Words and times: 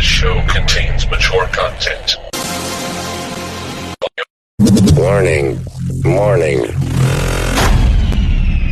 This 0.00 0.08
show 0.08 0.42
contains 0.46 1.06
mature 1.10 1.46
content. 1.48 2.16
Warning. 4.96 5.60
Warning. 6.02 6.62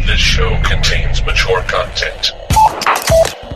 This 0.07 0.19
show 0.19 0.59
contains 0.63 1.23
mature 1.27 1.61
content. 1.65 2.33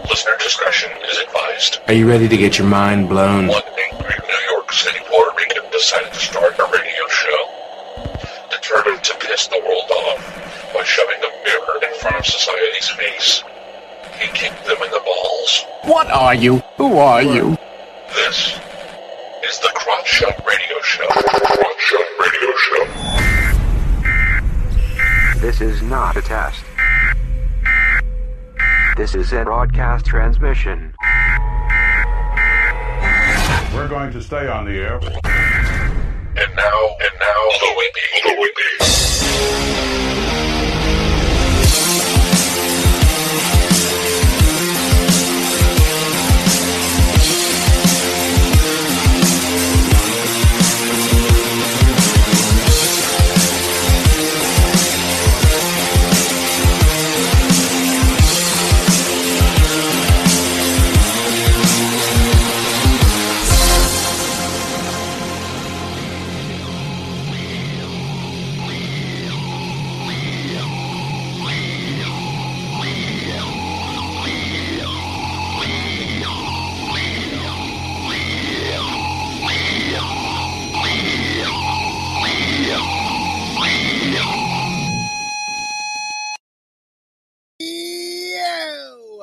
Listener 0.06 0.36
discretion 0.40 0.90
is 1.10 1.16
advised. 1.16 1.78
Are 1.88 1.94
you 1.94 2.06
ready 2.06 2.28
to 2.28 2.36
get 2.36 2.58
your 2.58 2.66
mind 2.66 3.08
blown? 3.08 3.46
One 3.46 3.62
angry 3.90 4.16
New 4.28 4.54
York 4.54 4.70
City 4.70 4.98
Puerto 5.06 5.34
Rican 5.38 5.62
decided 5.72 6.12
to 6.12 6.18
start 6.18 6.58
a 6.58 6.64
radio 6.64 7.08
show. 7.08 7.48
Determined 8.50 9.02
to 9.02 9.14
piss 9.18 9.46
the 9.46 9.58
world 9.66 9.90
off 9.90 10.74
by 10.74 10.82
shoving 10.84 11.16
a 11.24 11.44
mirror 11.48 11.90
in 11.90 11.98
front 12.00 12.16
of 12.16 12.26
society's 12.26 12.90
face. 12.90 13.42
He 14.22 14.28
kicked 14.28 14.64
them 14.64 14.80
in 14.80 14.90
the 14.92 15.00
balls. 15.04 15.64
What 15.82 16.08
are 16.08 16.32
you? 16.32 16.62
Who 16.76 16.96
are 16.96 17.22
you? 17.22 17.56
This 18.14 18.56
is 19.42 19.58
the 19.58 19.72
Crotch 19.74 20.06
Shot 20.06 20.40
Radio 20.46 20.80
Show. 20.80 21.08
Crotch 21.08 21.80
Shot 21.80 22.06
Radio 22.20 22.56
Show. 22.56 22.84
This 25.40 25.60
is 25.60 25.82
not 25.82 26.16
a 26.16 26.22
test. 26.22 26.62
This 28.96 29.16
is 29.16 29.32
a 29.32 29.42
broadcast 29.42 30.06
transmission. 30.06 30.94
We're 33.74 33.88
going 33.88 34.12
to 34.12 34.22
stay 34.22 34.46
on 34.46 34.66
the 34.66 34.78
air. 34.78 35.00
And 35.00 36.54
now, 36.54 36.96
and 37.00 37.18
now, 37.18 37.50
Louis 37.60 37.90
B. 37.92 38.00
Louis 38.24 38.52
B. 38.56 40.11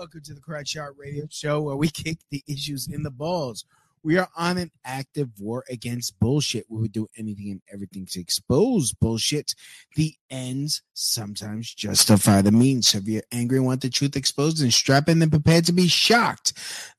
Welcome 0.09 0.21
to 0.23 0.33
the 0.33 0.41
Crotch 0.41 0.69
Shot 0.69 0.97
Radio 0.97 1.27
Show 1.29 1.61
where 1.61 1.75
we 1.75 1.87
kick 1.87 2.17
the 2.31 2.43
issues 2.47 2.87
in 2.87 3.03
the 3.03 3.11
balls. 3.11 3.65
We 4.01 4.17
are 4.17 4.27
on 4.35 4.57
an 4.57 4.71
active 4.83 5.29
war 5.39 5.63
against 5.69 6.19
bullshit. 6.19 6.65
We 6.67 6.81
would 6.81 6.91
do 6.91 7.07
anything 7.15 7.51
and 7.51 7.61
everything 7.71 8.07
to 8.07 8.19
expose 8.19 8.91
bullshit. 8.91 9.53
The 9.95 10.15
ends 10.31 10.81
sometimes 10.95 11.71
justify 11.75 12.41
the 12.41 12.51
means. 12.51 12.87
So 12.87 12.97
if 12.97 13.07
you're 13.07 13.21
angry 13.31 13.57
and 13.57 13.67
want 13.67 13.81
the 13.81 13.89
truth 13.91 14.15
exposed, 14.15 14.63
then 14.63 14.71
strap 14.71 15.09
in 15.09 15.21
and 15.21 15.31
prepare 15.31 15.61
to 15.61 15.71
be 15.71 15.87
shocked. 15.87 16.53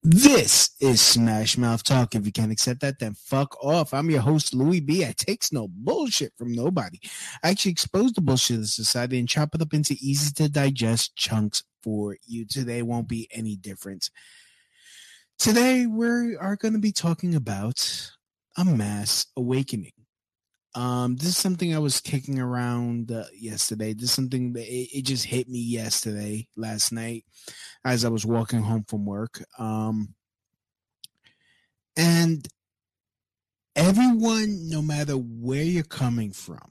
This 0.05 0.71
is 0.79 1.01
Smash 1.01 1.59
Mouth 1.59 1.83
Talk. 1.83 2.15
If 2.15 2.27
you 2.27 2.31
can't 2.31 2.53
accept 2.53 2.79
that, 2.83 3.01
then 3.01 3.15
fuck 3.15 3.57
off. 3.61 3.93
I'm 3.93 4.11
your 4.11 4.21
host, 4.21 4.55
Louis 4.55 4.79
B. 4.79 5.05
I 5.05 5.15
takes 5.17 5.51
no 5.51 5.67
bullshit 5.67 6.33
from 6.39 6.53
nobody. 6.53 7.01
I 7.43 7.51
actually 7.51 7.73
expose 7.73 8.13
the 8.13 8.21
bullshit 8.21 8.61
of 8.61 8.67
society 8.69 9.19
and 9.19 9.29
chop 9.29 9.53
it 9.57 9.63
up 9.63 9.75
into 9.75 9.97
easy 10.01 10.33
to 10.35 10.49
digest 10.49 11.17
chunks 11.17 11.65
for 11.83 12.17
you. 12.27 12.45
Today 12.45 12.83
won't 12.83 13.09
be 13.09 13.29
any 13.33 13.57
different. 13.57 14.11
Today 15.39 15.87
we 15.87 16.37
are 16.37 16.57
going 16.57 16.75
to 16.75 16.81
be 16.81 16.93
talking 16.93 17.35
about 17.35 18.11
a 18.57 18.65
mass 18.65 19.27
awakening. 19.37 19.93
Um, 20.75 21.17
this 21.17 21.29
is 21.29 21.37
something 21.37 21.75
I 21.75 21.79
was 21.79 22.01
kicking 22.01 22.39
around 22.39 23.11
uh, 23.11 23.25
yesterday. 23.35 23.93
This 23.93 24.05
is 24.05 24.13
something 24.13 24.53
that 24.53 24.67
it, 24.67 24.99
it 24.99 25.05
just 25.05 25.25
hit 25.25 25.49
me 25.49 25.59
yesterday, 25.59 26.47
last 26.57 26.93
night, 26.93 27.25
as 27.85 28.05
I 28.05 28.09
was 28.09 28.25
walking 28.25 28.61
home 28.61 28.85
from 28.87 29.05
work. 29.05 29.43
Um, 29.59 30.15
and 31.97 32.47
everyone, 33.75 34.69
no 34.69 34.81
matter 34.81 35.15
where 35.15 35.63
you're 35.63 35.83
coming 35.83 36.33
from, 36.33 36.71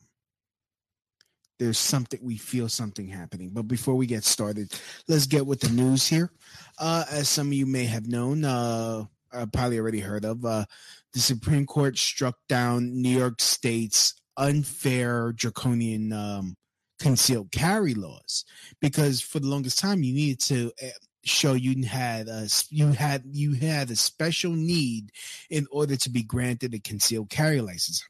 there's 1.60 1.78
something 1.78 2.20
we 2.24 2.38
feel 2.38 2.70
something 2.70 3.08
happening. 3.08 3.52
But 3.54 3.68
before 3.68 3.96
we 3.96 4.08
get 4.08 4.24
started, 4.24 4.74
let's 5.08 5.28
get 5.28 5.46
with 5.46 5.60
the 5.60 5.70
news 5.70 6.08
here. 6.08 6.32
Uh, 6.80 7.04
as 7.12 7.30
some 7.30 7.48
of 7.48 7.54
you 7.54 7.66
may 7.66 7.86
have 7.86 8.08
known, 8.08 8.46
uh, 8.46 9.06
uh, 9.32 9.46
probably 9.54 9.78
already 9.78 10.00
heard 10.00 10.26
of, 10.26 10.44
uh, 10.46 10.66
the 11.14 11.20
Supreme 11.20 11.66
Court 11.66 11.98
struck 11.98 12.38
down 12.48 13.02
New 13.02 13.16
York 13.16 13.42
State's 13.42 14.14
unfair 14.38 15.34
draconian 15.34 16.14
um, 16.14 16.56
concealed 17.00 17.52
carry 17.52 17.94
laws 17.94 18.46
because 18.82 19.22
for 19.22 19.40
the 19.40 19.48
longest 19.48 19.80
time 19.80 20.04
you 20.04 20.14
needed 20.14 20.40
to 20.40 20.72
uh, 20.82 20.88
show 21.24 21.54
you 21.54 21.86
had 21.86 22.28
a 22.28 22.48
you 22.70 22.88
had 22.88 23.24
you 23.32 23.54
had 23.54 23.90
a 23.90 23.96
special 23.96 24.52
need 24.52 25.12
in 25.50 25.68
order 25.72 25.96
to 25.96 26.10
be 26.10 26.24
granted 26.24 26.74
a 26.74 26.80
concealed 26.80 27.30
carry 27.30 27.62
license. 27.62 28.04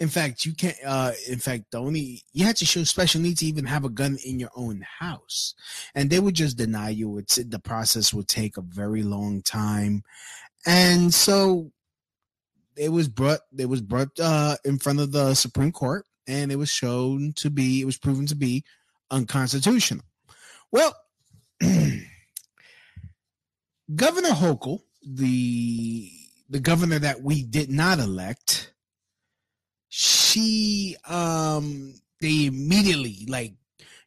In 0.00 0.08
fact, 0.08 0.44
you 0.44 0.54
can't. 0.54 0.76
Uh, 0.84 1.12
in 1.28 1.38
fact, 1.38 1.70
the 1.70 1.78
only 1.78 2.22
you 2.32 2.44
had 2.44 2.56
to 2.56 2.66
show 2.66 2.84
special 2.84 3.20
needs 3.20 3.40
to 3.40 3.46
even 3.46 3.66
have 3.66 3.84
a 3.84 3.90
gun 3.90 4.18
in 4.24 4.38
your 4.38 4.50
own 4.54 4.84
house, 5.00 5.54
and 5.94 6.10
they 6.10 6.20
would 6.20 6.34
just 6.34 6.56
deny 6.56 6.90
you. 6.90 7.18
It's 7.18 7.36
the 7.36 7.58
process 7.58 8.14
would 8.14 8.28
take 8.28 8.56
a 8.56 8.62
very 8.62 9.02
long 9.02 9.42
time, 9.42 10.04
and 10.66 11.12
so 11.12 11.72
it 12.76 12.90
was 12.90 13.08
brought. 13.08 13.40
It 13.56 13.68
was 13.68 13.82
brought 13.82 14.18
uh, 14.20 14.56
in 14.64 14.78
front 14.78 15.00
of 15.00 15.12
the 15.12 15.34
Supreme 15.34 15.72
Court, 15.72 16.06
and 16.26 16.52
it 16.52 16.56
was 16.56 16.70
shown 16.70 17.32
to 17.36 17.50
be. 17.50 17.80
It 17.80 17.86
was 17.86 17.98
proven 17.98 18.26
to 18.26 18.36
be 18.36 18.64
unconstitutional. 19.10 20.04
Well, 20.70 20.94
Governor 23.94 24.30
Hochul, 24.30 24.80
the 25.02 26.10
the 26.48 26.60
governor 26.60 26.98
that 26.98 27.22
we 27.22 27.42
did 27.42 27.70
not 27.70 27.98
elect 27.98 28.72
she 29.88 30.96
um 31.06 31.94
they 32.20 32.46
immediately 32.46 33.24
like 33.28 33.54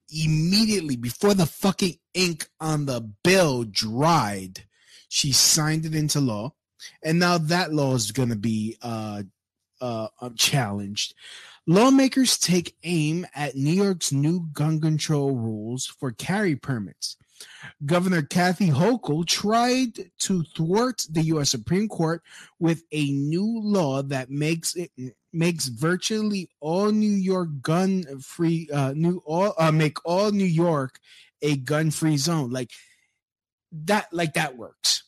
immediately 0.09 0.95
before 0.95 1.33
the 1.33 1.45
fucking 1.45 1.97
ink 2.13 2.47
on 2.59 2.85
the 2.85 3.01
bill 3.23 3.63
dried 3.63 4.65
she 5.11 5.33
signed 5.33 5.85
it 5.85 5.93
into 5.93 6.21
law. 6.21 6.53
And 7.03 7.19
now 7.19 7.37
that 7.37 7.73
law 7.73 7.95
is 7.95 8.11
going 8.11 8.29
to 8.29 8.37
be 8.37 8.77
uh 8.81 9.23
uh 9.81 10.07
challenged. 10.37 11.13
Lawmakers 11.67 12.37
take 12.37 12.75
aim 12.83 13.27
at 13.35 13.55
new 13.55 13.71
york's 13.71 14.11
new 14.11 14.47
gun 14.53 14.79
control 14.79 15.35
rules 15.35 15.85
for 15.85 16.11
carry 16.11 16.55
permits 16.55 17.17
Governor 17.85 18.21
Kathy 18.21 18.69
Hochul 18.69 19.25
tried 19.25 20.11
to 20.19 20.43
thwart 20.55 21.05
the 21.09 21.21
U.S. 21.23 21.49
Supreme 21.49 21.87
Court 21.87 22.21
with 22.59 22.83
a 22.91 23.11
new 23.11 23.59
law 23.61 24.01
that 24.03 24.29
makes 24.29 24.75
it 24.75 24.91
makes 25.33 25.67
virtually 25.67 26.49
all 26.59 26.91
New 26.91 27.11
York 27.11 27.49
gun 27.61 28.03
free 28.19 28.69
uh 28.73 28.93
new 28.93 29.21
all 29.25 29.53
uh, 29.57 29.71
make 29.71 29.97
all 30.05 30.31
New 30.31 30.43
York 30.43 30.99
a 31.41 31.57
gun 31.57 31.91
free 31.91 32.17
zone 32.17 32.49
like 32.51 32.71
that 33.71 34.07
like 34.11 34.33
that 34.33 34.57
works 34.57 35.03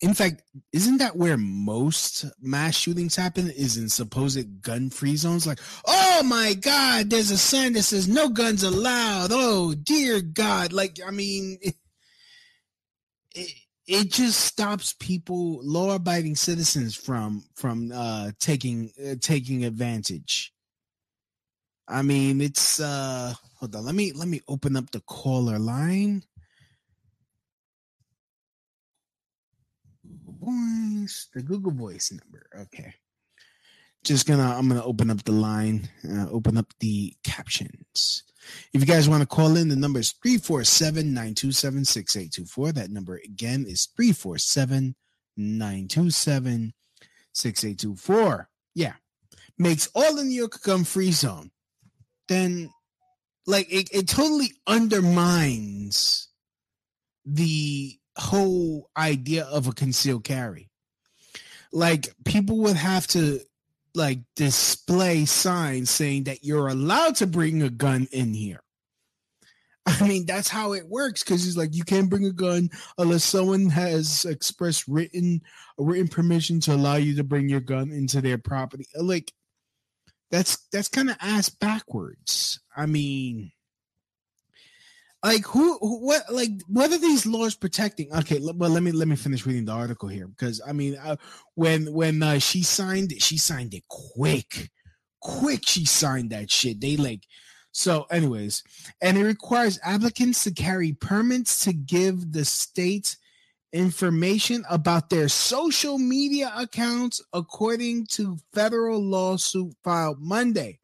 in 0.00 0.14
fact 0.14 0.42
isn't 0.72 0.98
that 0.98 1.16
where 1.16 1.36
most 1.36 2.24
mass 2.40 2.74
shootings 2.76 3.16
happen 3.16 3.50
is 3.50 3.76
in 3.76 3.88
supposed 3.88 4.62
gun 4.62 4.90
free 4.90 5.16
zones? 5.16 5.46
Like 5.46 5.60
oh 5.86 6.22
my 6.24 6.54
god 6.54 7.10
there's 7.10 7.30
a 7.30 7.38
sign 7.38 7.72
that 7.74 7.82
says 7.82 8.08
no 8.08 8.28
guns 8.28 8.62
allowed. 8.62 9.30
Oh 9.32 9.74
dear 9.74 10.20
god. 10.20 10.72
Like 10.72 10.98
i 11.06 11.10
mean 11.10 11.58
it, 11.60 11.74
it, 13.34 13.50
it 13.86 14.10
just 14.10 14.40
stops 14.40 14.94
people 14.98 15.60
law 15.62 15.94
abiding 15.94 16.36
citizens 16.36 16.94
from 16.94 17.44
from 17.54 17.92
uh 17.92 18.32
taking 18.38 18.90
uh, 19.04 19.14
taking 19.20 19.64
advantage. 19.64 20.52
I 21.88 22.02
mean 22.02 22.40
it's 22.40 22.80
uh 22.80 23.34
hold 23.58 23.74
on 23.76 23.84
let 23.84 23.94
me 23.94 24.12
let 24.12 24.28
me 24.28 24.42
open 24.48 24.76
up 24.76 24.90
the 24.90 25.00
caller 25.00 25.58
line 25.58 26.22
voice 30.46 31.28
the 31.34 31.42
google 31.42 31.72
voice 31.72 32.12
number 32.12 32.46
okay 32.58 32.94
just 34.04 34.26
gonna 34.26 34.56
i'm 34.56 34.68
gonna 34.68 34.84
open 34.84 35.10
up 35.10 35.22
the 35.24 35.32
line 35.32 35.88
uh, 36.10 36.28
open 36.30 36.56
up 36.56 36.72
the 36.80 37.14
captions 37.24 38.22
if 38.72 38.80
you 38.80 38.86
guys 38.86 39.08
want 39.08 39.22
to 39.22 39.26
call 39.26 39.56
in 39.56 39.68
the 39.68 39.76
number 39.76 39.98
is 39.98 40.14
347-927-6824 40.24 42.74
that 42.74 42.90
number 42.90 43.20
again 43.24 43.64
is 43.66 43.86
347 43.96 44.94
927 45.36 46.72
6824. 47.36 48.48
Yeah. 48.74 48.94
Makes 49.58 49.88
all 49.94 50.14
the 50.14 50.24
New 50.24 50.36
York 50.36 50.60
gun 50.62 50.84
free 50.84 51.12
zone. 51.12 51.50
Then, 52.28 52.70
like, 53.46 53.66
it, 53.70 53.88
it 53.92 54.08
totally 54.08 54.52
undermines 54.66 56.28
the 57.24 57.98
whole 58.16 58.90
idea 58.96 59.44
of 59.44 59.66
a 59.66 59.72
concealed 59.72 60.24
carry. 60.24 60.70
Like, 61.72 62.08
people 62.24 62.58
would 62.58 62.76
have 62.76 63.06
to 63.08 63.40
like 63.94 64.20
display 64.36 65.24
signs 65.24 65.90
saying 65.90 66.24
that 66.24 66.44
you're 66.44 66.68
allowed 66.68 67.16
to 67.16 67.26
bring 67.26 67.62
a 67.62 67.70
gun 67.70 68.06
in 68.12 68.34
here. 68.34 68.62
I 69.86 70.06
mean, 70.06 70.26
that's 70.26 70.48
how 70.48 70.72
it 70.72 70.88
works 70.88 71.22
because 71.22 71.44
he's 71.44 71.56
like, 71.56 71.74
you 71.74 71.84
can't 71.84 72.10
bring 72.10 72.26
a 72.26 72.32
gun 72.32 72.70
unless 72.98 73.24
someone 73.24 73.70
has 73.70 74.24
expressed 74.24 74.86
written 74.88 75.42
written 75.78 76.08
permission 76.08 76.60
to 76.60 76.74
allow 76.74 76.96
you 76.96 77.14
to 77.16 77.24
bring 77.24 77.48
your 77.48 77.60
gun 77.60 77.92
into 77.92 78.20
their 78.20 78.38
property. 78.38 78.86
Like, 78.96 79.32
that's 80.30 80.58
that's 80.72 80.88
kind 80.88 81.08
of 81.08 81.16
ass 81.20 81.48
backwards. 81.48 82.60
I 82.76 82.86
mean, 82.86 83.52
like 85.26 85.44
who, 85.44 85.76
who, 85.78 86.06
what 86.06 86.22
like 86.32 86.52
what 86.68 86.92
are 86.92 86.98
these 86.98 87.26
laws 87.26 87.56
protecting? 87.56 88.12
Okay 88.14 88.38
well 88.40 88.70
let 88.70 88.82
me 88.84 88.92
let 88.92 89.08
me 89.08 89.16
finish 89.16 89.44
reading 89.44 89.64
the 89.64 89.72
article 89.72 90.08
here 90.08 90.28
because 90.28 90.62
i 90.66 90.72
mean 90.72 90.96
uh, 90.96 91.16
when 91.54 91.92
when 91.92 92.22
uh, 92.22 92.38
she 92.38 92.62
signed 92.62 93.10
it 93.10 93.20
she 93.20 93.36
signed 93.36 93.74
it 93.74 93.82
quick. 93.88 94.70
Quick 95.20 95.66
she 95.66 95.84
signed 95.84 96.30
that 96.30 96.50
shit. 96.50 96.80
They 96.80 96.96
like 96.96 97.24
so 97.72 98.06
anyways 98.10 98.62
and 99.02 99.18
it 99.18 99.24
requires 99.24 99.80
applicants 99.82 100.44
to 100.44 100.52
carry 100.52 100.92
permits 100.92 101.64
to 101.64 101.72
give 101.72 102.32
the 102.32 102.44
state 102.44 103.16
information 103.72 104.64
about 104.70 105.10
their 105.10 105.28
social 105.28 105.98
media 105.98 106.52
accounts 106.56 107.20
according 107.32 108.06
to 108.06 108.38
federal 108.54 109.02
lawsuit 109.02 109.74
filed 109.82 110.20
monday. 110.20 110.78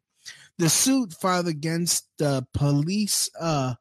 The 0.57 0.69
suit 0.69 1.13
filed 1.13 1.47
against 1.47 2.09
the 2.17 2.45
police 2.53 3.29
uh 3.39 3.75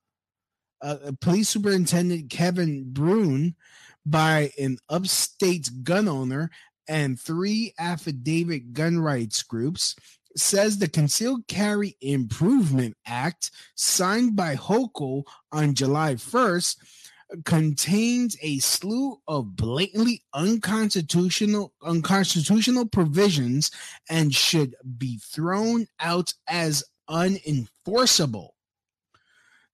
uh, 0.83 1.13
police 1.21 1.49
superintendent 1.49 2.31
Kevin 2.31 2.93
Bruen 2.93 3.55
by 4.05 4.51
an 4.59 4.79
upstate 4.89 5.71
gun 5.85 6.09
owner 6.09 6.51
and 6.89 7.19
three 7.19 7.73
affidavit 7.79 8.73
gun 8.73 8.99
rights 8.99 9.43
groups 9.43 9.95
says 10.37 10.79
the 10.79 10.89
Concealed 10.89 11.47
Carry 11.47 11.97
Improvement 12.01 12.97
Act 13.07 13.51
signed 13.75 14.35
by 14.35 14.57
Hochul 14.57 15.25
on 15.53 15.75
July 15.75 16.15
1st 16.15 16.77
contains 17.45 18.37
a 18.43 18.59
slew 18.59 19.21
of 19.27 19.57
blatantly 19.57 20.23
unconstitutional 20.35 21.73
unconstitutional 21.83 22.87
provisions 22.87 23.71
and 24.11 24.35
should 24.35 24.75
be 24.99 25.19
thrown 25.19 25.87
out 26.01 26.35
as 26.47 26.85
unenforceable. 27.09 28.51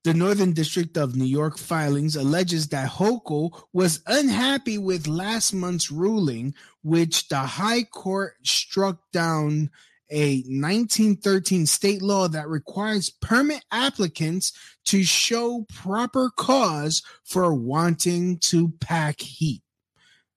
The 0.08 0.14
Northern 0.14 0.54
District 0.54 0.96
of 0.96 1.16
New 1.16 1.26
York 1.26 1.58
filings 1.58 2.16
alleges 2.16 2.68
that 2.68 2.88
Hochul 2.88 3.64
was 3.74 4.02
unhappy 4.06 4.78
with 4.78 5.06
last 5.06 5.52
month's 5.52 5.90
ruling, 5.90 6.54
which 6.82 7.28
the 7.28 7.40
High 7.40 7.82
Court 7.82 8.32
struck 8.42 9.00
down 9.12 9.68
a 10.08 10.36
1913 10.46 11.66
state 11.66 12.00
law 12.00 12.26
that 12.26 12.48
requires 12.48 13.10
permit 13.10 13.62
applicants 13.70 14.54
to 14.86 15.04
show 15.04 15.66
proper 15.74 16.30
cause 16.34 17.02
for 17.24 17.52
wanting 17.52 18.38
to 18.38 18.72
pack 18.80 19.20
heat. 19.20 19.60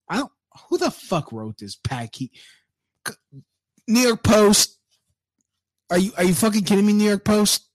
I 0.10 0.18
don't 0.18 0.32
who 0.68 0.80
the 0.80 0.92
fuck 0.92 1.32
wrote 1.32 1.60
this 1.60 1.78
pack 1.78 2.16
heat? 2.16 2.34
New 3.88 4.02
York 4.02 4.22
Post. 4.22 4.78
Are 5.90 5.98
you 5.98 6.12
are 6.18 6.26
you 6.26 6.34
fucking 6.34 6.66
kidding 6.66 6.86
me, 6.86 6.92
New 6.92 7.08
York 7.08 7.24
Post? 7.24 7.70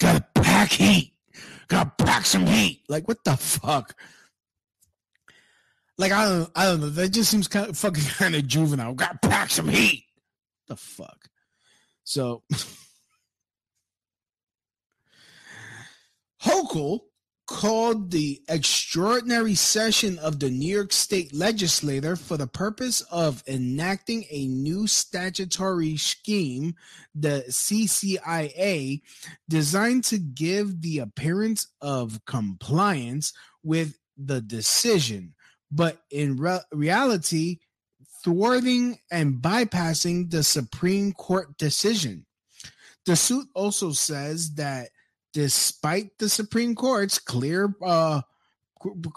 Gotta 0.00 0.24
pack 0.34 0.72
heat. 0.72 1.12
Gotta 1.68 1.92
pack 1.98 2.26
some 2.26 2.46
heat. 2.46 2.82
Like 2.88 3.06
what 3.06 3.22
the 3.24 3.36
fuck? 3.36 3.94
Like 5.98 6.10
I 6.12 6.24
don't 6.24 6.50
I 6.56 6.64
don't 6.64 6.80
know. 6.80 6.88
That 6.88 7.10
just 7.10 7.30
seems 7.30 7.46
kind 7.46 7.68
of 7.68 7.78
fucking 7.78 8.02
kind 8.18 8.34
of 8.34 8.46
juvenile. 8.46 8.94
Gotta 8.94 9.18
pack 9.22 9.50
some 9.50 9.68
heat. 9.68 10.04
The 10.66 10.76
fuck. 10.76 11.28
So 12.02 12.42
Hochul 16.42 17.00
called 17.50 18.12
the 18.12 18.40
extraordinary 18.48 19.56
session 19.56 20.20
of 20.20 20.38
the 20.38 20.48
New 20.48 20.72
York 20.72 20.92
State 20.92 21.34
Legislature 21.34 22.14
for 22.14 22.36
the 22.36 22.46
purpose 22.46 23.00
of 23.10 23.42
enacting 23.48 24.24
a 24.30 24.46
new 24.46 24.86
statutory 24.86 25.96
scheme, 25.96 26.76
the 27.12 27.44
CCIA, 27.48 29.02
designed 29.48 30.04
to 30.04 30.18
give 30.18 30.80
the 30.80 31.00
appearance 31.00 31.66
of 31.80 32.24
compliance 32.24 33.32
with 33.64 33.98
the 34.16 34.40
decision, 34.40 35.34
but 35.72 35.98
in 36.12 36.36
re- 36.36 36.60
reality, 36.70 37.58
thwarting 38.22 39.00
and 39.10 39.42
bypassing 39.42 40.30
the 40.30 40.44
Supreme 40.44 41.12
Court 41.14 41.58
decision. 41.58 42.24
The 43.06 43.16
suit 43.16 43.48
also 43.54 43.90
says 43.90 44.54
that 44.54 44.90
despite 45.32 46.18
the 46.18 46.28
Supreme 46.28 46.74
Court's 46.74 47.18
clear 47.18 47.74
uh, 47.84 48.22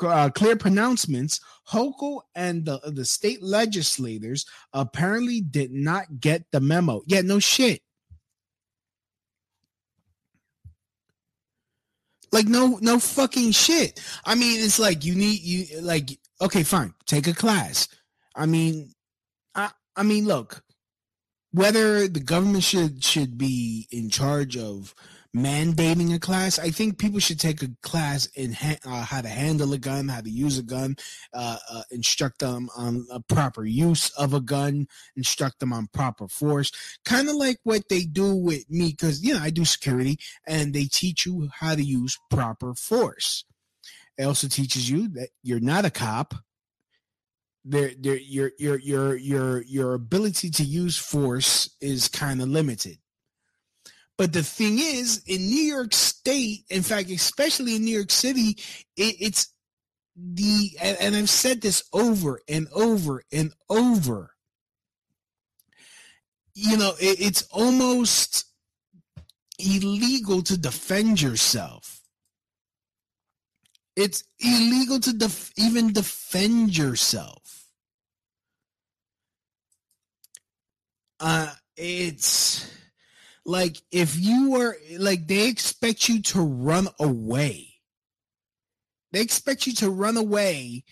uh, 0.01 0.29
clear 0.29 0.55
pronouncements, 0.55 1.39
Hochul 1.69 2.21
and 2.35 2.65
the, 2.65 2.79
the 2.85 3.05
state 3.05 3.41
legislators 3.41 4.45
apparently 4.73 5.41
did 5.41 5.71
not 5.71 6.19
get 6.19 6.43
the 6.51 6.59
memo. 6.59 7.01
Yeah, 7.07 7.21
no 7.21 7.39
shit. 7.39 7.81
Like 12.31 12.47
no 12.47 12.79
no 12.81 12.99
fucking 12.99 13.51
shit. 13.51 14.01
I 14.25 14.33
mean, 14.33 14.63
it's 14.63 14.79
like 14.79 15.05
you 15.05 15.13
need 15.13 15.41
you 15.41 15.81
like 15.81 16.09
okay, 16.41 16.63
fine, 16.63 16.93
take 17.05 17.27
a 17.27 17.33
class. 17.33 17.87
I 18.35 18.47
mean, 18.47 18.91
I 19.53 19.69
I 19.95 20.01
mean, 20.01 20.25
look, 20.25 20.63
whether 21.51 22.07
the 22.07 22.19
government 22.19 22.63
should 22.63 23.03
should 23.03 23.37
be 23.37 23.87
in 23.91 24.09
charge 24.09 24.57
of 24.57 24.95
mandating 25.35 26.13
a 26.13 26.19
class. 26.19 26.59
I 26.59 26.69
think 26.69 26.99
people 26.99 27.19
should 27.19 27.39
take 27.39 27.63
a 27.63 27.69
class 27.81 28.27
in 28.35 28.53
ha- 28.53 28.77
uh, 28.85 29.03
how 29.03 29.21
to 29.21 29.27
handle 29.27 29.73
a 29.73 29.77
gun, 29.77 30.07
how 30.07 30.21
to 30.21 30.29
use 30.29 30.59
a 30.59 30.63
gun, 30.63 30.95
uh, 31.33 31.57
uh, 31.71 31.83
instruct 31.91 32.39
them 32.39 32.69
on 32.77 33.05
a 33.11 33.19
proper 33.19 33.65
use 33.65 34.11
of 34.11 34.33
a 34.33 34.39
gun, 34.39 34.87
instruct 35.15 35.59
them 35.59 35.73
on 35.73 35.87
proper 35.87 36.27
force. 36.27 36.71
Kind 37.03 37.29
of 37.29 37.35
like 37.35 37.57
what 37.63 37.89
they 37.89 38.03
do 38.03 38.35
with 38.35 38.69
me, 38.69 38.91
because 38.91 39.23
you 39.23 39.33
know 39.33 39.39
I 39.39 39.49
do 39.49 39.65
security, 39.65 40.19
and 40.45 40.73
they 40.73 40.85
teach 40.85 41.25
you 41.25 41.49
how 41.51 41.75
to 41.75 41.83
use 41.83 42.17
proper 42.29 42.75
force. 42.75 43.43
It 44.17 44.25
also 44.25 44.47
teaches 44.47 44.89
you 44.89 45.07
that 45.09 45.29
you're 45.41 45.59
not 45.59 45.85
a 45.85 45.89
cop. 45.89 46.35
There, 47.65 47.91
there, 47.97 48.17
your 48.17 48.51
your 48.59 48.77
your 48.77 49.15
your 49.15 49.61
your 49.63 49.93
ability 49.95 50.51
to 50.51 50.63
use 50.63 50.97
force 50.97 51.75
is 51.81 52.07
kind 52.07 52.41
of 52.41 52.49
limited 52.49 52.97
but 54.17 54.31
the 54.31 54.43
thing 54.43 54.77
is, 54.79 55.23
in 55.25 55.41
New 55.41 55.63
York 55.63 55.93
State, 55.93 56.65
in 56.69 56.83
fact, 56.83 57.09
especially 57.09 57.75
in 57.75 57.83
New 57.83 57.95
York 57.95 58.11
City, 58.11 58.57
it, 58.95 59.15
it's 59.19 59.53
the 60.15 60.77
and, 60.81 60.97
and 60.99 61.15
I've 61.15 61.29
said 61.29 61.61
this 61.61 61.83
over 61.91 62.39
and 62.47 62.67
over 62.73 63.23
and 63.31 63.53
over. 63.69 64.35
You 66.53 66.77
know, 66.77 66.93
it, 66.99 67.19
it's 67.19 67.47
almost 67.51 68.45
illegal 69.57 70.43
to 70.43 70.57
defend 70.57 71.21
yourself. 71.21 72.01
It's 73.95 74.23
illegal 74.39 74.99
to 74.99 75.13
def- 75.13 75.51
even 75.57 75.93
defend 75.93 76.77
yourself. 76.77 77.67
Uh, 81.19 81.53
it's 81.77 82.67
like 83.45 83.77
if 83.91 84.17
you 84.19 84.51
were 84.51 84.77
like 84.97 85.27
they 85.27 85.47
expect 85.47 86.07
you 86.09 86.21
to 86.21 86.41
run 86.41 86.87
away. 86.99 87.69
They 89.11 89.21
expect 89.21 89.67
you 89.67 89.73
to 89.75 89.89
run 89.89 90.17
away. 90.17 90.83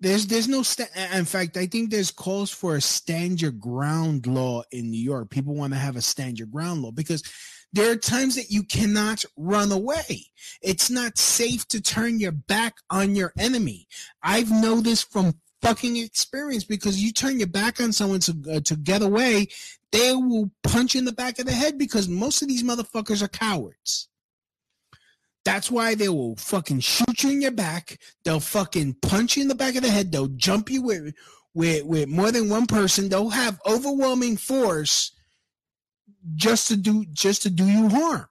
There's 0.00 0.26
there's 0.26 0.48
no 0.48 0.62
st- 0.62 0.90
in 1.14 1.24
fact 1.24 1.56
I 1.56 1.66
think 1.66 1.90
there's 1.90 2.10
calls 2.10 2.50
for 2.50 2.76
a 2.76 2.80
stand 2.80 3.40
your 3.40 3.50
ground 3.50 4.26
law 4.26 4.62
in 4.72 4.90
New 4.90 5.00
York. 5.00 5.30
People 5.30 5.54
want 5.54 5.72
to 5.72 5.78
have 5.78 5.96
a 5.96 6.02
stand 6.02 6.38
your 6.38 6.48
ground 6.48 6.82
law 6.82 6.90
because 6.90 7.22
there 7.72 7.90
are 7.90 7.96
times 7.96 8.36
that 8.36 8.50
you 8.50 8.62
cannot 8.62 9.24
run 9.36 9.70
away. 9.72 10.26
It's 10.62 10.88
not 10.90 11.18
safe 11.18 11.68
to 11.68 11.82
turn 11.82 12.18
your 12.18 12.32
back 12.32 12.76
on 12.88 13.14
your 13.14 13.32
enemy. 13.38 13.86
I've 14.22 14.50
noticed 14.50 15.12
from 15.12 15.34
fucking 15.62 15.96
experience 15.96 16.64
because 16.64 17.02
you 17.02 17.12
turn 17.12 17.38
your 17.38 17.48
back 17.48 17.80
on 17.80 17.92
someone 17.92 18.20
to 18.20 18.36
uh, 18.52 18.60
to 18.60 18.76
get 18.76 19.02
away, 19.02 19.48
they 19.92 20.12
will 20.12 20.50
punch 20.62 20.94
you 20.94 21.00
in 21.00 21.04
the 21.04 21.12
back 21.12 21.38
of 21.38 21.46
the 21.46 21.52
head 21.52 21.78
because 21.78 22.08
most 22.08 22.42
of 22.42 22.48
these 22.48 22.62
motherfuckers 22.62 23.22
are 23.22 23.28
cowards. 23.28 24.08
That's 25.44 25.70
why 25.70 25.94
they 25.94 26.08
will 26.08 26.36
fucking 26.36 26.80
shoot 26.80 27.22
you 27.22 27.30
in 27.30 27.40
your 27.40 27.52
back. 27.52 27.98
They'll 28.24 28.40
fucking 28.40 28.96
punch 29.00 29.36
you 29.36 29.42
in 29.42 29.48
the 29.48 29.54
back 29.54 29.76
of 29.76 29.82
the 29.82 29.90
head. 29.90 30.12
They'll 30.12 30.28
jump 30.28 30.70
you 30.70 30.82
with 30.82 31.14
with 31.54 31.84
with 31.84 32.08
more 32.08 32.30
than 32.30 32.48
one 32.48 32.66
person. 32.66 33.08
They'll 33.08 33.30
have 33.30 33.60
overwhelming 33.66 34.36
force 34.36 35.12
just 36.34 36.68
to 36.68 36.76
do 36.76 37.04
just 37.12 37.42
to 37.42 37.50
do 37.50 37.66
you 37.66 37.88
harm. 37.88 38.26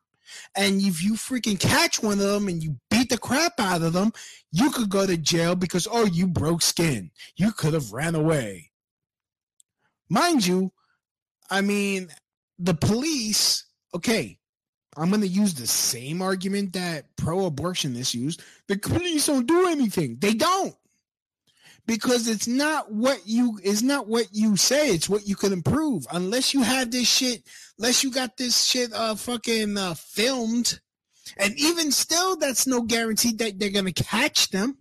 And 0.55 0.81
if 0.81 1.03
you 1.03 1.13
freaking 1.13 1.59
catch 1.59 2.01
one 2.01 2.19
of 2.19 2.27
them 2.27 2.47
and 2.47 2.63
you 2.63 2.77
beat 2.89 3.09
the 3.09 3.17
crap 3.17 3.59
out 3.59 3.81
of 3.81 3.93
them, 3.93 4.11
you 4.51 4.71
could 4.71 4.89
go 4.89 5.05
to 5.05 5.17
jail 5.17 5.55
because 5.55 5.87
oh 5.91 6.05
you 6.05 6.27
broke 6.27 6.61
skin. 6.61 7.11
You 7.35 7.51
could 7.51 7.73
have 7.73 7.91
ran 7.91 8.15
away. 8.15 8.71
Mind 10.09 10.45
you, 10.45 10.71
I 11.49 11.61
mean 11.61 12.09
the 12.59 12.73
police, 12.73 13.65
okay, 13.93 14.39
I'm 14.95 15.09
going 15.09 15.21
to 15.21 15.27
use 15.27 15.53
the 15.53 15.67
same 15.67 16.21
argument 16.21 16.73
that 16.73 17.15
pro 17.17 17.49
abortionists 17.49 18.15
use. 18.15 18.37
The 18.67 18.77
police 18.77 19.27
don't 19.27 19.47
do 19.47 19.67
anything. 19.67 20.17
They 20.19 20.33
don't. 20.33 20.75
Because 21.87 22.27
it's 22.27 22.47
not 22.47 22.91
what 22.91 23.21
you 23.25 23.59
it's 23.63 23.81
not 23.81 24.07
what 24.07 24.27
you 24.31 24.57
say, 24.57 24.89
it's 24.89 25.09
what 25.09 25.27
you 25.27 25.35
can 25.35 25.53
improve. 25.53 26.05
Unless 26.11 26.53
you 26.53 26.61
have 26.61 26.91
this 26.91 27.07
shit, 27.07 27.43
unless 27.79 28.03
you 28.03 28.11
got 28.11 28.37
this 28.37 28.63
shit 28.63 28.93
uh 28.93 29.15
fucking 29.15 29.77
uh 29.77 29.93
filmed. 29.95 30.79
And 31.37 31.57
even 31.57 31.91
still, 31.91 32.35
that's 32.35 32.67
no 32.67 32.81
guarantee 32.81 33.33
that 33.33 33.57
they're 33.59 33.69
gonna 33.69 33.93
catch 33.93 34.49
them. 34.49 34.77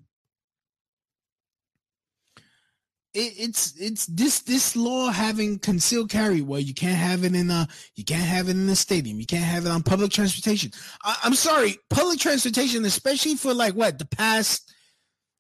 it, 3.17 3.35
it's 3.39 3.75
it's 3.81 4.07
this 4.07 4.41
this 4.41 4.77
law 4.77 5.11
having 5.11 5.59
concealed 5.59 6.11
carry 6.11 6.43
where 6.43 6.61
you 6.61 6.75
can't 6.75 6.97
have 6.97 7.25
it 7.25 7.35
in 7.35 7.51
a 7.51 7.67
you 7.95 8.05
can't 8.05 8.23
have 8.23 8.49
it 8.49 8.53
in 8.53 8.69
a 8.69 8.77
stadium 8.77 9.19
you 9.19 9.27
can't 9.27 9.45
have 9.45 9.65
it 9.65 9.71
on 9.71 9.83
public 9.83 10.11
transportation 10.11 10.71
I, 11.03 11.17
i'm 11.25 11.35
sorry 11.35 11.79
public 11.89 12.19
transportation 12.19 12.85
especially 12.85 13.37
for 13.37 13.55
like 13.55 13.75
what 13.75 13.99
the 13.99 14.05
past 14.05 14.73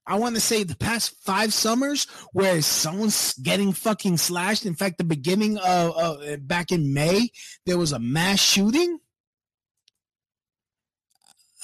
i 0.07 0.15
want 0.15 0.35
to 0.35 0.41
say 0.41 0.63
the 0.63 0.77
past 0.77 1.15
five 1.23 1.53
summers 1.53 2.07
where 2.33 2.61
someone's 2.63 3.35
getting 3.35 3.73
fucking 3.73 4.17
slashed 4.17 4.67
in 4.67 4.75
fact 4.75 4.99
the 4.99 5.05
beginning 5.05 5.59
of 5.59 6.21
back 6.47 6.73
in 6.73 6.93
may 6.93 7.29
there 7.65 7.79
was 7.79 7.93
a 7.93 7.99
mass 7.99 8.41
shooting 8.41 8.99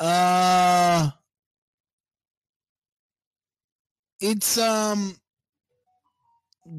uh 0.01 1.11
it's 4.21 4.59
um 4.59 5.17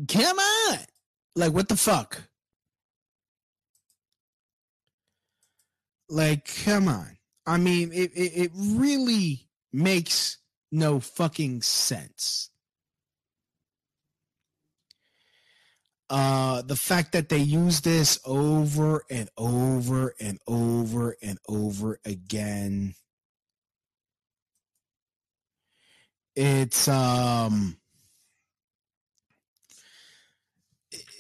Come 0.08 0.39
on. 0.39 0.77
Like, 1.36 1.53
what 1.53 1.67
the 1.67 1.75
fuck? 1.75 2.22
Like, 6.10 6.50
come 6.63 6.88
on. 6.88 7.17
I 7.46 7.58
mean, 7.58 7.91
it, 7.91 8.12
it, 8.13 8.32
it 8.36 8.51
really 8.55 9.48
makes 9.74 10.38
no 10.73 10.99
fucking 10.99 11.61
sense. 11.61 12.49
Uh, 16.09 16.63
the 16.63 16.75
fact 16.75 17.11
that 17.11 17.29
they 17.29 17.37
use 17.37 17.81
this 17.81 18.19
over 18.25 19.03
and 19.09 19.29
over 19.37 20.15
and 20.19 20.39
over 20.47 21.15
and 21.21 21.37
over 21.47 21.99
again. 22.03 22.95
It's 26.35 26.87
um 26.87 27.77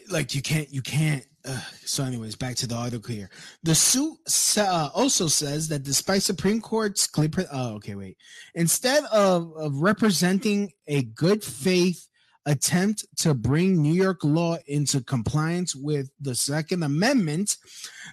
like 0.09 0.33
you 0.33 0.41
can't 0.41 0.73
you 0.73 0.81
can't 0.81 1.25
uh, 1.45 1.61
so 1.83 2.03
anyways 2.03 2.35
back 2.35 2.55
to 2.55 2.67
the 2.67 2.75
article 2.75 3.13
here. 3.13 3.29
The 3.63 3.75
suit 3.75 4.17
uh, 4.57 4.89
also 4.93 5.27
says 5.27 5.67
that 5.69 5.83
despite 5.83 6.21
supreme 6.21 6.61
court's 6.61 7.07
clear 7.07 7.29
oh 7.51 7.75
okay 7.75 7.95
wait. 7.95 8.17
Instead 8.55 9.03
of, 9.05 9.53
of 9.57 9.75
representing 9.81 10.71
a 10.87 11.03
good 11.03 11.43
faith 11.43 12.07
attempt 12.45 13.05
to 13.15 13.33
bring 13.33 13.81
new 13.81 13.93
york 13.93 14.21
law 14.23 14.57
into 14.67 15.01
compliance 15.01 15.73
with 15.73 16.09
the 16.19 16.35
second 16.35 16.83
amendment 16.83 17.55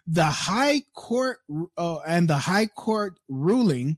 the 0.06 0.24
high 0.24 0.80
court 0.94 1.38
uh, 1.76 1.98
and 2.06 2.28
the 2.28 2.36
high 2.36 2.66
court 2.66 3.18
ruling 3.28 3.96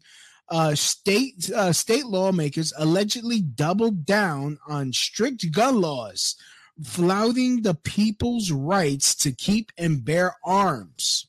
uh, 0.48 0.74
state 0.74 1.50
uh, 1.50 1.72
state 1.72 2.06
lawmakers 2.06 2.72
allegedly 2.78 3.40
doubled 3.40 4.06
down 4.06 4.58
on 4.66 4.92
strict 4.92 5.50
gun 5.52 5.80
laws 5.80 6.36
flouting 6.82 7.62
the 7.62 7.74
people's 7.74 8.50
rights 8.50 9.14
to 9.16 9.32
keep 9.32 9.72
and 9.76 10.04
bear 10.04 10.36
arms. 10.44 11.26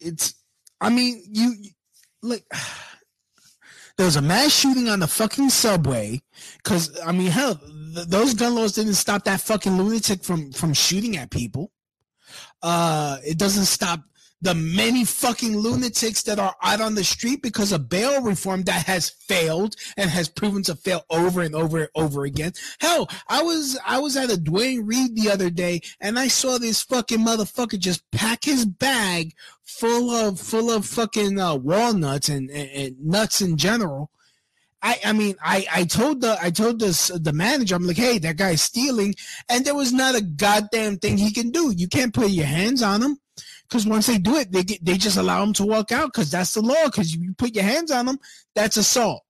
It's, 0.00 0.34
I 0.80 0.90
mean, 0.90 1.22
you 1.30 1.54
like. 2.22 2.44
There 3.98 4.06
was 4.06 4.16
a 4.16 4.22
mass 4.22 4.50
shooting 4.50 4.88
on 4.88 5.00
the 5.00 5.06
fucking 5.06 5.50
subway 5.50 6.22
because 6.56 6.98
I 7.04 7.12
mean, 7.12 7.30
hell, 7.30 7.56
th- 7.94 8.08
those 8.08 8.32
gun 8.32 8.54
laws 8.54 8.72
didn't 8.72 8.94
stop 8.94 9.24
that 9.24 9.42
fucking 9.42 9.76
lunatic 9.76 10.24
from 10.24 10.50
from 10.50 10.72
shooting 10.72 11.18
at 11.18 11.30
people. 11.30 11.70
Uh, 12.62 13.18
it 13.22 13.36
doesn't 13.36 13.66
stop 13.66 14.00
the 14.42 14.54
many 14.54 15.04
fucking 15.04 15.56
lunatics 15.56 16.24
that 16.24 16.40
are 16.40 16.54
out 16.62 16.80
on 16.80 16.96
the 16.96 17.04
street 17.04 17.42
because 17.42 17.70
of 17.70 17.88
bail 17.88 18.20
reform 18.20 18.64
that 18.64 18.86
has 18.86 19.08
failed 19.08 19.76
and 19.96 20.10
has 20.10 20.28
proven 20.28 20.64
to 20.64 20.74
fail 20.74 21.04
over 21.10 21.40
and 21.40 21.54
over 21.54 21.78
and 21.78 21.88
over 21.94 22.24
again. 22.24 22.52
Hell, 22.80 23.08
I 23.28 23.42
was 23.42 23.78
I 23.86 24.00
was 24.00 24.16
at 24.16 24.32
a 24.32 24.36
Duane 24.36 24.84
Reade 24.84 25.14
the 25.16 25.30
other 25.30 25.48
day 25.48 25.80
and 26.00 26.18
I 26.18 26.26
saw 26.26 26.58
this 26.58 26.82
fucking 26.82 27.20
motherfucker 27.20 27.78
just 27.78 28.02
pack 28.10 28.44
his 28.44 28.66
bag 28.66 29.32
full 29.62 30.10
of 30.10 30.40
full 30.40 30.70
of 30.70 30.84
fucking 30.86 31.38
uh, 31.38 31.54
walnuts 31.54 32.28
and, 32.28 32.50
and, 32.50 32.70
and 32.70 33.00
nuts 33.00 33.40
in 33.40 33.56
general. 33.56 34.10
I, 34.82 34.98
I 35.04 35.12
mean 35.12 35.36
I, 35.40 35.66
I 35.72 35.84
told 35.84 36.20
the 36.20 36.36
I 36.42 36.50
told 36.50 36.80
this 36.80 37.08
the 37.08 37.32
manager 37.32 37.76
I'm 37.76 37.86
like 37.86 37.96
hey 37.96 38.18
that 38.18 38.36
guy's 38.36 38.62
stealing 38.62 39.14
and 39.48 39.64
there 39.64 39.76
was 39.76 39.92
not 39.92 40.16
a 40.16 40.20
goddamn 40.20 40.96
thing 40.96 41.16
he 41.16 41.32
can 41.32 41.50
do 41.50 41.72
you 41.76 41.86
can't 41.86 42.12
put 42.12 42.30
your 42.30 42.46
hands 42.46 42.82
on 42.82 43.00
him 43.00 43.18
because 43.72 43.86
once 43.86 44.06
they 44.06 44.18
do 44.18 44.36
it, 44.36 44.52
they 44.52 44.62
get, 44.62 44.84
they 44.84 44.98
just 44.98 45.16
allow 45.16 45.40
them 45.40 45.54
to 45.54 45.64
walk 45.64 45.92
out 45.92 46.12
because 46.12 46.30
that's 46.30 46.52
the 46.52 46.60
law. 46.60 46.84
Because 46.84 47.16
you 47.16 47.32
put 47.32 47.54
your 47.54 47.64
hands 47.64 47.90
on 47.90 48.04
them, 48.04 48.18
that's 48.54 48.76
assault. 48.76 49.22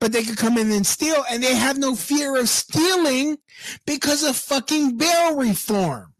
But 0.00 0.12
they 0.12 0.22
could 0.22 0.38
come 0.38 0.56
in 0.56 0.70
and 0.72 0.86
steal, 0.86 1.22
and 1.30 1.42
they 1.42 1.54
have 1.54 1.76
no 1.76 1.94
fear 1.94 2.38
of 2.38 2.48
stealing 2.48 3.36
because 3.84 4.22
of 4.22 4.34
fucking 4.34 4.96
bail 4.96 5.36
reform. 5.36 6.14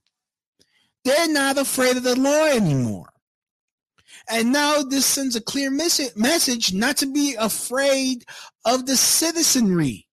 They're 1.06 1.32
not 1.32 1.56
afraid 1.56 1.97
of 1.97 2.02
the 2.02 2.14
law 2.14 2.44
anymore. 2.44 3.09
And 4.28 4.52
now 4.52 4.82
this 4.82 5.06
sends 5.06 5.35
a 5.35 5.40
clear 5.40 5.70
mes- 5.70 6.14
message 6.14 6.75
not 6.75 6.99
to 6.99 7.06
be 7.06 7.37
afraid 7.38 8.26
of 8.66 8.85
the 8.85 8.99
citizenry. 8.99 10.06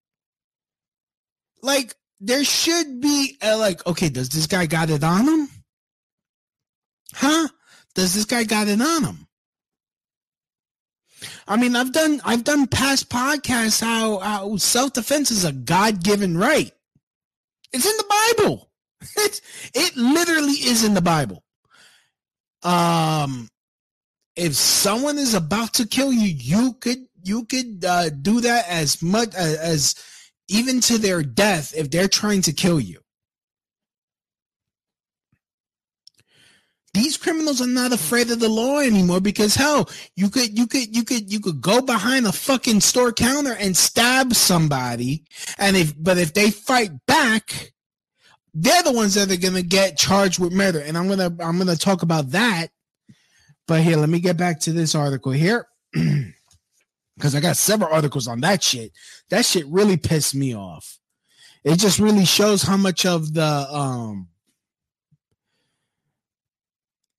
Like 1.61 1.93
there 2.21 2.45
should 2.45 3.01
be 3.01 3.37
a, 3.41 3.57
like, 3.57 3.85
okay, 3.85 4.07
does 4.07 4.29
this 4.29 4.47
guy 4.47 4.65
got 4.65 4.89
it 4.89 5.03
on 5.03 5.27
him? 5.27 5.49
Huh? 7.17 7.47
Does 7.95 8.13
this 8.13 8.25
guy 8.25 8.43
got 8.43 8.67
it 8.67 8.79
on 8.79 9.03
him? 9.03 9.27
I 11.47 11.57
mean, 11.57 11.75
I've 11.75 11.91
done 11.91 12.21
I've 12.23 12.43
done 12.43 12.67
past 12.67 13.09
podcasts 13.09 13.81
how, 13.81 14.19
how 14.19 14.57
self 14.57 14.93
defense 14.93 15.31
is 15.31 15.43
a 15.43 15.51
God 15.51 16.03
given 16.03 16.37
right. 16.37 16.71
It's 17.73 17.85
in 17.85 17.97
the 17.97 18.37
Bible. 18.37 18.69
It's, 19.17 19.41
it 19.75 19.95
literally 19.95 20.53
is 20.53 20.83
in 20.83 20.95
the 20.95 21.01
Bible. 21.01 21.43
Um, 22.63 23.47
if 24.35 24.55
someone 24.55 25.19
is 25.19 25.35
about 25.35 25.73
to 25.75 25.87
kill 25.87 26.11
you, 26.11 26.27
you 26.27 26.73
could 26.73 27.05
you 27.23 27.45
could 27.45 27.83
uh, 27.85 28.09
do 28.09 28.41
that 28.41 28.67
as 28.67 29.01
much 29.01 29.33
as, 29.35 29.55
as 29.57 29.95
even 30.49 30.81
to 30.81 30.97
their 30.97 31.23
death 31.23 31.73
if 31.75 31.89
they're 31.89 32.07
trying 32.07 32.41
to 32.43 32.53
kill 32.53 32.79
you. 32.79 32.99
These 36.97 37.17
criminals 37.17 37.61
are 37.61 37.67
not 37.67 37.93
afraid 37.93 38.31
of 38.31 38.39
the 38.39 38.49
law 38.49 38.79
anymore 38.79 39.21
because 39.21 39.55
hell, 39.55 39.89
you 40.15 40.29
could 40.29 40.57
you 40.57 40.67
could 40.67 40.95
you 40.95 41.03
could 41.03 41.31
you 41.31 41.39
could 41.39 41.61
go 41.61 41.81
behind 41.81 42.25
a 42.25 42.31
fucking 42.31 42.81
store 42.81 43.11
counter 43.11 43.53
and 43.53 43.77
stab 43.77 44.33
somebody, 44.33 45.23
and 45.57 45.77
if 45.77 45.93
but 45.97 46.17
if 46.17 46.33
they 46.33 46.51
fight 46.51 46.91
back, 47.05 47.73
they're 48.53 48.83
the 48.83 48.91
ones 48.91 49.13
that 49.13 49.31
are 49.31 49.37
gonna 49.37 49.61
get 49.61 49.97
charged 49.97 50.39
with 50.39 50.51
murder. 50.51 50.79
And 50.79 50.97
I'm 50.97 51.07
gonna 51.07 51.35
I'm 51.39 51.57
gonna 51.57 51.75
talk 51.75 52.01
about 52.01 52.31
that. 52.31 52.67
But 53.67 53.81
here, 53.81 53.97
let 53.97 54.09
me 54.09 54.19
get 54.19 54.37
back 54.37 54.59
to 54.61 54.71
this 54.71 54.95
article 54.95 55.31
here. 55.31 55.67
Because 57.15 57.33
I 57.33 57.39
got 57.39 57.57
several 57.57 57.91
articles 57.91 58.27
on 58.27 58.41
that 58.41 58.61
shit. 58.61 58.91
That 59.31 59.43
shit 59.43 59.65
really 59.65 59.97
pissed 59.97 60.35
me 60.35 60.55
off. 60.55 60.99
It 61.63 61.77
just 61.77 61.97
really 61.97 62.25
shows 62.25 62.61
how 62.61 62.77
much 62.77 63.07
of 63.07 63.33
the 63.33 63.43
um 63.43 64.27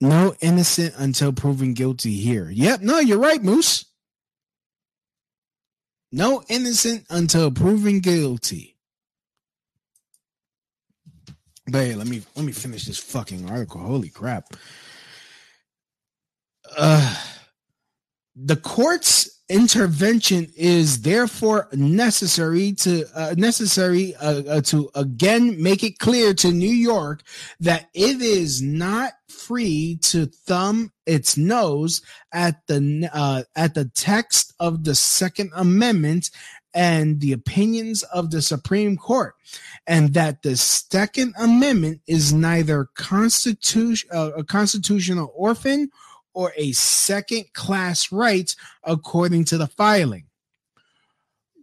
no 0.01 0.35
innocent 0.41 0.95
until 0.99 1.33
proven 1.33 1.75
guilty 1.75 2.15
here. 2.17 2.51
Yep, 2.51 2.83
no, 2.83 2.99
you're 3.01 3.19
right, 3.19 3.43
Moose. 3.43 3.87
No 6.13 6.43
innocent 6.49 7.05
until 7.11 7.51
proven 7.51 8.01
guilty. 8.01 8.77
But 11.67 11.81
hey, 11.81 11.95
let 11.95 12.07
me 12.07 12.23
let 12.37 12.45
me 12.45 12.53
finish 12.53 12.87
this 12.87 12.99
fucking 12.99 13.51
article. 13.51 13.81
Holy 13.81 14.09
crap. 14.11 14.47
uh, 16.77 17.17
the 18.37 18.57
court's 18.57 19.38
intervention 19.49 20.53
is 20.57 21.03
therefore 21.03 21.69
necessary 21.73 22.73
to 22.73 23.05
uh, 23.15 23.35
necessary 23.37 24.15
uh, 24.17 24.43
uh, 24.49 24.61
to 24.61 24.91
again 24.95 25.61
make 25.63 25.83
it 25.83 25.99
clear 25.99 26.35
to 26.35 26.53
New 26.53 26.69
York 26.69 27.23
that 27.61 27.89
it 27.95 28.21
is 28.21 28.61
not 28.61 29.13
free 29.29 29.99
to 30.03 30.27
thumb 30.27 30.93
its 31.07 31.37
nose 31.37 32.03
at 32.33 32.67
the 32.67 33.09
uh, 33.13 33.43
at 33.57 33.75
the 33.75 33.87
text 33.95 34.53
of 34.61 34.85
the 34.85 34.95
Second 34.95 35.51
Amendment 35.55 36.31
and 36.75 37.21
the 37.21 37.33
opinions 37.33 38.03
of 38.05 38.31
the 38.31 38.43
Supreme 38.43 38.97
Court, 38.97 39.35
and 39.87 40.13
that 40.13 40.43
the 40.43 40.57
Second 40.57 41.35
Amendment 41.39 42.03
is 42.07 42.35
neither 42.35 42.85
constitution 42.95 44.11
uh, 44.13 44.33
a 44.37 44.45
constitutional 44.45 45.33
orphan 45.35 45.91
or 46.39 46.53
a 46.55 46.71
second 46.71 47.53
class 47.53 48.13
right 48.13 48.55
according 48.85 49.45
to 49.45 49.59
the 49.59 49.67
filing. 49.67 50.25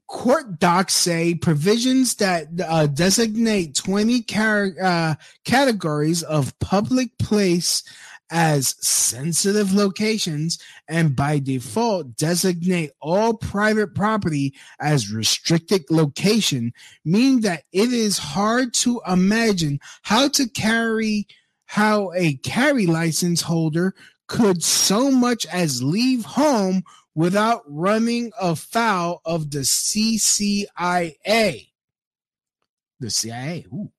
Court 0.07 0.59
docs 0.59 0.93
say 0.93 1.33
provisions 1.33 2.15
that 2.15 2.47
uh, 2.61 2.85
designate 2.87 3.73
20 3.73 4.23
car- 4.23 4.75
uh, 4.83 5.15
categories 5.45 6.23
of 6.23 6.59
public 6.59 7.17
place 7.17 7.83
as 8.29 8.75
sensitive 8.85 9.73
locations 9.73 10.59
and 10.89 11.15
by 11.15 11.39
default 11.39 12.17
designate 12.17 12.91
all 12.99 13.33
private 13.33 13.95
property 13.95 14.53
as 14.81 15.09
restricted 15.09 15.83
location 15.89 16.73
mean 17.05 17.39
that 17.41 17.63
it 17.71 17.93
is 17.93 18.17
hard 18.17 18.73
to 18.73 18.99
imagine 19.07 19.79
how 20.01 20.27
to 20.27 20.49
carry 20.49 21.25
how 21.67 22.11
a 22.15 22.35
carry 22.37 22.85
license 22.85 23.41
holder 23.41 23.93
could 24.27 24.63
so 24.63 25.11
much 25.11 25.45
as 25.47 25.83
leave 25.83 26.25
home 26.25 26.83
without 27.13 27.63
running 27.67 28.31
afoul 28.39 29.21
of 29.25 29.51
the 29.51 29.59
CCIA. 29.59 30.67
The 32.99 33.09
CIA, 33.09 33.65
ooh, 33.73 33.91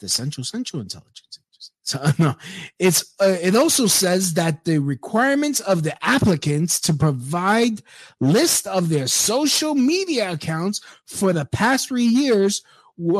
the 0.00 0.08
Central 0.08 0.44
Central 0.44 0.82
Intelligence. 0.82 1.20
So 1.86 2.02
no, 2.18 2.34
it's 2.78 3.14
uh, 3.20 3.36
it 3.42 3.54
also 3.54 3.86
says 3.86 4.32
that 4.34 4.64
the 4.64 4.78
requirements 4.78 5.60
of 5.60 5.82
the 5.82 6.02
applicants 6.02 6.80
to 6.80 6.94
provide 6.94 7.82
list 8.20 8.66
of 8.66 8.88
their 8.88 9.06
social 9.06 9.74
media 9.74 10.32
accounts 10.32 10.80
for 11.06 11.34
the 11.34 11.44
past 11.44 11.88
three 11.88 12.06
years 12.06 12.62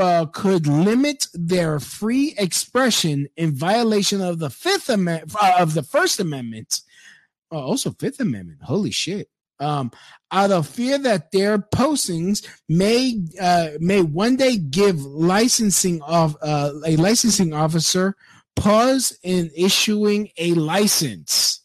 uh, 0.01 0.27
could 0.27 0.67
limit 0.67 1.27
their 1.35 1.81
free 1.81 2.35
expression 2.39 3.29
in 3.37 3.55
violation 3.55 4.21
of 4.21 4.39
the 4.39 4.51
Fifth 4.51 4.89
Amendment 4.89 5.35
uh, 5.41 5.55
of 5.59 5.75
the 5.75 5.83
First 5.83 6.21
Amendment. 6.21 6.81
Oh, 7.51 7.59
also 7.59 7.91
Fifth 7.93 8.21
Amendment. 8.21 8.61
Holy 8.63 8.91
shit! 8.91 9.29
Um, 9.61 9.91
out 10.31 10.51
of 10.51 10.69
fear 10.69 10.99
that 10.99 11.33
their 11.33 11.59
postings 11.59 12.47
may 12.69 13.21
uh, 13.41 13.71
may 13.81 14.03
one 14.03 14.37
day 14.37 14.57
give 14.57 15.01
licensing 15.01 16.03
of 16.03 16.37
uh, 16.43 16.71
a 16.87 16.97
licensing 16.97 17.53
officer 17.53 18.17
pause 18.57 19.19
in 19.23 19.51
issuing 19.57 20.31
a 20.39 20.55
license. 20.55 21.61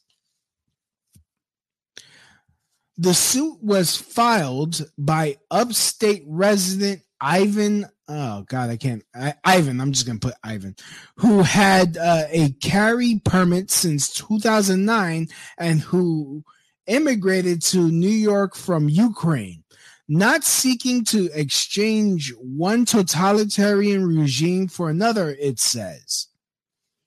The 2.98 3.14
suit 3.14 3.60
was 3.62 3.96
filed 3.96 4.86
by 4.98 5.38
upstate 5.50 6.24
resident 6.28 7.02
Ivan 7.22 7.86
oh 8.10 8.44
god 8.48 8.70
i 8.70 8.76
can't 8.76 9.04
I, 9.16 9.36
ivan 9.46 9.80
i'm 9.80 9.92
just 9.92 10.06
gonna 10.06 10.20
put 10.20 10.34
ivan 10.44 10.76
who 11.16 11.44
had 11.44 11.98
uh, 11.98 12.26
a 12.30 12.52
carry 12.62 13.22
permit 13.24 13.72
since 13.72 14.10
2009 14.14 15.28
and 15.58 15.80
who 15.80 16.44
immigrated 16.88 17.62
to 17.64 17.90
new 17.92 18.10
york 18.10 18.56
from 18.56 18.90
ukraine 18.90 19.64
not 20.12 20.44
seeking 20.44 21.06
to 21.06 21.30
exchange 21.34 22.34
one 22.40 22.84
totalitarian 22.84 24.04
regime 24.08 24.68
for 24.68 24.90
another 24.90 25.30
it 25.40 25.60
says. 25.60 26.28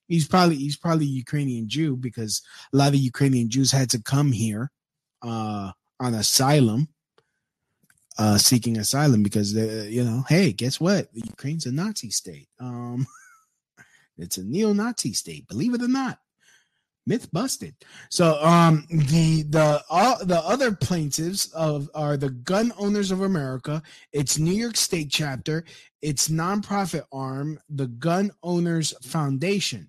He's 0.06 0.28
probably 0.28 0.56
he's 0.56 0.76
probably 0.76 1.06
ukrainian 1.06 1.68
jew 1.68 1.96
because 1.96 2.42
a 2.72 2.76
lot 2.76 2.94
of 2.94 3.00
ukrainian 3.00 3.50
jews 3.50 3.72
had 3.72 3.90
to 3.90 4.02
come 4.02 4.30
here 4.30 4.70
uh, 5.22 5.72
on 5.98 6.14
asylum 6.14 6.88
uh, 8.22 8.38
seeking 8.38 8.78
asylum 8.78 9.24
because 9.24 9.52
they, 9.52 9.88
you 9.88 10.04
know, 10.04 10.24
hey, 10.28 10.52
guess 10.52 10.78
what? 10.78 11.08
Ukraine's 11.12 11.66
a 11.66 11.72
Nazi 11.72 12.10
state. 12.10 12.48
Um, 12.60 13.04
it's 14.16 14.36
a 14.36 14.44
neo-Nazi 14.44 15.12
state, 15.12 15.48
believe 15.48 15.74
it 15.74 15.82
or 15.82 15.88
not. 15.88 16.20
Myth 17.04 17.32
busted. 17.32 17.74
So, 18.10 18.40
um, 18.40 18.86
the 18.88 19.42
the 19.42 19.82
all 19.90 20.24
the 20.24 20.38
other 20.38 20.70
plaintiffs 20.70 21.52
of 21.52 21.90
are 21.96 22.16
the 22.16 22.30
Gun 22.30 22.72
Owners 22.78 23.10
of 23.10 23.22
America, 23.22 23.82
its 24.12 24.38
New 24.38 24.54
York 24.54 24.76
State 24.76 25.10
chapter, 25.10 25.64
its 26.00 26.28
nonprofit 26.28 27.02
arm, 27.12 27.58
the 27.68 27.88
Gun 27.88 28.30
Owners 28.44 28.94
Foundation. 29.02 29.88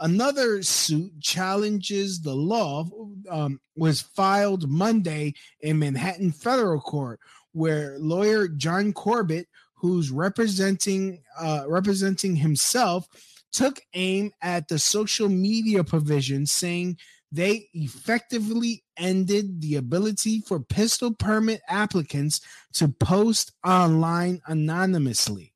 Another 0.00 0.64
suit 0.64 1.12
challenges 1.20 2.20
the 2.20 2.34
law 2.34 2.88
um, 3.30 3.60
was 3.76 4.00
filed 4.00 4.68
Monday 4.68 5.34
in 5.60 5.78
Manhattan 5.78 6.32
federal 6.32 6.80
court, 6.80 7.20
where 7.52 7.98
lawyer 7.98 8.48
John 8.48 8.92
Corbett, 8.92 9.48
who's 9.74 10.10
representing 10.10 11.22
uh, 11.38 11.64
representing 11.66 12.36
himself, 12.36 13.06
took 13.52 13.80
aim 13.94 14.32
at 14.40 14.68
the 14.68 14.78
social 14.78 15.28
media 15.28 15.84
provision, 15.84 16.46
saying 16.46 16.98
they 17.30 17.68
effectively 17.72 18.84
ended 18.98 19.60
the 19.60 19.76
ability 19.76 20.40
for 20.40 20.60
pistol 20.60 21.14
permit 21.14 21.62
applicants 21.66 22.40
to 22.74 22.88
post 22.88 23.52
online 23.64 24.40
anonymously. 24.46 25.54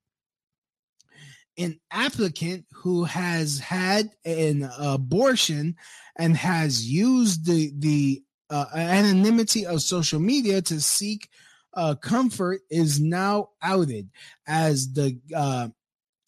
An 1.58 1.78
applicant 1.90 2.66
who 2.72 3.04
has 3.04 3.58
had 3.58 4.10
an 4.24 4.68
abortion 4.78 5.76
and 6.18 6.36
has 6.36 6.86
used 6.86 7.46
the 7.46 7.72
the 7.78 8.22
uh, 8.48 8.66
anonymity 8.74 9.66
of 9.66 9.82
social 9.82 10.20
media 10.20 10.62
to 10.62 10.80
seek 10.80 11.28
uh, 11.76 11.94
comfort 11.94 12.60
is 12.70 13.00
now 13.00 13.50
outed 13.62 14.08
as 14.48 14.92
the 14.92 15.18
uh, 15.34 15.68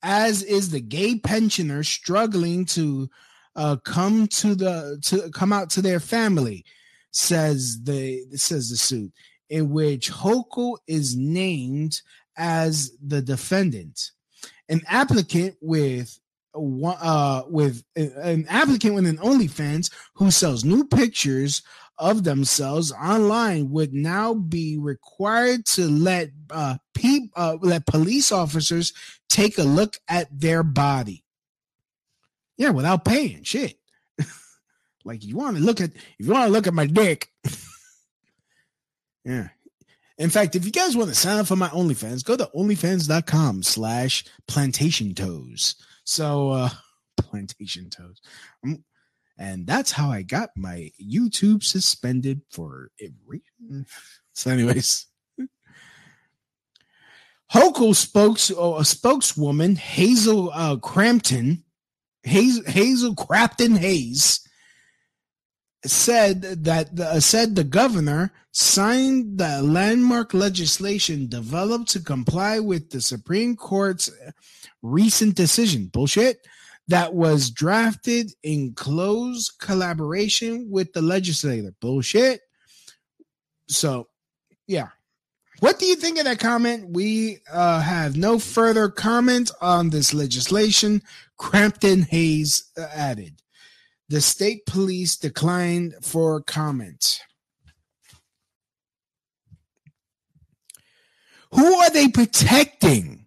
as 0.02 0.42
is 0.42 0.70
the 0.70 0.80
gay 0.80 1.18
pensioner 1.18 1.82
struggling 1.82 2.64
to 2.64 3.08
uh, 3.56 3.76
come 3.84 4.26
to 4.28 4.54
the 4.54 4.98
to 5.02 5.30
come 5.30 5.52
out 5.52 5.70
to 5.70 5.82
their 5.82 6.00
family 6.00 6.64
says 7.10 7.82
the 7.82 8.24
says 8.34 8.70
the 8.70 8.76
suit 8.76 9.12
in 9.50 9.70
which 9.70 10.10
Hochul 10.10 10.76
is 10.86 11.16
named 11.16 12.00
as 12.36 12.92
the 13.04 13.22
defendant. 13.22 14.12
An 14.68 14.82
applicant 14.86 15.56
with 15.60 16.18
uh 16.54 17.42
with 17.48 17.84
an 17.94 18.46
applicant 18.48 18.94
with 18.94 19.06
an 19.06 19.18
OnlyFans 19.18 19.92
who 20.14 20.30
sells 20.30 20.64
new 20.64 20.84
pictures 20.84 21.62
of 21.98 22.24
themselves 22.24 22.92
online 22.92 23.70
would 23.70 23.92
now 23.92 24.34
be 24.34 24.78
required 24.78 25.66
to 25.66 25.88
let 25.88 26.30
uh, 26.50 26.76
pe- 26.94 27.28
uh, 27.36 27.56
let 27.60 27.86
police 27.86 28.30
officers 28.32 28.92
take 29.28 29.58
a 29.58 29.62
look 29.62 29.96
at 30.08 30.28
their 30.38 30.62
body. 30.62 31.24
Yeah, 32.56 32.70
without 32.70 33.04
paying 33.04 33.42
shit. 33.42 33.78
like 35.04 35.24
you 35.24 35.36
want 35.36 35.56
to 35.56 35.62
look 35.62 35.80
at 35.80 35.90
if 35.94 36.26
you 36.26 36.32
want 36.32 36.46
to 36.46 36.52
look 36.52 36.66
at 36.66 36.74
my 36.74 36.86
dick. 36.86 37.28
yeah. 39.24 39.48
In 40.18 40.30
fact, 40.30 40.56
if 40.56 40.64
you 40.64 40.72
guys 40.72 40.96
want 40.96 41.10
to 41.10 41.14
sign 41.14 41.38
up 41.38 41.46
for 41.46 41.54
my 41.54 41.68
OnlyFans, 41.68 42.24
go 42.24 42.36
to 42.36 42.50
onlyfans.com 42.56 43.62
slash 43.62 44.24
plantation 44.48 45.14
toes. 45.14 45.76
So 46.04 46.50
uh 46.50 46.70
plantation 47.16 47.90
toes. 47.90 48.20
I'm 48.64 48.84
and 49.38 49.66
that's 49.66 49.92
how 49.92 50.10
I 50.10 50.22
got 50.22 50.50
my 50.56 50.90
YouTube 51.00 51.62
suspended 51.62 52.42
for 52.50 52.90
every. 53.00 53.42
So, 54.32 54.50
anyways, 54.50 55.06
Hochul 57.52 57.94
spokes 57.94 58.50
oh, 58.54 58.76
a 58.76 58.84
spokeswoman 58.84 59.76
Hazel 59.76 60.50
uh, 60.52 60.76
Crampton, 60.76 61.64
Hazel, 62.22 62.64
Hazel 62.66 63.14
Hayes 63.76 64.40
said 65.84 66.42
that 66.64 66.98
uh, 66.98 67.20
said 67.20 67.54
the 67.54 67.64
governor 67.64 68.32
signed 68.52 69.38
the 69.38 69.62
landmark 69.62 70.34
legislation 70.34 71.28
developed 71.28 71.88
to 71.90 72.00
comply 72.00 72.58
with 72.58 72.90
the 72.90 73.00
Supreme 73.00 73.54
Court's 73.54 74.10
recent 74.82 75.36
decision. 75.36 75.86
Bullshit 75.86 76.40
that 76.88 77.14
was 77.14 77.50
drafted 77.50 78.32
in 78.42 78.72
close 78.72 79.50
collaboration 79.50 80.68
with 80.70 80.92
the 80.94 81.02
legislator. 81.02 81.74
Bullshit. 81.80 82.40
So, 83.68 84.08
yeah. 84.66 84.88
What 85.60 85.78
do 85.78 85.86
you 85.86 85.96
think 85.96 86.18
of 86.18 86.24
that 86.24 86.38
comment? 86.38 86.90
We 86.90 87.38
uh, 87.52 87.80
have 87.80 88.16
no 88.16 88.38
further 88.38 88.88
comment 88.88 89.50
on 89.60 89.90
this 89.90 90.14
legislation. 90.14 91.02
Crampton 91.36 92.02
Hayes 92.02 92.70
uh, 92.78 92.86
added. 92.94 93.42
The 94.08 94.20
state 94.20 94.64
police 94.66 95.16
declined 95.16 95.94
for 96.00 96.40
comment. 96.40 97.20
Who 101.52 101.74
are 101.74 101.90
they 101.90 102.08
protecting? 102.08 103.17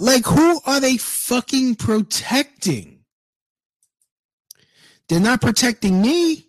Like, 0.00 0.24
who 0.24 0.62
are 0.64 0.80
they 0.80 0.96
fucking 0.96 1.74
protecting? 1.74 3.00
They're 5.10 5.20
not 5.20 5.42
protecting 5.42 6.00
me. 6.00 6.46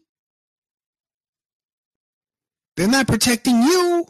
They're 2.77 2.87
not 2.87 3.07
protecting 3.07 3.61
you. 3.61 4.07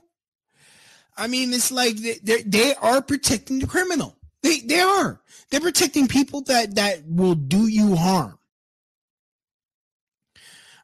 I 1.17 1.25
mean, 1.25 1.54
it's 1.54 1.71
like 1.71 1.95
they 1.97 2.43
they 2.43 2.75
are 2.75 3.01
protecting 3.01 3.58
the 3.58 3.65
criminal. 3.65 4.15
They 4.43 4.60
they 4.60 4.80
are. 4.80 5.19
They're 5.49 5.60
protecting 5.60 6.08
people 6.08 6.41
that 6.41 6.75
that 6.75 6.99
will 7.08 7.34
do 7.34 7.65
you 7.65 7.95
harm. 7.95 8.38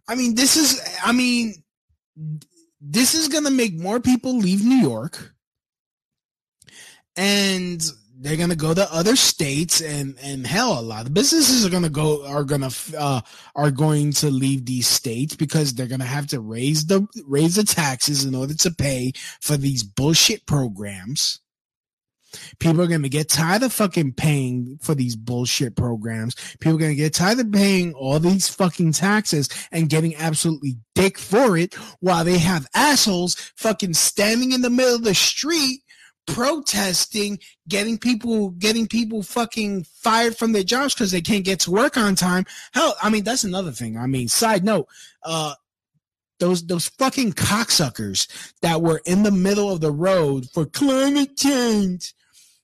I 0.07 0.15
mean, 0.15 0.33
this 0.33 0.57
is. 0.57 0.81
I 1.05 1.11
mean, 1.11 1.53
this 2.81 3.13
is 3.13 3.27
gonna 3.27 3.51
make 3.51 3.75
more 3.79 3.99
people 3.99 4.35
leave 4.35 4.65
New 4.65 4.77
York, 4.77 5.35
and 7.15 7.83
they're 8.19 8.37
gonna 8.37 8.55
go 8.55 8.73
to 8.73 8.93
other 8.93 9.15
states 9.15 9.81
and 9.81 10.17
and 10.21 10.45
hell 10.45 10.79
a 10.79 10.81
lot 10.81 11.05
of 11.05 11.13
businesses 11.13 11.65
are 11.65 11.69
gonna 11.69 11.89
go 11.89 12.25
are 12.25 12.43
gonna 12.43 12.69
uh 12.97 13.21
are 13.55 13.71
going 13.71 14.11
to 14.11 14.29
leave 14.29 14.65
these 14.65 14.87
states 14.87 15.35
because 15.35 15.73
they're 15.73 15.87
gonna 15.87 16.03
have 16.03 16.27
to 16.27 16.39
raise 16.39 16.85
the 16.85 17.05
raise 17.25 17.55
the 17.55 17.63
taxes 17.63 18.25
in 18.25 18.33
order 18.33 18.53
to 18.53 18.71
pay 18.71 19.11
for 19.41 19.57
these 19.57 19.83
bullshit 19.83 20.45
programs. 20.45 21.39
People 22.59 22.81
are 22.81 22.87
gonna 22.87 23.07
get 23.07 23.29
tired 23.29 23.63
of 23.63 23.71
fucking 23.71 24.13
paying 24.13 24.77
for 24.81 24.95
these 24.95 25.15
bullshit 25.15 25.75
programs. 25.75 26.35
People 26.59 26.75
are 26.75 26.81
gonna 26.81 26.95
get 26.95 27.13
tired 27.13 27.39
of 27.39 27.51
paying 27.51 27.93
all 27.93 28.19
these 28.19 28.49
fucking 28.49 28.93
taxes 28.93 29.47
and 29.71 29.89
getting 29.89 30.15
absolutely 30.15 30.77
dick 30.95 31.17
for 31.17 31.55
it 31.57 31.75
while 31.99 32.25
they 32.25 32.37
have 32.37 32.67
assholes 32.73 33.35
fucking 33.55 33.93
standing 33.93 34.51
in 34.51 34.61
the 34.61 34.69
middle 34.69 34.95
of 34.95 35.03
the 35.03 35.15
street 35.15 35.81
protesting, 36.27 37.39
getting 37.67 37.97
people 37.97 38.51
getting 38.51 38.87
people 38.87 39.23
fucking 39.23 39.83
fired 39.85 40.37
from 40.37 40.51
their 40.51 40.63
jobs 40.63 40.93
because 40.93 41.11
they 41.11 41.21
can't 41.21 41.45
get 41.45 41.61
to 41.61 41.71
work 41.71 41.97
on 41.97 42.15
time. 42.15 42.45
Hell, 42.73 42.95
I 43.01 43.09
mean 43.09 43.23
that's 43.23 43.43
another 43.43 43.71
thing. 43.71 43.97
I 43.97 44.05
mean, 44.05 44.27
side 44.27 44.63
note, 44.63 44.87
uh 45.23 45.55
those 46.39 46.65
those 46.67 46.87
fucking 46.87 47.33
cocksuckers 47.33 48.27
that 48.61 48.81
were 48.81 49.01
in 49.05 49.23
the 49.23 49.31
middle 49.31 49.71
of 49.71 49.81
the 49.81 49.91
road 49.91 50.47
for 50.53 50.65
climate 50.65 51.35
change 51.35 52.13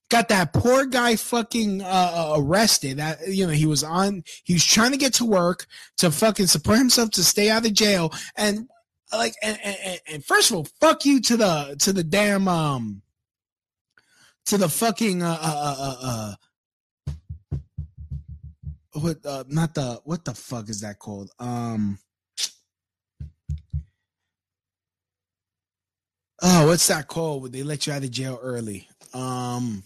got 0.10 0.30
that 0.30 0.54
poor 0.54 0.86
guy 0.86 1.15
fucking 1.15 1.82
uh, 1.82 2.36
arrested. 2.38 2.97
That 2.97 3.28
you 3.28 3.47
know 3.47 3.54
he 3.54 3.65
was 3.65 3.84
on. 3.84 4.23
He 4.43 4.54
was 4.54 4.65
trying 4.65 4.91
to 4.91 4.97
get 4.97 5.13
to 5.15 5.26
work 5.26 5.65
to 5.97 6.12
fucking 6.12 6.47
support 6.47 6.78
himself 6.78 7.12
to 7.12 7.23
stay 7.23 7.49
out 7.49 7.65
of 7.65 7.73
jail. 7.73 8.13
And 8.36 8.69
like, 9.12 9.34
and, 9.41 9.58
and, 9.63 9.99
and 10.12 10.26
first 10.26 10.52
of 10.52 10.58
all, 10.58 10.67
fuck 10.80 11.06
you 11.06 11.21
to 11.21 11.38
the 11.38 11.76
to 11.80 11.93
the 11.93 12.04
damn 12.04 12.47
um 12.47 13.03
to 14.45 14.58
the 14.58 14.69
fucking 14.69 15.23
uh 15.23 15.38
uh 15.41 15.75
uh, 15.79 15.95
uh 16.01 16.36
what 18.93 19.25
uh 19.25 19.43
not 19.47 19.73
the 19.73 19.99
what 20.03 20.25
the 20.25 20.34
fuck 20.34 20.69
is 20.69 20.82
that 20.82 20.99
called? 20.99 21.32
Um 21.39 21.97
oh 26.41 26.67
what's 26.67 26.88
that 26.88 27.08
called 27.08 27.41
Would 27.43 27.53
they 27.53 27.63
let 27.63 27.88
you 27.88 27.93
out 27.93 28.03
of 28.03 28.12
jail 28.12 28.39
early? 28.41 28.88
Um 29.13 29.84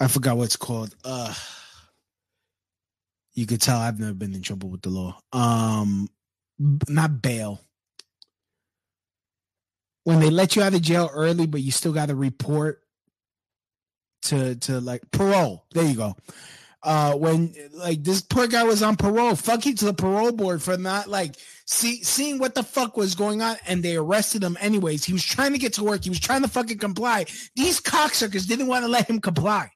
i 0.00 0.08
forgot 0.08 0.36
what's 0.36 0.56
called. 0.56 0.94
Uh 1.04 1.34
you 3.34 3.46
could 3.46 3.60
tell 3.60 3.78
i've 3.78 3.98
never 3.98 4.14
been 4.14 4.34
in 4.34 4.42
trouble 4.42 4.68
with 4.68 4.82
the 4.82 4.90
law. 4.90 5.18
Um 5.32 6.08
not 6.88 7.20
bail 7.20 7.60
when 10.04 10.20
they 10.20 10.30
let 10.30 10.54
you 10.54 10.62
out 10.62 10.74
of 10.74 10.82
jail 10.82 11.10
early, 11.12 11.46
but 11.46 11.62
you 11.62 11.72
still 11.72 11.92
got 11.92 12.08
to 12.08 12.14
report 12.14 12.80
to 14.22 14.54
to 14.56 14.80
like 14.80 15.02
parole. 15.10 15.64
There 15.72 15.84
you 15.84 15.96
go. 15.96 16.16
Uh, 16.82 17.14
when 17.14 17.54
like 17.72 18.04
this 18.04 18.20
poor 18.20 18.46
guy 18.46 18.62
was 18.64 18.82
on 18.82 18.96
parole, 18.96 19.34
fuck 19.34 19.64
you 19.64 19.74
to 19.74 19.86
the 19.86 19.94
parole 19.94 20.32
board 20.32 20.62
for 20.62 20.76
not 20.76 21.08
like 21.08 21.34
see 21.66 22.02
seeing 22.02 22.38
what 22.38 22.54
the 22.54 22.62
fuck 22.62 22.96
was 22.96 23.14
going 23.14 23.40
on, 23.40 23.56
and 23.66 23.82
they 23.82 23.96
arrested 23.96 24.44
him 24.44 24.56
anyways. 24.60 25.04
He 25.04 25.14
was 25.14 25.24
trying 25.24 25.52
to 25.52 25.58
get 25.58 25.72
to 25.74 25.84
work. 25.84 26.04
He 26.04 26.10
was 26.10 26.20
trying 26.20 26.42
to 26.42 26.48
fucking 26.48 26.78
comply. 26.78 27.24
These 27.56 27.80
cocksuckers 27.80 28.46
didn't 28.46 28.66
want 28.66 28.84
to 28.84 28.90
let 28.90 29.08
him 29.08 29.20
comply. 29.20 29.70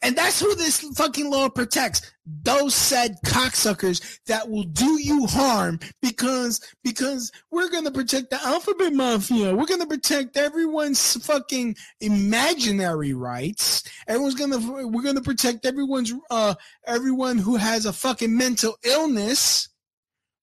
And 0.00 0.16
that's 0.16 0.40
who 0.40 0.54
this 0.54 0.80
fucking 0.96 1.30
law 1.30 1.48
protects. 1.48 2.11
Those 2.24 2.72
said 2.74 3.16
cocksuckers 3.26 4.20
that 4.26 4.48
will 4.48 4.62
do 4.62 5.00
you 5.00 5.26
harm 5.26 5.80
because 6.00 6.60
because 6.84 7.32
we're 7.50 7.68
gonna 7.68 7.90
protect 7.90 8.30
the 8.30 8.40
alphabet 8.44 8.92
mafia. 8.92 9.54
We're 9.54 9.66
gonna 9.66 9.88
protect 9.88 10.36
everyone's 10.36 11.16
fucking 11.26 11.74
imaginary 12.00 13.12
rights. 13.12 13.82
Everyone's 14.06 14.36
gonna 14.36 14.86
we're 14.86 15.02
gonna 15.02 15.20
protect 15.20 15.66
everyone's 15.66 16.12
uh 16.30 16.54
everyone 16.86 17.38
who 17.38 17.56
has 17.56 17.86
a 17.86 17.92
fucking 17.92 18.36
mental 18.36 18.76
illness. 18.84 19.68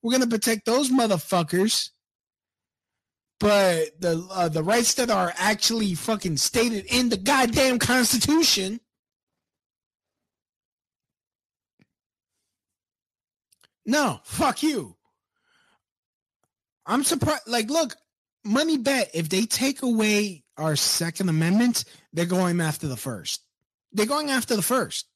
We're 0.02 0.12
gonna 0.12 0.28
protect 0.28 0.66
those 0.66 0.92
motherfuckers. 0.92 1.92
But 3.40 4.02
the 4.02 4.28
uh, 4.30 4.50
the 4.50 4.64
rights 4.64 4.96
that 4.96 5.10
are 5.10 5.34
actually 5.38 5.96
fucking 5.96 6.36
stated 6.36 6.86
in 6.90 7.08
the 7.08 7.16
goddamn 7.16 7.80
constitution 7.80 8.82
No, 13.90 14.20
fuck 14.24 14.62
you. 14.62 14.96
I'm 16.86 17.04
surprised. 17.04 17.48
Like, 17.48 17.72
look, 17.72 17.96
money 18.46 18.78
bet 18.78 19.10
if 19.16 19.30
they 19.30 19.46
take 19.48 19.82
away 19.82 20.44
our 20.58 20.76
Second 20.76 21.28
Amendment, 21.28 21.86
they're 22.14 22.28
going 22.28 22.62
after 22.62 22.88
the 22.88 22.96
first. 22.96 23.42
They're 23.92 24.06
going 24.06 24.30
after 24.30 24.56
the 24.56 24.62
first. 24.62 25.08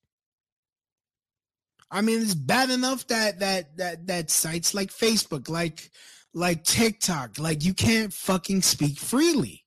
I 1.92 2.02
mean, 2.02 2.20
it's 2.20 2.34
bad 2.34 2.72
enough 2.72 3.06
that 3.08 3.42
that 3.42 3.78
that 3.78 4.08
that 4.08 4.32
sites 4.32 4.74
like 4.74 4.90
Facebook, 4.90 5.50
like 5.50 5.92
like 6.34 6.64
TikTok, 6.64 7.38
like 7.38 7.64
you 7.64 7.76
can't 7.76 8.12
fucking 8.12 8.64
speak 8.64 8.98
freely. 8.98 9.66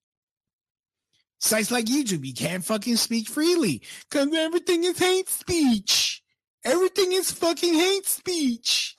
Sites 1.38 1.70
like 1.70 1.84
YouTube, 1.84 2.26
you 2.26 2.34
can't 2.34 2.64
fucking 2.64 2.96
speak 2.96 3.28
freely 3.28 3.82
because 4.10 4.34
everything 4.34 4.82
is 4.82 4.98
hate 4.98 5.28
speech. 5.28 6.24
Everything 6.64 7.12
is 7.12 7.30
fucking 7.30 7.74
hate 7.74 8.06
speech. 8.06 8.95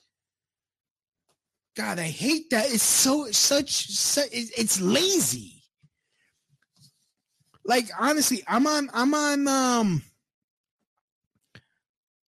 God, 1.77 1.99
I 1.99 2.07
hate 2.07 2.49
that. 2.49 2.73
It's 2.73 2.81
so 2.81 3.29
such, 3.29 3.87
such 3.89 4.29
it's 4.31 4.81
lazy. 4.81 5.61
Like 7.63 7.85
honestly, 7.99 8.43
I'm 8.47 8.65
on 8.65 8.89
I'm 8.95 9.13
on 9.13 9.47
um 9.47 10.01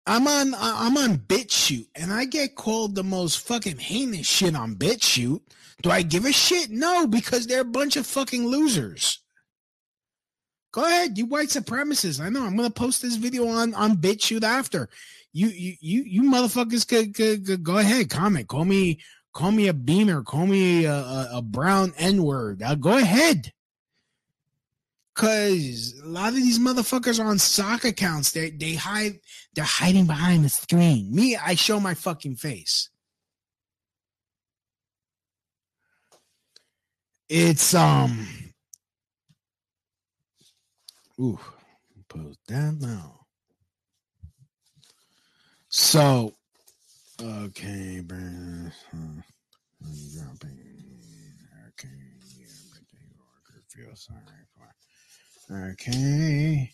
I'm 0.05 0.27
on 0.27 0.53
I'm 0.53 0.97
on 0.97 1.17
BitChute 1.17 1.87
and 1.95 2.13
I 2.13 2.25
get 2.25 2.55
called 2.55 2.93
the 2.93 3.03
most 3.03 3.39
fucking 3.39 3.79
heinous 3.79 4.27
shit 4.27 4.55
on 4.55 4.75
BitChute. 4.75 5.41
Do 5.81 5.89
I 5.89 6.03
give 6.03 6.25
a 6.25 6.31
shit? 6.31 6.69
No, 6.69 7.07
because 7.07 7.47
they're 7.47 7.61
a 7.61 7.65
bunch 7.65 7.95
of 7.95 8.05
fucking 8.05 8.45
losers. 8.45 9.19
Go 10.71 10.85
ahead, 10.85 11.17
you 11.17 11.25
white 11.25 11.47
supremacists. 11.47 12.21
I 12.21 12.29
know 12.29 12.45
I'm 12.45 12.55
gonna 12.55 12.69
post 12.69 13.01
this 13.01 13.15
video 13.15 13.47
on 13.47 13.73
on 13.73 13.97
BitChute 13.97 14.43
after. 14.43 14.89
You 15.33 15.47
you 15.47 15.75
you 15.79 16.03
you 16.03 16.21
motherfuckers 16.23 16.87
could, 16.87 17.15
could, 17.15 17.47
could 17.47 17.63
go 17.63 17.79
ahead, 17.79 18.11
comment, 18.11 18.47
call 18.47 18.65
me 18.65 18.99
Call 19.33 19.51
me 19.51 19.67
a 19.67 19.73
beamer. 19.73 20.23
Call 20.23 20.47
me 20.47 20.85
a, 20.85 20.93
a, 20.93 21.29
a 21.35 21.41
brown 21.41 21.93
N 21.97 22.23
word. 22.23 22.63
Uh, 22.63 22.75
go 22.75 22.97
ahead. 22.97 23.51
Cause 25.15 25.95
a 26.01 26.07
lot 26.07 26.29
of 26.29 26.35
these 26.35 26.59
motherfuckers 26.59 27.19
are 27.21 27.27
on 27.27 27.39
sock 27.39 27.83
accounts. 27.83 28.31
They 28.31 28.51
they 28.51 28.75
hide. 28.75 29.19
They're 29.53 29.65
hiding 29.65 30.05
behind 30.05 30.45
the 30.45 30.49
screen. 30.49 31.13
Me, 31.13 31.35
I 31.35 31.55
show 31.55 31.79
my 31.79 31.93
fucking 31.93 32.37
face. 32.37 32.89
It's 37.27 37.73
um. 37.75 38.27
Ooh, 41.19 41.39
post 42.07 42.39
that 42.47 42.77
now. 42.79 43.25
So 45.67 46.33
Okay, 47.21 48.01
Brandon. 48.01 48.71
Dropping. 49.81 50.59
Okay, 51.67 51.89
feel 53.69 53.95
sorry 53.95 54.19
for. 54.55 55.71
Okay, 55.71 56.71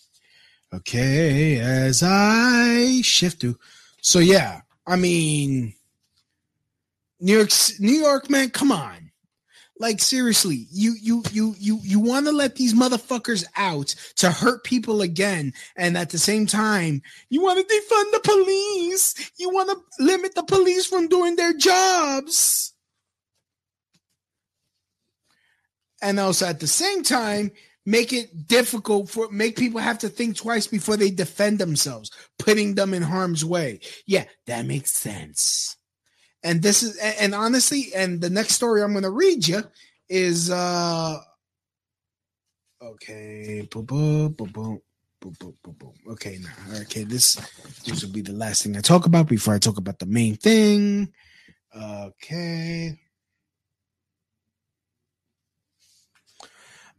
okay. 0.73 1.60
As 1.60 2.03
I 2.03 3.01
shift 3.01 3.41
to, 3.41 3.58
so 4.01 4.19
yeah. 4.19 4.62
I 4.88 4.97
mean, 4.97 5.73
New 7.19 7.38
York, 7.38 7.49
New 7.79 7.93
York, 7.93 8.29
man. 8.29 8.51
Come 8.51 8.71
on. 8.71 9.04
Like 9.77 9.99
seriously, 9.99 10.67
you 10.71 10.95
you 11.01 11.23
you 11.31 11.53
you 11.59 11.79
you 11.83 11.99
want 11.99 12.27
to 12.27 12.31
let 12.31 12.55
these 12.55 12.73
motherfuckers 12.73 13.45
out 13.57 13.93
to 14.17 14.31
hurt 14.31 14.63
people 14.63 15.01
again, 15.01 15.53
and 15.75 15.97
at 15.97 16.11
the 16.11 16.17
same 16.17 16.45
time, 16.45 17.01
you 17.29 17.41
want 17.41 17.59
to 17.59 17.75
defund 17.75 18.11
the 18.11 18.21
police. 18.23 19.31
You 19.38 19.49
want 19.49 19.69
to 19.69 20.03
limit 20.03 20.33
the 20.33 20.43
police 20.43 20.85
from 20.85 21.09
doing 21.09 21.35
their 21.35 21.53
jobs. 21.53 22.73
And 26.01 26.19
also 26.21 26.45
at 26.45 26.61
the 26.61 26.67
same 26.67 27.03
time, 27.03 27.51
make 27.85 28.13
it 28.13 28.47
difficult 28.47 29.09
for 29.09 29.29
make 29.29 29.57
people 29.57 29.81
have 29.81 29.99
to 29.99 30.09
think 30.09 30.38
twice 30.38 30.67
before 30.67 30.95
they 30.95 31.11
defend 31.11 31.59
themselves, 31.59 32.11
putting 32.39 32.75
them 32.75 32.93
in 32.93 33.01
harm's 33.01 33.43
way. 33.43 33.81
Yeah, 34.05 34.25
that 34.45 34.65
makes 34.65 34.91
sense 34.93 35.75
and 36.45 36.62
this 36.62 36.84
is 36.84 36.95
and, 36.97 37.36
honestly, 37.36 37.88
and 37.95 38.21
the 38.21 38.29
next 38.29 38.53
story 38.53 38.84
I'm 38.84 38.93
going 38.93 39.03
to 39.03 39.10
read 39.10 39.47
you 39.47 39.63
is 40.08 40.51
uh 40.51 41.17
okay, 42.81 43.67
boom, 43.69 43.86
boom, 43.86 44.31
boom, 44.34 44.49
boom. 44.49 44.81
Boom, 45.21 45.36
boom, 45.39 45.75
boom, 45.79 45.93
okay, 46.10 46.38
now, 46.39 46.77
okay, 46.81 47.03
this 47.03 47.34
this 47.84 48.03
will 48.03 48.12
be 48.12 48.21
the 48.21 48.31
last 48.31 48.62
thing 48.62 48.77
I 48.77 48.81
talk 48.81 49.08
about 49.08 49.27
before 49.27 49.55
I 49.55 49.60
talk 49.60 49.77
about 49.79 49.97
the 49.97 50.05
main 50.05 50.36
thing. 50.36 51.12
Okay, 51.75 52.99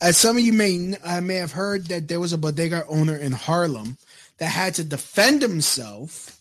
As 0.01 0.17
some 0.19 0.37
of 0.37 0.43
you 0.43 0.53
may 0.53 0.95
I 1.05 1.19
uh, 1.19 1.21
may 1.23 1.37
have 1.37 1.53
heard 1.53 1.87
that 1.87 2.09
there 2.09 2.21
was 2.21 2.33
a 2.33 2.39
bodega 2.39 2.85
owner 2.87 3.17
in 3.17 3.33
Harlem 3.33 3.97
that 4.39 4.49
had 4.49 4.75
to 4.75 4.85
defend 4.85 5.41
himself 5.41 6.36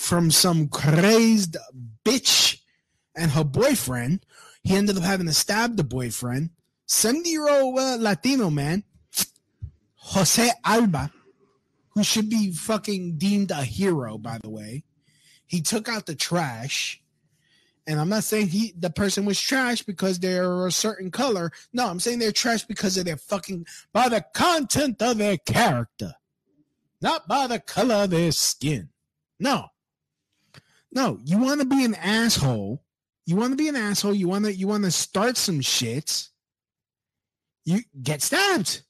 from 0.00 0.30
some 0.30 0.66
crazed 0.66 1.58
bitch 2.04 2.58
and 3.14 3.30
her 3.32 3.44
boyfriend. 3.44 4.24
He 4.64 4.74
ended 4.74 4.96
up 4.96 5.02
having 5.02 5.26
to 5.26 5.34
stab 5.34 5.76
the 5.76 5.84
boyfriend. 5.84 6.50
70 6.86 7.28
year 7.28 7.48
old 7.48 7.78
uh, 7.78 7.96
Latino 8.00 8.48
man, 8.48 8.82
Jose 9.96 10.50
Alba, 10.64 11.12
who 11.90 12.02
should 12.02 12.30
be 12.30 12.50
fucking 12.50 13.18
deemed 13.18 13.50
a 13.50 13.62
hero, 13.62 14.16
by 14.16 14.38
the 14.42 14.48
way. 14.48 14.84
He 15.46 15.60
took 15.60 15.88
out 15.88 16.06
the 16.06 16.14
trash. 16.14 17.02
And 17.86 18.00
I'm 18.00 18.08
not 18.08 18.24
saying 18.24 18.48
he 18.48 18.72
the 18.78 18.90
person 18.90 19.26
was 19.26 19.40
trash 19.40 19.82
because 19.82 20.18
they're 20.18 20.66
a 20.66 20.72
certain 20.72 21.10
color. 21.10 21.52
No, 21.72 21.88
I'm 21.88 22.00
saying 22.00 22.20
they're 22.20 22.32
trash 22.32 22.64
because 22.64 22.96
of 22.96 23.04
their 23.04 23.16
fucking 23.16 23.66
by 23.92 24.08
the 24.08 24.24
content 24.34 25.02
of 25.02 25.18
their 25.18 25.36
character, 25.38 26.14
not 27.02 27.28
by 27.28 27.46
the 27.46 27.60
color 27.60 27.96
of 27.96 28.10
their 28.10 28.32
skin. 28.32 28.90
No, 29.38 29.69
no, 30.92 31.18
you 31.24 31.38
want 31.38 31.60
to 31.60 31.66
be 31.66 31.84
an 31.84 31.94
asshole. 31.94 32.82
You 33.26 33.36
want 33.36 33.52
to 33.52 33.56
be 33.56 33.68
an 33.68 33.76
asshole. 33.76 34.14
You 34.14 34.28
want 34.28 34.44
to 34.46 34.52
you 34.52 34.66
want 34.66 34.84
to 34.84 34.90
start 34.90 35.36
some 35.36 35.60
shit. 35.60 36.28
You 37.64 37.80
get 38.02 38.22
stabbed. 38.22 38.82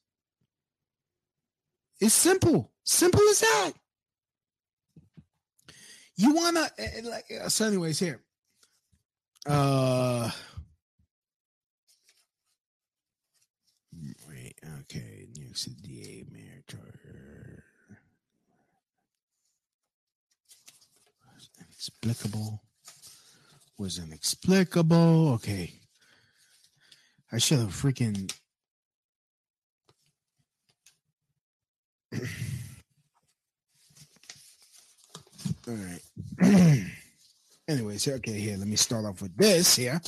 It's 2.01 2.15
simple. 2.15 2.73
Simple 2.85 3.21
as 3.29 3.41
that. 3.41 3.73
You 6.17 6.35
want 6.35 6.57
to 6.57 6.71
eh, 6.79 6.89
eh, 6.97 7.01
like 7.05 7.25
eh, 7.31 7.49
so 7.49 7.67
anyways 7.67 7.99
here. 7.99 8.21
Uh 9.47 10.31
wait, 14.29 14.55
okay, 14.81 15.27
New 15.37 15.45
York 15.45 15.57
City 15.57 15.77
DA 15.83 16.25
Mayor 16.31 16.63
Charter. 16.69 17.65
Inexplicable. 22.03 22.63
Was 23.79 23.99
inexplicable. 23.99 25.33
Okay. 25.35 25.73
I 27.33 27.39
should 27.39 27.61
have 27.61 27.69
freaking 27.69 28.31
All 35.69 35.75
right. 35.75 36.01
Anyways, 37.69 38.09
okay, 38.09 38.41
here, 38.41 38.57
let 38.57 38.67
me 38.67 38.75
start 38.75 39.05
off 39.05 39.23
with 39.23 39.37
this 39.37 39.77
here. 39.77 40.01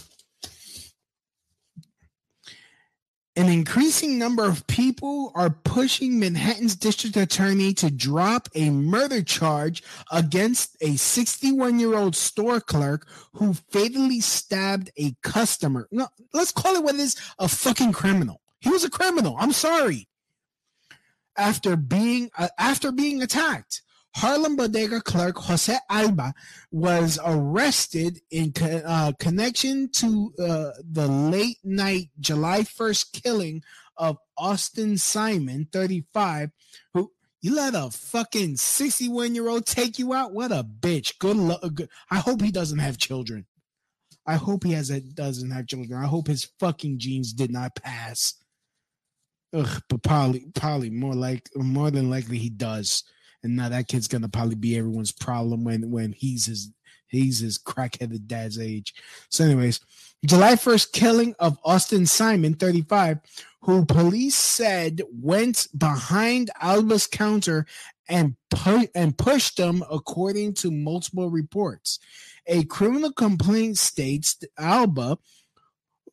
An 3.34 3.48
increasing 3.48 4.18
number 4.18 4.44
of 4.44 4.66
people 4.66 5.32
are 5.34 5.48
pushing 5.48 6.20
Manhattan's 6.20 6.76
district 6.76 7.16
attorney 7.16 7.72
to 7.74 7.90
drop 7.90 8.46
a 8.54 8.68
murder 8.68 9.22
charge 9.22 9.82
against 10.10 10.76
a 10.82 10.96
61 10.96 11.78
year 11.78 11.94
old 11.94 12.14
store 12.14 12.60
clerk 12.60 13.08
who 13.32 13.54
fatally 13.54 14.20
stabbed 14.20 14.90
a 14.98 15.14
customer. 15.22 15.88
No, 15.90 16.08
let's 16.34 16.52
call 16.52 16.76
it 16.76 16.84
what 16.84 16.94
it 16.94 17.00
is 17.00 17.16
a 17.38 17.48
fucking 17.48 17.92
criminal. 17.92 18.42
He 18.60 18.68
was 18.68 18.84
a 18.84 18.90
criminal. 18.90 19.34
I'm 19.38 19.52
sorry. 19.52 20.08
After 21.38 21.74
being 21.74 22.30
uh, 22.36 22.48
after 22.58 22.92
being 22.92 23.22
attacked, 23.22 23.80
Harlem 24.14 24.56
Bodega 24.56 25.00
clerk 25.00 25.36
Jose 25.38 25.76
Alba 25.88 26.34
was 26.70 27.18
arrested 27.24 28.20
in 28.30 28.52
co- 28.52 28.82
uh, 28.84 29.12
connection 29.18 29.90
to 29.92 30.32
uh, 30.38 30.70
the 30.84 31.08
late 31.08 31.58
night 31.64 32.10
July 32.20 32.60
1st 32.60 33.22
killing 33.22 33.62
of 33.96 34.18
Austin 34.36 34.98
Simon, 34.98 35.66
35, 35.72 36.50
who 36.94 37.10
you 37.40 37.54
let 37.54 37.74
a 37.74 37.90
fucking 37.90 38.56
61 38.56 39.34
year 39.34 39.48
old 39.48 39.66
take 39.66 39.98
you 39.98 40.12
out? 40.12 40.32
What 40.32 40.52
a 40.52 40.62
bitch. 40.62 41.18
Good 41.18 41.36
luck. 41.36 41.62
Good. 41.74 41.88
I 42.10 42.18
hope 42.18 42.42
he 42.42 42.52
doesn't 42.52 42.78
have 42.78 42.98
children. 42.98 43.46
I 44.26 44.36
hope 44.36 44.62
he 44.62 44.72
has 44.72 44.90
a, 44.90 45.00
doesn't 45.00 45.50
have 45.50 45.66
children. 45.66 46.00
I 46.00 46.06
hope 46.06 46.28
his 46.28 46.50
fucking 46.60 46.98
genes 46.98 47.32
did 47.32 47.50
not 47.50 47.74
pass. 47.74 48.34
Ugh, 49.54 49.82
but 49.88 50.02
probably, 50.02 50.46
probably 50.54 50.90
more 50.90 51.14
like, 51.14 51.48
more 51.56 51.90
than 51.90 52.08
likely 52.08 52.38
he 52.38 52.48
does 52.48 53.02
and 53.42 53.56
now 53.56 53.68
that 53.68 53.88
kid's 53.88 54.08
gonna 54.08 54.28
probably 54.28 54.54
be 54.54 54.76
everyone's 54.76 55.12
problem 55.12 55.64
when 55.64 55.90
when 55.90 56.12
he's 56.12 56.46
his 56.46 56.70
he's 57.08 57.40
his 57.40 57.58
crackheaded 57.58 58.26
dad's 58.26 58.58
age. 58.58 58.94
So, 59.28 59.44
anyways, 59.44 59.80
July 60.24 60.54
1st 60.54 60.92
killing 60.92 61.34
of 61.38 61.58
Austin 61.64 62.06
Simon, 62.06 62.54
35, 62.54 63.18
who 63.62 63.84
police 63.84 64.34
said 64.34 65.02
went 65.12 65.68
behind 65.76 66.50
Alba's 66.60 67.06
counter 67.06 67.66
and 68.08 68.36
pu- 68.50 68.88
and 68.94 69.16
pushed 69.16 69.58
him, 69.58 69.84
according 69.90 70.54
to 70.54 70.70
multiple 70.70 71.30
reports. 71.30 71.98
A 72.46 72.64
criminal 72.64 73.12
complaint 73.12 73.78
states 73.78 74.38
Alba, 74.58 75.18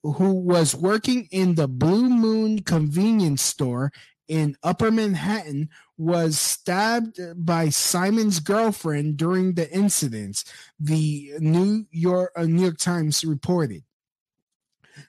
who 0.03 0.33
was 0.33 0.75
working 0.75 1.27
in 1.31 1.55
the 1.55 1.67
Blue 1.67 2.09
Moon 2.09 2.59
convenience 2.59 3.41
store 3.41 3.91
in 4.29 4.55
Upper 4.63 4.91
Manhattan, 4.91 5.69
was 5.97 6.39
stabbed 6.39 7.19
by 7.35 7.67
Simon's 7.67 8.39
girlfriend 8.39 9.17
during 9.17 9.55
the 9.55 9.69
incidents. 9.69 10.45
The 10.79 11.33
New 11.39 11.85
York 11.91 12.31
uh, 12.37 12.43
New 12.43 12.61
York 12.61 12.77
Times 12.77 13.25
reported. 13.25 13.83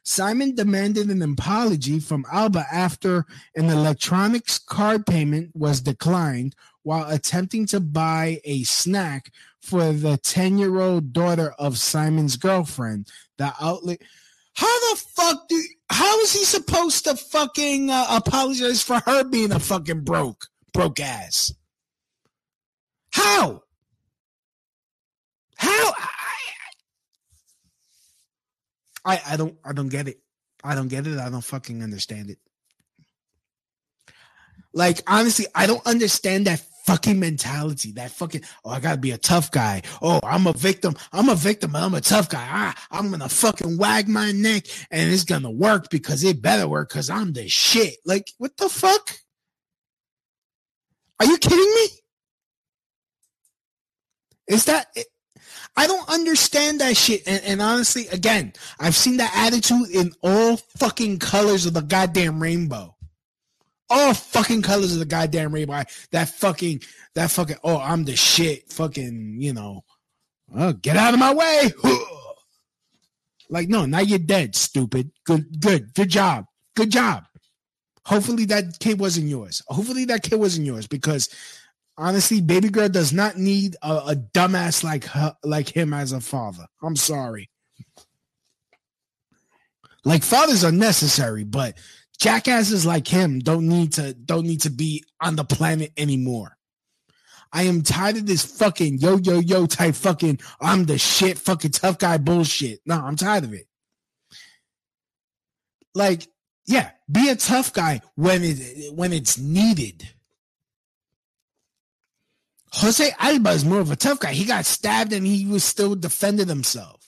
Simon 0.02 0.54
demanded 0.54 1.08
an 1.08 1.22
apology 1.22 2.00
from 2.00 2.24
Alba 2.32 2.66
after 2.72 3.26
an 3.54 3.66
electronics 3.66 4.58
card 4.58 5.06
payment 5.06 5.50
was 5.54 5.80
declined 5.80 6.54
while 6.82 7.08
attempting 7.10 7.66
to 7.66 7.80
buy 7.80 8.40
a 8.44 8.62
snack 8.62 9.32
for 9.60 9.92
the 9.92 10.16
10 10.16 10.58
year 10.58 10.80
old 10.80 11.12
daughter 11.12 11.54
of 11.58 11.78
Simon's 11.78 12.36
girlfriend. 12.36 13.08
The 13.38 13.52
outlet. 13.60 14.00
How 14.60 14.94
the 14.94 15.00
fuck 15.16 15.48
do. 15.48 15.62
How 15.88 16.20
is 16.20 16.32
he 16.34 16.44
supposed 16.44 17.04
to 17.04 17.16
fucking 17.16 17.90
uh, 17.90 18.06
apologize 18.10 18.82
for 18.82 19.00
her 19.06 19.24
being 19.24 19.52
a 19.52 19.58
fucking 19.58 20.04
broke? 20.04 20.46
broke 20.72 21.00
ass. 21.00 21.52
How? 23.12 23.62
How? 25.56 25.92
I, 29.04 29.20
I 29.28 29.36
don't 29.36 29.56
I 29.64 29.72
don't 29.72 29.88
get 29.88 30.08
it. 30.08 30.20
I 30.62 30.74
don't 30.74 30.88
get 30.88 31.06
it. 31.06 31.18
I 31.18 31.30
don't 31.30 31.40
fucking 31.40 31.82
understand 31.82 32.30
it. 32.30 32.38
Like 34.74 35.02
honestly, 35.06 35.46
I 35.54 35.66
don't 35.66 35.84
understand 35.86 36.46
that 36.46 36.60
fucking 36.90 37.20
mentality. 37.20 37.92
That 37.92 38.10
fucking 38.10 38.42
oh, 38.64 38.70
I 38.70 38.80
gotta 38.80 39.00
be 39.00 39.12
a 39.12 39.18
tough 39.18 39.52
guy. 39.52 39.82
Oh, 40.02 40.18
I'm 40.24 40.46
a 40.48 40.52
victim. 40.52 40.94
I'm 41.12 41.28
a 41.28 41.36
victim, 41.36 41.76
I'm 41.76 41.94
a 41.94 42.00
tough 42.00 42.28
guy. 42.28 42.44
Ah, 42.50 42.74
I'm 42.90 43.10
gonna 43.10 43.28
fucking 43.28 43.78
wag 43.78 44.08
my 44.08 44.32
neck 44.32 44.64
and 44.90 45.12
it's 45.12 45.24
gonna 45.24 45.50
work 45.50 45.88
because 45.90 46.24
it 46.24 46.42
better 46.42 46.66
work 46.66 46.88
because 46.88 47.08
I'm 47.08 47.32
the 47.32 47.48
shit. 47.48 47.94
Like, 48.04 48.32
what 48.38 48.56
the 48.56 48.68
fuck? 48.68 49.18
Are 51.20 51.26
you 51.26 51.38
kidding 51.38 51.58
me? 51.58 51.86
Is 54.48 54.64
that 54.64 54.86
I 55.76 55.86
don't 55.86 56.08
understand 56.08 56.80
that 56.80 56.96
shit. 56.96 57.22
And, 57.26 57.40
and, 57.44 57.62
honestly, 57.62 58.08
again, 58.08 58.52
I've 58.80 58.96
seen 58.96 59.18
that 59.18 59.32
attitude 59.34 59.88
in 59.90 60.12
all 60.22 60.56
fucking 60.56 61.20
colors 61.20 61.64
of 61.64 61.74
the 61.74 61.82
goddamn 61.82 62.42
rainbow. 62.42 62.96
All 63.90 64.14
fucking 64.14 64.62
colors 64.62 64.92
of 64.92 65.00
the 65.00 65.04
goddamn 65.04 65.52
rainbow. 65.52 65.82
That 66.12 66.28
fucking, 66.28 66.82
that 67.14 67.30
fucking, 67.30 67.56
oh, 67.64 67.78
I'm 67.78 68.04
the 68.04 68.16
shit. 68.16 68.72
Fucking, 68.72 69.36
you 69.40 69.52
know, 69.52 69.84
oh, 70.54 70.72
get 70.72 70.96
out 70.96 71.12
of 71.12 71.20
my 71.20 71.34
way. 71.34 71.72
Like, 73.52 73.68
no, 73.68 73.84
now 73.84 73.98
you're 73.98 74.20
dead, 74.20 74.54
stupid. 74.54 75.10
Good, 75.24 75.60
good, 75.60 75.92
good 75.92 76.08
job. 76.08 76.46
Good 76.76 76.90
job. 76.90 77.24
Hopefully 78.06 78.44
that 78.46 78.78
kid 78.78 78.98
wasn't 78.98 79.26
yours. 79.26 79.62
Hopefully 79.66 80.04
that 80.06 80.22
kid 80.22 80.36
wasn't 80.36 80.66
yours 80.66 80.86
because 80.86 81.28
honestly, 81.96 82.40
baby 82.40 82.68
girl 82.68 82.88
does 82.88 83.12
not 83.12 83.36
need 83.36 83.76
a, 83.82 83.92
a 83.92 84.16
dumbass 84.16 84.82
like 84.82 85.04
her, 85.04 85.34
like 85.44 85.68
him 85.68 85.92
as 85.92 86.12
a 86.12 86.20
father. 86.20 86.66
I'm 86.82 86.96
sorry. 86.96 87.50
Like 90.04 90.22
fathers 90.22 90.64
are 90.64 90.72
necessary, 90.72 91.44
but 91.44 91.76
jackasses 92.20 92.84
like 92.86 93.08
him 93.08 93.40
don't 93.40 93.66
need 93.66 93.94
to 93.94 94.12
don't 94.12 94.46
need 94.46 94.60
to 94.60 94.70
be 94.70 95.04
on 95.20 95.34
the 95.34 95.44
planet 95.44 95.92
anymore. 95.96 96.56
I 97.52 97.64
am 97.64 97.82
tired 97.82 98.18
of 98.18 98.26
this 98.26 98.44
fucking 98.44 98.98
yo 98.98 99.16
yo 99.16 99.40
yo 99.40 99.66
type 99.66 99.96
fucking 99.96 100.38
I'm 100.60 100.84
the 100.84 100.98
shit 100.98 101.38
fucking 101.38 101.72
tough 101.72 101.98
guy 101.98 102.18
bullshit. 102.18 102.80
No, 102.86 103.00
I'm 103.00 103.16
tired 103.16 103.44
of 103.44 103.54
it. 103.54 103.66
Like, 105.92 106.28
yeah, 106.66 106.90
be 107.10 107.30
a 107.30 107.36
tough 107.36 107.72
guy 107.72 108.02
when 108.14 108.42
it 108.44 108.94
when 108.94 109.12
it's 109.12 109.38
needed. 109.38 110.08
Jose 112.72 113.10
Alba 113.18 113.50
is 113.50 113.64
more 113.64 113.80
of 113.80 113.90
a 113.90 113.96
tough 113.96 114.20
guy. 114.20 114.32
He 114.32 114.44
got 114.44 114.64
stabbed 114.64 115.12
and 115.12 115.26
he 115.26 115.44
was 115.44 115.64
still 115.64 115.96
defending 115.96 116.46
himself. 116.46 117.04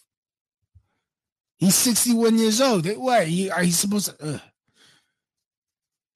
He's 1.58 1.76
61 1.76 2.36
years 2.36 2.60
old. 2.60 2.84
What? 2.96 3.22
Are 3.22 3.62
he 3.62 3.70
supposed 3.70 4.18
to? 4.18 4.42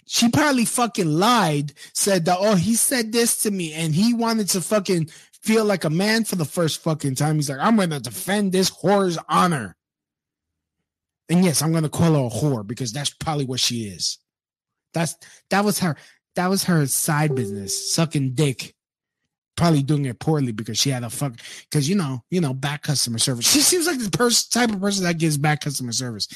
She 0.06 0.28
probably 0.28 0.64
fucking 0.64 1.10
lied, 1.10 1.72
said 1.92 2.24
that, 2.26 2.38
oh, 2.40 2.54
he 2.54 2.76
said 2.76 3.12
this 3.12 3.42
to 3.42 3.50
me 3.50 3.72
and 3.74 3.94
he 3.94 4.14
wanted 4.14 4.48
to 4.50 4.60
fucking 4.60 5.08
feel 5.42 5.64
like 5.64 5.84
a 5.84 5.90
man 5.90 6.24
for 6.24 6.36
the 6.36 6.44
first 6.44 6.82
fucking 6.82 7.16
time. 7.16 7.36
He's 7.36 7.50
like, 7.50 7.58
I'm 7.60 7.76
going 7.76 7.90
to 7.90 7.98
defend 7.98 8.52
this 8.52 8.70
whore's 8.70 9.18
honor. 9.28 9.76
And 11.28 11.44
yes, 11.44 11.60
I'm 11.60 11.72
going 11.72 11.82
to 11.82 11.88
call 11.88 12.12
her 12.14 12.26
a 12.26 12.30
whore 12.30 12.64
because 12.64 12.92
that's 12.92 13.10
probably 13.10 13.46
what 13.46 13.58
she 13.58 13.88
is. 13.88 14.18
That's 14.94 15.16
that 15.50 15.64
was 15.64 15.80
her 15.80 15.96
that 16.36 16.46
was 16.46 16.64
her 16.64 16.86
side 16.86 17.34
business, 17.34 17.92
sucking 17.92 18.34
dick 18.34 18.75
probably 19.56 19.82
doing 19.82 20.04
it 20.04 20.18
poorly 20.18 20.52
because 20.52 20.78
she 20.78 20.90
had 20.90 21.02
a 21.02 21.10
fuck 21.10 21.34
because 21.70 21.88
you 21.88 21.96
know 21.96 22.22
you 22.30 22.40
know 22.40 22.54
bad 22.54 22.82
customer 22.82 23.18
service. 23.18 23.46
She 23.52 23.60
seems 23.60 23.86
like 23.86 23.98
the 23.98 24.10
person 24.10 24.50
type 24.52 24.74
of 24.74 24.80
person 24.80 25.04
that 25.04 25.18
gives 25.18 25.38
bad 25.38 25.60
customer 25.60 25.92
service. 25.92 26.28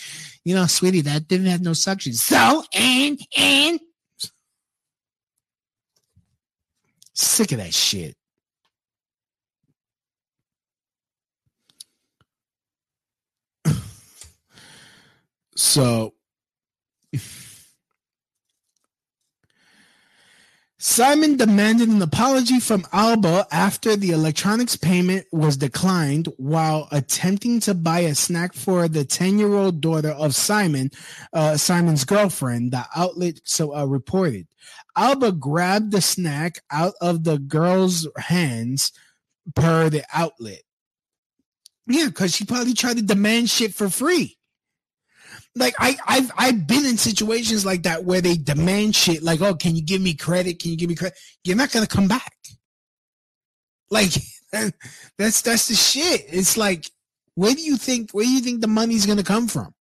You 0.45 0.55
know 0.55 0.67
sweetie 0.67 1.03
that 1.03 1.29
didn't 1.29 1.47
have 1.47 1.63
no 1.63 1.73
suction. 1.73 2.13
So 2.15 2.65
and 2.75 3.19
and 3.37 3.81
sick 7.15 7.53
of 7.53 7.59
that 7.59 7.75
shit. 7.75 8.17
So 15.57 16.15
Simon 20.83 21.37
demanded 21.37 21.91
an 21.91 22.01
apology 22.01 22.59
from 22.59 22.87
Alba 22.91 23.47
after 23.53 23.97
the 23.97 24.13
electronics 24.13 24.77
payment 24.77 25.27
was 25.31 25.59
declined 25.59 26.27
while 26.39 26.89
attempting 26.91 27.61
to 27.61 27.75
buy 27.75 27.99
a 27.99 28.15
snack 28.15 28.55
for 28.55 28.89
the 28.89 29.05
10 29.05 29.39
year 29.39 29.53
old 29.53 29.83
daughter 29.83 30.09
of 30.09 30.35
Simon, 30.35 30.91
uh, 31.35 31.59
Simon's 31.59 32.07
girlfriend, 32.07 32.73
the 32.73 32.87
outlet 32.97 33.43
so 33.45 33.77
uh, 33.77 33.85
reported. 33.85 34.49
Alba 34.97 35.33
grabbed 35.33 35.93
the 35.93 36.01
snack 36.01 36.61
out 36.71 36.95
of 37.03 37.25
the 37.25 37.39
girl's 37.39 38.09
hands 38.17 38.91
per 39.55 39.91
the 39.91 40.03
outlet. 40.15 40.63
Yeah, 41.87 42.07
because 42.07 42.35
she 42.35 42.47
probably 42.47 42.73
tried 42.73 42.97
to 42.97 43.03
demand 43.03 43.51
shit 43.51 43.75
for 43.75 43.91
free 43.91 44.39
like 45.57 45.75
I 45.79 45.97
I've 46.07 46.31
I've 46.37 46.67
been 46.67 46.87
in 46.87 46.97
situations 46.97 47.67
like 47.67 47.83
that 47.83 48.05
where 48.05 48.21
they 48.21 48.37
demand 48.37 48.95
shit 48.95 49.23
like, 49.23 49.41
oh, 49.41 49.55
can 49.55 49.75
you 49.75 49.83
give 49.83 50.01
me 50.01 50.15
credit? 50.15 50.61
Can 50.61 50.71
you 50.71 50.77
give 50.77 50.89
me 50.89 50.95
credit? 50.95 51.19
You're 51.45 51.57
not 51.57 51.73
gonna 51.73 51.87
come 51.87 52.09
back. 52.09 52.33
Like 53.91 54.13
that's 55.19 55.43
that's 55.43 55.69
the 55.69 55.75
shit. 55.75 56.27
It's 56.29 56.57
like, 56.57 56.87
where 57.35 57.55
do 57.55 57.63
you 57.63 57.77
think 57.77 58.13
where 58.13 58.25
do 58.25 58.31
you 58.31 58.41
think 58.41 58.61
the 58.61 58.69
money's 58.69 59.07
gonna 59.07 59.25
come 59.25 59.49
from? 59.49 59.75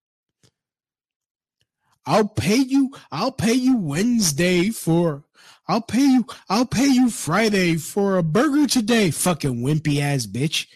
I'll 2.06 2.28
pay 2.28 2.56
you, 2.56 2.92
I'll 3.12 3.34
pay 3.34 3.54
you 3.54 3.78
Wednesday 3.78 4.70
for 4.70 5.26
I'll 5.68 5.82
pay 5.82 6.06
you, 6.06 6.26
I'll 6.50 6.66
pay 6.66 6.88
you 6.88 7.10
Friday 7.10 7.76
for 7.76 8.18
a 8.18 8.24
burger 8.24 8.68
today, 8.68 9.12
fucking 9.12 9.62
wimpy 9.62 10.00
ass 10.00 10.26
bitch. 10.26 10.68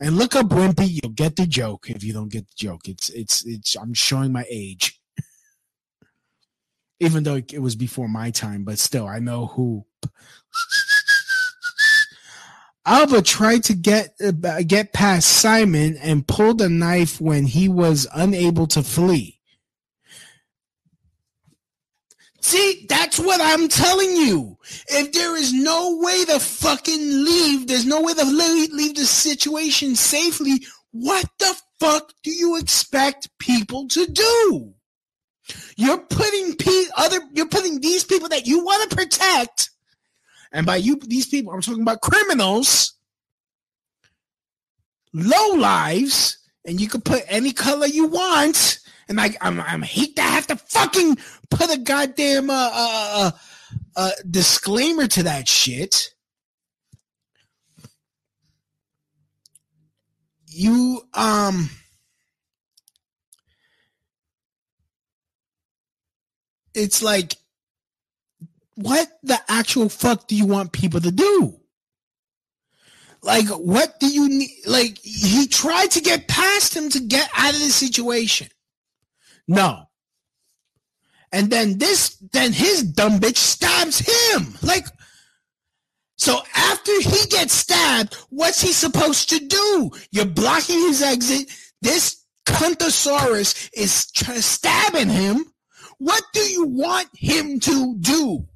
And 0.00 0.16
look 0.16 0.36
up 0.36 0.46
Wimpy, 0.46 1.00
you'll 1.02 1.12
get 1.12 1.36
the 1.36 1.46
joke. 1.46 1.90
If 1.90 2.04
you 2.04 2.12
don't 2.12 2.30
get 2.30 2.46
the 2.46 2.54
joke, 2.56 2.88
it's 2.88 3.08
it's 3.10 3.44
it's. 3.44 3.76
I'm 3.76 3.94
showing 3.94 4.32
my 4.32 4.44
age, 4.48 5.00
even 7.00 7.24
though 7.24 7.36
it 7.36 7.60
was 7.60 7.74
before 7.74 8.08
my 8.08 8.30
time, 8.30 8.64
but 8.64 8.78
still, 8.78 9.06
I 9.08 9.18
know 9.18 9.46
who. 9.46 9.86
Alba 12.86 13.22
tried 13.22 13.64
to 13.64 13.74
get 13.74 14.14
uh, 14.24 14.62
get 14.66 14.92
past 14.92 15.28
Simon 15.28 15.96
and 15.98 16.26
pulled 16.26 16.62
a 16.62 16.68
knife 16.68 17.20
when 17.20 17.44
he 17.44 17.68
was 17.68 18.06
unable 18.14 18.66
to 18.68 18.82
flee. 18.82 19.37
See, 22.40 22.86
that's 22.88 23.18
what 23.18 23.40
I'm 23.42 23.68
telling 23.68 24.12
you. 24.12 24.56
If 24.88 25.12
there 25.12 25.36
is 25.36 25.52
no 25.52 25.98
way 26.00 26.24
to 26.26 26.38
fucking 26.38 27.24
leave, 27.24 27.66
there's 27.66 27.86
no 27.86 28.00
way 28.00 28.14
to 28.14 28.24
leave, 28.24 28.94
the 28.94 29.04
situation 29.04 29.96
safely, 29.96 30.64
what 30.92 31.28
the 31.38 31.54
fuck 31.80 32.12
do 32.22 32.30
you 32.30 32.56
expect 32.56 33.28
people 33.38 33.88
to 33.88 34.06
do? 34.06 34.72
You're 35.76 35.98
putting 35.98 36.54
pe- 36.56 36.90
other 36.96 37.20
you're 37.32 37.48
putting 37.48 37.80
these 37.80 38.04
people 38.04 38.28
that 38.28 38.46
you 38.46 38.64
want 38.64 38.88
to 38.88 38.96
protect, 38.96 39.70
and 40.52 40.66
by 40.66 40.76
you 40.76 40.98
these 41.06 41.26
people, 41.26 41.52
I'm 41.52 41.62
talking 41.62 41.82
about 41.82 42.02
criminals, 42.02 42.94
low 45.12 45.54
lives, 45.54 46.38
and 46.64 46.80
you 46.80 46.88
can 46.88 47.00
put 47.00 47.24
any 47.28 47.52
color 47.52 47.86
you 47.86 48.06
want 48.06 48.78
and 49.08 49.20
I 49.20 49.34
I'm, 49.40 49.60
I'm 49.60 49.82
hate 49.82 50.16
to 50.16 50.22
have 50.22 50.46
to 50.48 50.56
fucking 50.56 51.18
put 51.50 51.72
a 51.72 51.78
goddamn 51.78 52.50
uh, 52.50 52.70
uh, 52.72 53.10
uh, 53.14 53.30
uh, 53.96 54.10
disclaimer 54.30 55.06
to 55.08 55.22
that 55.24 55.48
shit. 55.48 56.10
You 60.46 61.02
um. 61.14 61.70
It's 66.74 67.02
like, 67.02 67.34
what 68.76 69.08
the 69.24 69.40
actual 69.48 69.88
fuck 69.88 70.28
do 70.28 70.36
you 70.36 70.46
want 70.46 70.70
people 70.70 71.00
to 71.00 71.10
do? 71.10 71.58
Like, 73.20 73.48
what 73.48 73.98
do 73.98 74.06
you 74.06 74.28
need? 74.28 74.52
Like, 74.64 74.98
he 74.98 75.48
tried 75.48 75.90
to 75.92 76.00
get 76.00 76.28
past 76.28 76.76
him 76.76 76.88
to 76.90 77.00
get 77.00 77.28
out 77.34 77.52
of 77.52 77.58
the 77.58 77.70
situation. 77.70 78.46
No. 79.48 79.84
And 81.32 81.50
then 81.50 81.78
this, 81.78 82.16
then 82.32 82.52
his 82.52 82.84
dumb 82.84 83.18
bitch 83.18 83.36
stabs 83.36 83.98
him. 83.98 84.54
Like, 84.62 84.86
so 86.16 86.40
after 86.54 86.92
he 87.00 87.26
gets 87.28 87.54
stabbed, 87.54 88.14
what's 88.30 88.60
he 88.60 88.72
supposed 88.72 89.30
to 89.30 89.38
do? 89.38 89.90
You're 90.10 90.26
blocking 90.26 90.78
his 90.80 91.02
exit. 91.02 91.50
This 91.80 92.24
Cuntosaurus 92.46 93.70
is 93.72 93.92
stabbing 93.92 95.08
him. 95.08 95.44
What 95.98 96.22
do 96.32 96.40
you 96.40 96.66
want 96.66 97.08
him 97.14 97.60
to 97.60 97.96
do? 97.98 98.46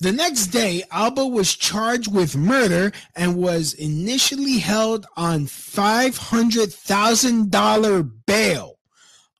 The 0.00 0.12
next 0.12 0.48
day, 0.48 0.82
Alba 0.90 1.26
was 1.26 1.54
charged 1.54 2.12
with 2.12 2.36
murder 2.36 2.92
and 3.14 3.36
was 3.36 3.72
initially 3.72 4.58
held 4.58 5.06
on 5.16 5.46
$500,000 5.46 8.10
bail 8.26 8.78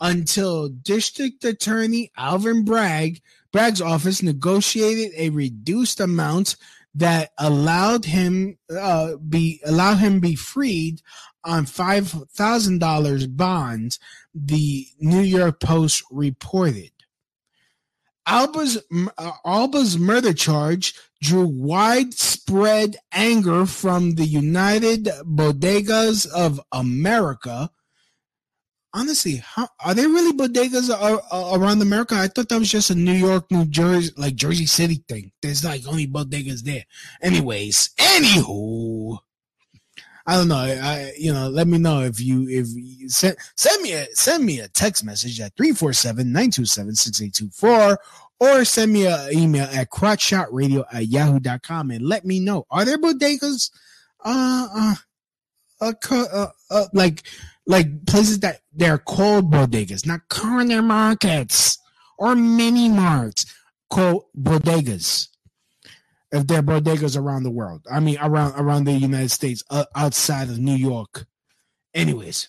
until 0.00 0.68
District 0.68 1.44
Attorney 1.44 2.10
Alvin 2.16 2.64
Bragg 2.64 3.20
Bragg's 3.56 3.80
office 3.80 4.22
negotiated 4.22 5.12
a 5.16 5.30
reduced 5.30 5.98
amount 5.98 6.56
that 6.94 7.30
allowed 7.38 8.04
him 8.04 8.58
uh, 8.70 9.16
be 9.16 9.62
allowed 9.64 9.96
him 9.96 10.20
be 10.20 10.34
freed 10.34 11.00
on 11.42 11.64
five 11.64 12.10
thousand 12.34 12.80
dollars 12.80 13.26
bonds. 13.26 13.98
The 14.34 14.86
New 15.00 15.22
York 15.22 15.60
Post 15.60 16.02
reported. 16.10 16.90
Alba's 18.26 18.82
uh, 19.18 19.32
Alba's 19.44 19.98
murder 19.98 20.32
charge 20.32 20.94
drew 21.22 21.46
widespread 21.46 22.96
anger 23.12 23.66
from 23.66 24.16
the 24.16 24.26
United 24.26 25.04
Bodegas 25.24 26.26
of 26.26 26.60
America, 26.72 27.70
honestly, 28.96 29.36
how 29.36 29.68
are 29.84 29.94
they 29.94 30.06
really 30.06 30.32
bodegas 30.36 30.90
around 31.54 31.80
America? 31.82 32.14
I 32.16 32.28
thought 32.28 32.48
that 32.48 32.58
was 32.58 32.70
just 32.70 32.90
a 32.90 32.94
New 32.94 33.12
York, 33.12 33.50
New 33.50 33.66
Jersey, 33.66 34.12
like 34.16 34.34
Jersey 34.34 34.66
City 34.66 35.04
thing. 35.08 35.32
There's 35.42 35.64
like 35.64 35.86
only 35.86 36.06
bodegas 36.06 36.62
there. 36.62 36.84
Anyways, 37.22 37.90
anywho, 37.98 39.18
I 40.26 40.36
don't 40.36 40.48
know. 40.48 40.56
I 40.56 41.12
you 41.16 41.32
know, 41.32 41.48
let 41.48 41.68
me 41.68 41.78
know 41.78 42.02
if 42.02 42.20
you 42.20 42.48
if 42.48 42.66
you 42.74 43.08
send 43.08 43.36
send 43.54 43.82
me 43.82 43.92
a 43.92 44.06
send 44.14 44.44
me 44.44 44.58
a 44.60 44.68
text 44.68 45.04
message 45.04 45.40
at 45.40 45.56
347-927-6824 45.56 47.96
or 48.40 48.64
send 48.64 48.92
me 48.92 49.06
an 49.06 49.32
email 49.32 49.68
at 49.72 49.90
crotchshotradio 49.90 50.84
at 50.92 51.06
yahoo.com 51.06 51.90
and 51.90 52.06
let 52.06 52.24
me 52.24 52.40
know. 52.40 52.66
Are 52.70 52.84
there 52.84 52.98
bodegas 52.98 53.70
uh 54.24 54.68
uh, 54.74 54.94
uh, 56.10 56.26
uh, 56.32 56.46
uh 56.70 56.86
like 56.92 57.22
like 57.66 58.06
places 58.06 58.40
that 58.40 58.60
they're 58.72 58.98
called 58.98 59.52
bodegas, 59.52 60.06
not 60.06 60.28
corner 60.28 60.82
markets 60.82 61.78
or 62.18 62.34
mini 62.34 62.88
marts, 62.88 63.46
called 63.90 64.24
bodegas. 64.36 65.28
If 66.36 66.46
there 66.46 66.58
are 66.58 66.62
bodegas 66.62 67.18
around 67.18 67.44
the 67.44 67.50
world, 67.50 67.86
I 67.90 68.00
mean 68.00 68.18
around 68.20 68.60
around 68.60 68.84
the 68.84 68.92
United 68.92 69.30
States, 69.30 69.64
uh, 69.70 69.84
outside 69.94 70.48
of 70.48 70.58
New 70.58 70.74
York. 70.74 71.26
Anyways, 71.94 72.48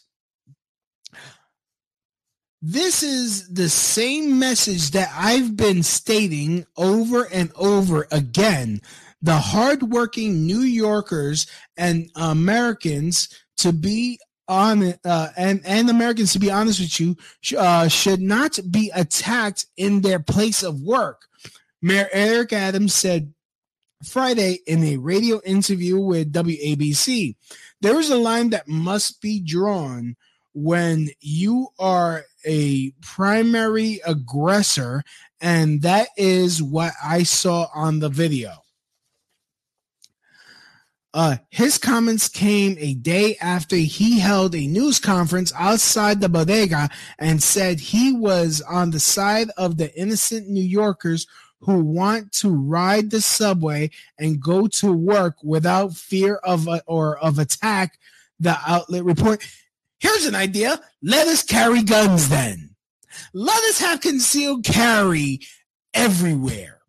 this 2.62 3.04
is 3.04 3.48
the 3.48 3.70
same 3.70 4.40
message 4.40 4.92
that 4.92 5.10
I've 5.16 5.56
been 5.56 5.84
stating 5.84 6.66
over 6.76 7.28
and 7.32 7.52
over 7.56 8.08
again. 8.12 8.82
The 9.22 9.38
hardworking 9.38 10.46
New 10.46 10.60
Yorkers 10.60 11.48
and 11.78 12.10
Americans 12.16 13.30
to 13.58 13.72
be 13.72 14.20
on 14.48 14.94
uh, 15.06 15.30
and 15.38 15.62
and 15.66 15.90
Americans 15.90 16.34
to 16.34 16.40
be 16.40 16.52
honest 16.52 16.80
with 16.80 17.00
you 17.00 17.16
sh- 17.42 17.54
uh, 17.58 17.88
should 17.88 18.22
not 18.22 18.60
be 18.70 18.92
attacked 18.94 19.66
in 19.78 20.02
their 20.02 20.20
place 20.20 20.64
of 20.64 20.82
work. 20.82 21.28
Mayor 21.82 22.10
Eric 22.12 22.54
Adams 22.54 22.94
said 22.94 23.34
Friday 24.04 24.60
in 24.68 24.84
a 24.84 24.98
radio 24.98 25.42
interview 25.44 26.00
with 26.00 26.34
WABC, 26.34 27.36
there 27.82 28.00
is 28.00 28.10
a 28.10 28.18
line 28.18 28.52
that 28.52 28.68
must 28.68 29.22
be 29.22 29.40
drawn 29.40 30.16
when 30.54 31.10
you 31.20 31.70
are 31.80 32.24
a 32.46 32.92
primary 33.02 34.00
aggressor, 34.06 35.04
and 35.42 35.82
that 35.82 36.10
is 36.18 36.62
what 36.62 36.94
I 37.04 37.24
saw 37.24 37.68
on 37.74 38.00
the 38.00 38.10
video. 38.10 38.54
Uh, 41.14 41.38
his 41.50 41.80
comments 41.80 42.28
came 42.28 42.76
a 42.80 42.94
day 42.94 43.36
after 43.42 43.76
he 43.76 44.20
held 44.20 44.54
a 44.54 44.68
news 44.68 45.00
conference 45.00 45.52
outside 45.56 46.22
the 46.22 46.30
bodega 46.30 46.90
and 47.18 47.42
said 47.42 47.80
he 47.80 48.12
was 48.12 48.62
on 48.62 48.92
the 48.92 49.00
side 49.00 49.50
of 49.58 49.78
the 49.78 49.92
innocent 50.00 50.48
New 50.48 50.62
Yorkers 50.62 51.26
who 51.62 51.84
want 51.84 52.32
to 52.32 52.50
ride 52.50 53.10
the 53.12 53.22
subway 53.22 53.90
and 54.20 54.42
go 54.42 54.68
to 54.68 54.92
work 54.92 55.38
without 55.44 55.94
fear 55.94 56.36
of 56.36 56.68
a, 56.68 56.82
or 56.86 57.18
of 57.18 57.40
attack. 57.40 58.00
The 58.40 58.58
outlet 58.68 59.04
report. 59.04 59.46
Here's 60.00 60.26
an 60.26 60.36
idea. 60.36 60.80
Let 61.02 61.28
us 61.28 61.44
carry 61.44 61.82
guns 61.82 62.30
then. 62.30 62.76
Let 63.34 63.64
us 63.64 63.80
have 63.80 64.02
concealed 64.02 64.64
carry 64.64 65.40
everywhere. 65.94 66.82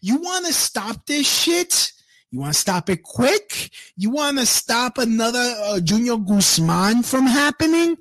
You 0.00 0.18
want 0.18 0.46
to 0.46 0.52
stop 0.52 1.06
this 1.06 1.26
shit? 1.26 1.92
You 2.30 2.40
want 2.40 2.52
to 2.54 2.58
stop 2.60 2.88
it 2.90 3.02
quick? 3.02 3.70
You 3.96 4.10
want 4.10 4.38
to 4.38 4.46
stop 4.46 4.98
another 4.98 5.54
uh, 5.64 5.80
Junior 5.80 6.16
Guzman 6.16 7.02
from 7.02 7.26
happening? 7.26 7.96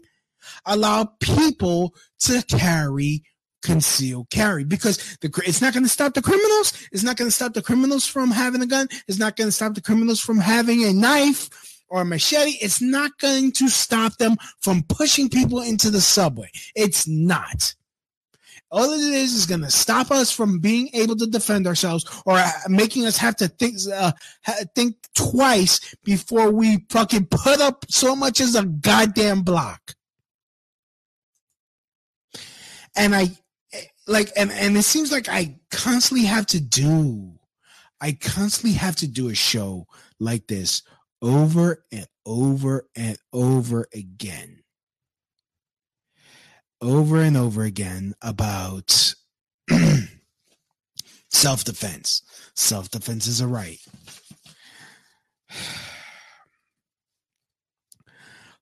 Allow 0.65 1.05
people 1.19 1.95
to 2.19 2.43
carry 2.43 3.23
concealed 3.61 4.29
carry 4.29 4.63
because 4.63 5.17
the 5.21 5.31
it's 5.45 5.61
not 5.61 5.73
going 5.73 5.83
to 5.83 5.89
stop 5.89 6.13
the 6.13 6.21
criminals. 6.21 6.73
It's 6.91 7.03
not 7.03 7.17
going 7.17 7.29
to 7.29 7.35
stop 7.35 7.53
the 7.53 7.61
criminals 7.61 8.05
from 8.07 8.31
having 8.31 8.61
a 8.61 8.67
gun. 8.67 8.87
It's 9.07 9.19
not 9.19 9.35
going 9.35 9.47
to 9.47 9.51
stop 9.51 9.75
the 9.75 9.81
criminals 9.81 10.19
from 10.19 10.37
having 10.37 10.83
a 10.83 10.93
knife 10.93 11.49
or 11.89 12.01
a 12.01 12.05
machete. 12.05 12.57
It's 12.61 12.81
not 12.81 13.17
going 13.19 13.51
to 13.53 13.69
stop 13.69 14.17
them 14.17 14.37
from 14.59 14.83
pushing 14.83 15.29
people 15.29 15.61
into 15.61 15.89
the 15.89 16.01
subway. 16.01 16.49
It's 16.75 17.07
not. 17.07 17.75
All 18.71 18.89
it 18.93 19.01
is 19.01 19.33
is 19.33 19.45
going 19.45 19.61
to 19.61 19.69
stop 19.69 20.11
us 20.11 20.31
from 20.31 20.59
being 20.59 20.89
able 20.93 21.17
to 21.17 21.27
defend 21.27 21.67
ourselves 21.67 22.05
or 22.25 22.37
uh, 22.37 22.49
making 22.69 23.05
us 23.05 23.17
have 23.17 23.35
to 23.37 23.49
think 23.49 23.75
uh, 23.93 24.13
think 24.75 24.95
twice 25.13 25.93
before 26.05 26.51
we 26.51 26.85
fucking 26.89 27.25
put 27.25 27.59
up 27.59 27.85
so 27.89 28.15
much 28.15 28.39
as 28.39 28.55
a 28.55 28.63
goddamn 28.63 29.41
block. 29.41 29.95
And 32.95 33.13
I 33.13 33.31
like 34.07 34.31
and 34.35 34.51
and 34.51 34.77
it 34.77 34.83
seems 34.83 35.11
like 35.11 35.29
I 35.29 35.59
constantly 35.71 36.25
have 36.25 36.45
to 36.47 36.59
do 36.59 37.33
I 37.99 38.13
constantly 38.13 38.77
have 38.77 38.95
to 38.97 39.07
do 39.07 39.29
a 39.29 39.35
show 39.35 39.85
like 40.19 40.47
this 40.47 40.83
over 41.21 41.83
and 41.91 42.07
over 42.25 42.87
and 42.95 43.17
over 43.31 43.87
again 43.93 44.61
over 46.81 47.21
and 47.21 47.37
over 47.37 47.63
again 47.63 48.15
about 48.21 49.13
self 51.29 51.63
defense. 51.63 52.23
Self 52.55 52.89
defense 52.89 53.27
is 53.27 53.39
a 53.41 53.47
right. 53.47 53.79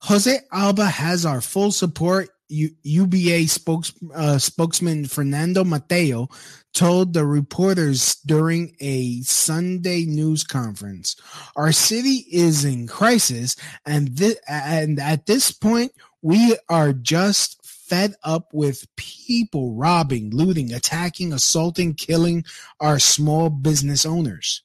Jose 0.03 0.39
Alba 0.51 0.85
has 0.85 1.25
our 1.25 1.41
full 1.41 1.71
support. 1.71 2.29
U- 2.49 2.75
UBA 2.83 3.47
spokes, 3.47 3.93
uh, 4.13 4.37
spokesman 4.37 5.05
Fernando 5.05 5.63
Mateo 5.63 6.29
told 6.73 7.13
the 7.13 7.25
reporters 7.25 8.15
during 8.25 8.75
a 8.79 9.21
Sunday 9.21 10.05
news 10.05 10.43
conference, 10.43 11.15
"Our 11.55 11.71
city 11.71 12.25
is 12.31 12.65
in 12.65 12.87
crisis, 12.87 13.55
and 13.85 14.17
th- 14.17 14.37
and 14.47 14.99
at 14.99 15.25
this 15.25 15.51
point, 15.51 15.93
we 16.21 16.57
are 16.67 16.91
just 16.93 17.57
fed 17.63 18.15
up 18.23 18.49
with 18.53 18.87
people 18.95 19.73
robbing, 19.73 20.29
looting, 20.29 20.71
attacking, 20.73 21.33
assaulting, 21.33 21.95
killing 21.95 22.45
our 22.79 22.99
small 22.99 23.49
business 23.49 24.05
owners. 24.05 24.61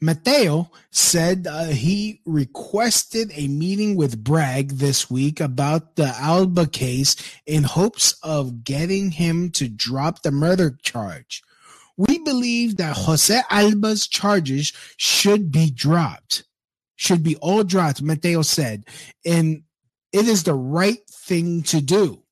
Mateo 0.00 0.70
said 0.90 1.46
uh, 1.46 1.66
he 1.66 2.20
requested 2.24 3.30
a 3.34 3.48
meeting 3.48 3.96
with 3.96 4.22
Bragg 4.22 4.72
this 4.72 5.10
week 5.10 5.40
about 5.40 5.96
the 5.96 6.14
Alba 6.18 6.66
case 6.66 7.16
in 7.46 7.62
hopes 7.62 8.16
of 8.22 8.64
getting 8.64 9.12
him 9.12 9.50
to 9.52 9.68
drop 9.68 10.22
the 10.22 10.30
murder 10.30 10.78
charge. 10.82 11.42
We 11.96 12.18
believe 12.18 12.76
that 12.78 12.96
Jose 12.96 13.40
Alba's 13.50 14.08
charges 14.08 14.72
should 14.96 15.52
be 15.52 15.70
dropped, 15.70 16.44
should 16.96 17.22
be 17.22 17.36
all 17.36 17.62
dropped, 17.62 18.02
Mateo 18.02 18.42
said, 18.42 18.84
and 19.24 19.62
it 20.12 20.26
is 20.26 20.42
the 20.42 20.54
right 20.54 21.06
thing 21.08 21.62
to 21.64 21.80
do. 21.80 22.23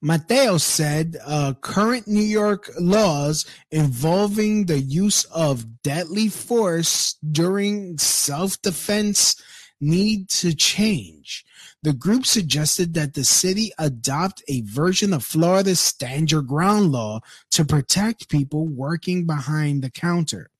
Mateo 0.00 0.58
said 0.58 1.16
uh, 1.24 1.54
current 1.60 2.06
New 2.06 2.22
York 2.22 2.70
laws 2.78 3.46
involving 3.70 4.66
the 4.66 4.78
use 4.78 5.24
of 5.24 5.82
deadly 5.82 6.28
force 6.28 7.14
during 7.30 7.98
self 7.98 8.60
defense 8.62 9.40
need 9.80 10.28
to 10.28 10.54
change. 10.54 11.44
The 11.82 11.92
group 11.92 12.26
suggested 12.26 12.94
that 12.94 13.14
the 13.14 13.24
city 13.24 13.70
adopt 13.78 14.42
a 14.48 14.62
version 14.62 15.12
of 15.12 15.24
Florida's 15.24 15.80
stand 15.80 16.32
your 16.32 16.42
ground 16.42 16.90
law 16.92 17.20
to 17.50 17.64
protect 17.64 18.28
people 18.28 18.66
working 18.66 19.26
behind 19.26 19.82
the 19.82 19.90
counter. 19.90 20.50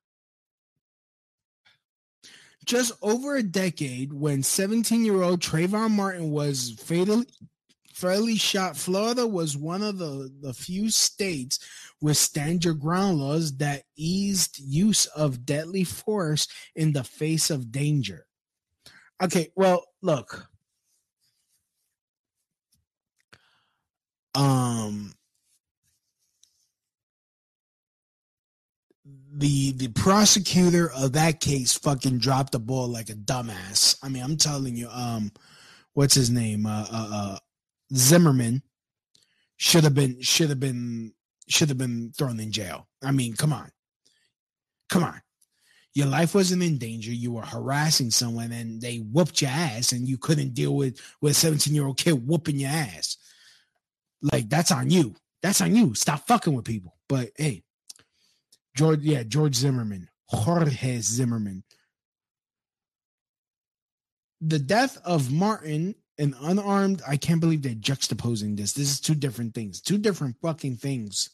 Just 2.65 2.93
over 3.01 3.35
a 3.35 3.43
decade 3.43 4.13
when 4.13 4.43
17-year-old 4.43 5.41
Trayvon 5.41 5.91
Martin 5.91 6.31
was 6.31 6.71
fatally 6.79 7.25
fairly 7.93 8.37
shot. 8.37 8.77
Florida 8.77 9.27
was 9.27 9.57
one 9.57 9.83
of 9.83 9.97
the, 9.97 10.31
the 10.41 10.53
few 10.53 10.89
states 10.89 11.59
with 12.01 12.17
stand 12.17 12.65
your 12.65 12.73
ground 12.73 13.19
laws 13.19 13.55
that 13.57 13.83
eased 13.95 14.57
use 14.57 15.05
of 15.07 15.45
deadly 15.45 15.83
force 15.83 16.47
in 16.75 16.93
the 16.93 17.03
face 17.03 17.49
of 17.49 17.71
danger. 17.71 18.25
Okay, 19.21 19.51
well, 19.55 19.83
look. 20.01 20.47
Um 24.35 25.13
the 29.33 29.71
the 29.73 29.87
prosecutor 29.89 30.91
of 30.91 31.13
that 31.13 31.39
case 31.39 31.73
fucking 31.73 32.19
dropped 32.19 32.51
the 32.51 32.59
ball 32.59 32.87
like 32.87 33.09
a 33.09 33.13
dumbass. 33.13 33.97
I 34.03 34.09
mean, 34.09 34.23
I'm 34.23 34.37
telling 34.37 34.75
you, 34.75 34.89
um, 34.89 35.31
what's 35.93 36.15
his 36.15 36.29
name? 36.29 36.65
Uh, 36.65 36.85
uh, 36.91 37.09
uh 37.13 37.37
Zimmerman 37.95 38.61
should 39.57 39.83
have 39.83 39.95
been 39.95 40.21
should 40.21 40.49
have 40.49 40.59
been 40.59 41.13
should 41.47 41.69
have 41.69 41.77
been 41.77 42.11
thrown 42.17 42.39
in 42.39 42.51
jail. 42.51 42.87
I 43.03 43.11
mean, 43.11 43.35
come 43.35 43.53
on, 43.53 43.71
come 44.89 45.03
on. 45.03 45.21
Your 45.93 46.07
life 46.07 46.33
wasn't 46.35 46.63
in 46.63 46.77
danger. 46.77 47.11
You 47.11 47.33
were 47.33 47.41
harassing 47.41 48.11
someone, 48.11 48.53
and 48.53 48.81
they 48.81 48.97
whooped 48.97 49.41
your 49.41 49.51
ass, 49.51 49.91
and 49.91 50.07
you 50.07 50.17
couldn't 50.17 50.53
deal 50.53 50.75
with 50.75 50.99
with 51.21 51.31
a 51.31 51.35
17 51.35 51.73
year 51.73 51.85
old 51.85 51.97
kid 51.97 52.27
whooping 52.27 52.59
your 52.59 52.69
ass. 52.69 53.17
Like 54.21 54.49
that's 54.49 54.71
on 54.71 54.89
you. 54.89 55.15
That's 55.41 55.61
on 55.61 55.75
you. 55.75 55.95
Stop 55.95 56.27
fucking 56.27 56.53
with 56.53 56.65
people. 56.65 56.95
But 57.09 57.31
hey, 57.37 57.63
George, 58.75 59.01
yeah, 59.01 59.23
George 59.23 59.55
Zimmerman, 59.55 60.09
Jorge 60.27 60.99
Zimmerman. 61.01 61.63
The 64.39 64.59
death 64.59 64.97
of 65.03 65.31
Martin, 65.31 65.95
an 66.17 66.35
unarmed, 66.41 67.01
I 67.07 67.17
can't 67.17 67.41
believe 67.41 67.61
they're 67.61 67.73
juxtaposing 67.73 68.57
this. 68.57 68.73
This 68.73 68.91
is 68.91 68.99
two 68.99 69.15
different 69.15 69.53
things, 69.53 69.81
two 69.81 69.97
different 69.97 70.37
fucking 70.41 70.77
things. 70.77 71.29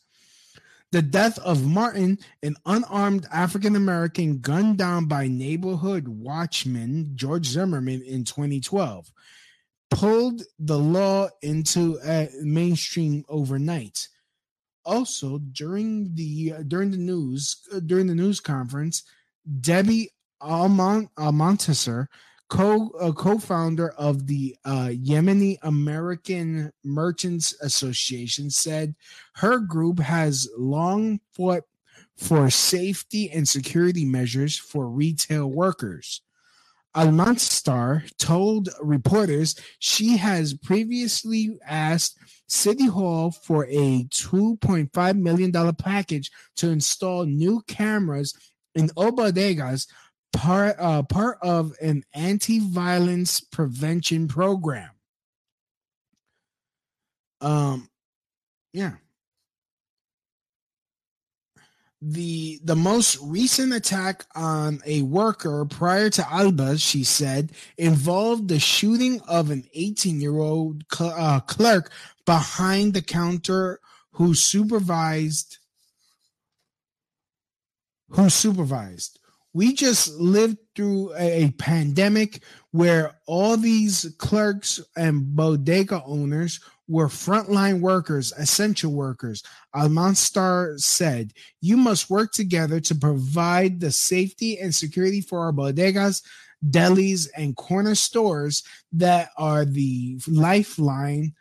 The 0.91 1.01
death 1.01 1.37
of 1.39 1.65
Martin, 1.65 2.17
an 2.43 2.55
unarmed 2.65 3.27
African 3.31 3.75
American 3.75 4.39
gunned 4.39 4.77
down 4.77 5.05
by 5.05 5.27
neighborhood 5.27 6.07
watchman 6.07 7.11
George 7.15 7.45
Zimmerman 7.45 8.01
in 8.01 8.23
2012, 8.23 9.11
pulled 9.89 10.41
the 10.59 10.77
law 10.77 11.29
into 11.41 11.99
uh, 12.01 12.25
mainstream 12.41 13.23
overnight 13.29 14.07
also 14.87 15.37
during 15.51 16.15
the 16.15 16.53
uh, 16.57 16.63
during 16.67 16.89
the 16.89 16.97
news 16.97 17.57
uh, 17.75 17.79
during 17.85 18.07
the 18.07 18.15
news 18.15 18.39
conference, 18.39 19.03
Debbie 19.59 20.09
Almont 20.41 21.09
co 22.49 22.89
uh, 22.99 23.11
co-founder 23.11 23.89
of 23.91 24.25
the 24.25 24.55
uh, 24.63 24.87
Yemeni 24.87 25.57
American 25.61 26.71
Merchants 26.83 27.53
Association, 27.61 28.49
said 28.49 28.95
her 29.35 29.59
group 29.59 29.99
has 29.99 30.49
long 30.57 31.19
fought 31.33 31.63
for 32.15 32.49
safety 32.49 33.29
and 33.29 33.47
security 33.47 34.05
measures 34.05 34.57
for 34.57 34.87
retail 34.87 35.47
workers. 35.47 36.21
Almontaser 36.97 38.09
told 38.17 38.69
reporters 38.81 39.55
she 39.77 40.17
has 40.17 40.55
previously 40.55 41.59
asked 41.63 42.17
City 42.47 42.87
Hall 42.87 43.29
for 43.29 43.67
a 43.67 44.05
$2.5 44.05 45.17
million 45.19 45.75
package 45.75 46.31
to 46.55 46.69
install 46.69 47.25
new 47.25 47.61
cameras 47.67 48.33
in 48.73 48.87
Obodegas, 48.89 49.87
part, 50.33 50.75
uh, 50.79 51.03
part 51.03 51.37
of 51.43 51.73
an 51.81 52.03
anti 52.15 52.59
violence 52.59 53.41
prevention 53.41 54.27
program. 54.27 54.89
Um, 57.41 57.89
yeah 58.73 58.93
the 62.01 62.59
the 62.63 62.75
most 62.75 63.17
recent 63.23 63.73
attack 63.73 64.25
on 64.35 64.81
a 64.85 65.01
worker 65.01 65.65
prior 65.65 66.09
to 66.11 66.31
Alba, 66.31 66.77
she 66.77 67.03
said, 67.03 67.51
involved 67.77 68.47
the 68.47 68.59
shooting 68.59 69.19
of 69.27 69.49
an 69.49 69.63
18 69.73 70.21
year 70.21 70.37
old 70.37 70.83
cl- 70.91 71.13
uh, 71.17 71.39
clerk 71.41 71.91
behind 72.25 72.93
the 72.93 73.01
counter 73.01 73.79
who 74.11 74.33
supervised 74.33 75.57
who 78.09 78.29
supervised. 78.29 79.19
We 79.53 79.73
just 79.73 80.13
lived 80.13 80.57
through 80.75 81.13
a, 81.15 81.45
a 81.45 81.51
pandemic 81.51 82.43
where 82.71 83.17
all 83.25 83.57
these 83.57 84.13
clerks 84.19 84.79
and 84.95 85.35
bodega 85.35 86.03
owners 86.05 86.59
were 86.87 87.07
frontline 87.07 87.81
workers, 87.81 88.31
essential 88.37 88.91
workers. 88.91 89.43
Almontaser 89.75 90.79
said, 90.79 91.33
You 91.61 91.77
must 91.77 92.09
work 92.09 92.31
together 92.31 92.79
to 92.81 92.95
provide 92.95 93.79
the 93.79 93.91
safety 93.91 94.59
and 94.59 94.73
security 94.73 95.21
for 95.21 95.39
our 95.39 95.51
bodegas, 95.51 96.23
delis, 96.67 97.27
and 97.35 97.55
corner 97.55 97.95
stores 97.95 98.63
that 98.93 99.29
are 99.37 99.65
the 99.65 100.19
lifeline, 100.27 101.33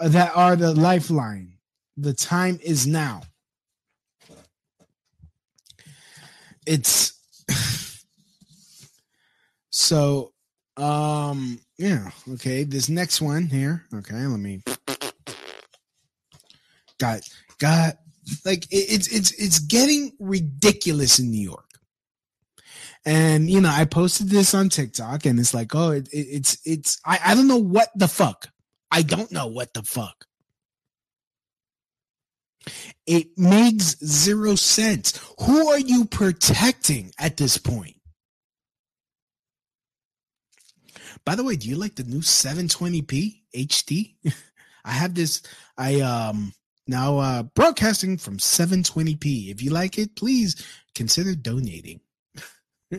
that 0.00 0.32
are 0.34 0.56
the 0.56 0.74
lifeline. 0.74 1.54
The 1.96 2.14
time 2.14 2.58
is 2.62 2.86
now. 2.86 3.22
It's 6.66 7.18
so 9.70 10.32
um 10.76 11.58
yeah 11.76 12.08
okay 12.32 12.62
this 12.62 12.88
next 12.88 13.20
one 13.20 13.46
here 13.46 13.84
okay 13.92 14.14
let 14.14 14.38
me 14.38 14.62
got 16.98 17.20
got 17.58 17.98
like 18.44 18.66
it's 18.70 19.08
it's 19.08 19.32
it's 19.32 19.58
getting 19.60 20.12
ridiculous 20.18 21.18
in 21.18 21.30
New 21.30 21.42
York. 21.42 21.64
And 23.04 23.48
you 23.48 23.60
know, 23.60 23.70
I 23.70 23.84
posted 23.84 24.28
this 24.28 24.54
on 24.54 24.68
TikTok, 24.68 25.24
and 25.24 25.38
it's 25.40 25.54
like, 25.54 25.74
oh, 25.74 25.92
it, 25.92 26.08
it, 26.12 26.26
it's 26.30 26.58
it's 26.64 27.00
I, 27.04 27.18
I 27.24 27.34
don't 27.34 27.48
know 27.48 27.56
what 27.56 27.88
the 27.94 28.08
fuck. 28.08 28.48
I 28.90 29.02
don't 29.02 29.32
know 29.32 29.46
what 29.46 29.72
the 29.74 29.82
fuck. 29.82 30.26
It 33.06 33.28
makes 33.38 33.96
zero 34.04 34.56
sense. 34.56 35.18
Who 35.40 35.68
are 35.68 35.78
you 35.78 36.04
protecting 36.04 37.12
at 37.18 37.36
this 37.36 37.56
point? 37.56 37.94
By 41.24 41.34
the 41.34 41.44
way, 41.44 41.56
do 41.56 41.68
you 41.68 41.76
like 41.76 41.94
the 41.94 42.04
new 42.04 42.20
720p 42.20 43.40
HD? 43.54 44.14
I 44.84 44.92
have 44.92 45.14
this. 45.14 45.42
I 45.76 46.00
um 46.00 46.52
now, 46.88 47.18
uh, 47.18 47.42
broadcasting 47.42 48.16
from 48.16 48.38
720p. 48.38 49.50
If 49.50 49.62
you 49.62 49.70
like 49.70 49.98
it, 49.98 50.16
please 50.16 50.64
consider 50.94 51.34
donating. 51.34 52.00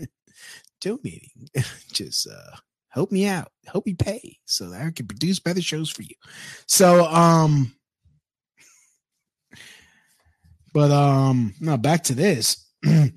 donating. 0.80 1.50
Just 1.92 2.30
uh, 2.30 2.58
help 2.90 3.12
me 3.12 3.26
out. 3.26 3.52
Help 3.66 3.88
me 3.88 3.96
pay 3.96 4.38
so 4.46 4.70
that 4.70 4.86
I 4.86 4.92
can 4.92 5.08
produce 5.08 5.40
better 5.40 5.62
shows 5.62 5.90
for 5.90 6.04
you. 6.04 6.14
So, 6.68 7.06
um, 7.06 7.74
but 10.74 10.92
um, 10.92 11.56
now 11.60 11.76
back 11.76 12.04
to 12.04 12.14
this. 12.14 12.68
New 12.84 13.12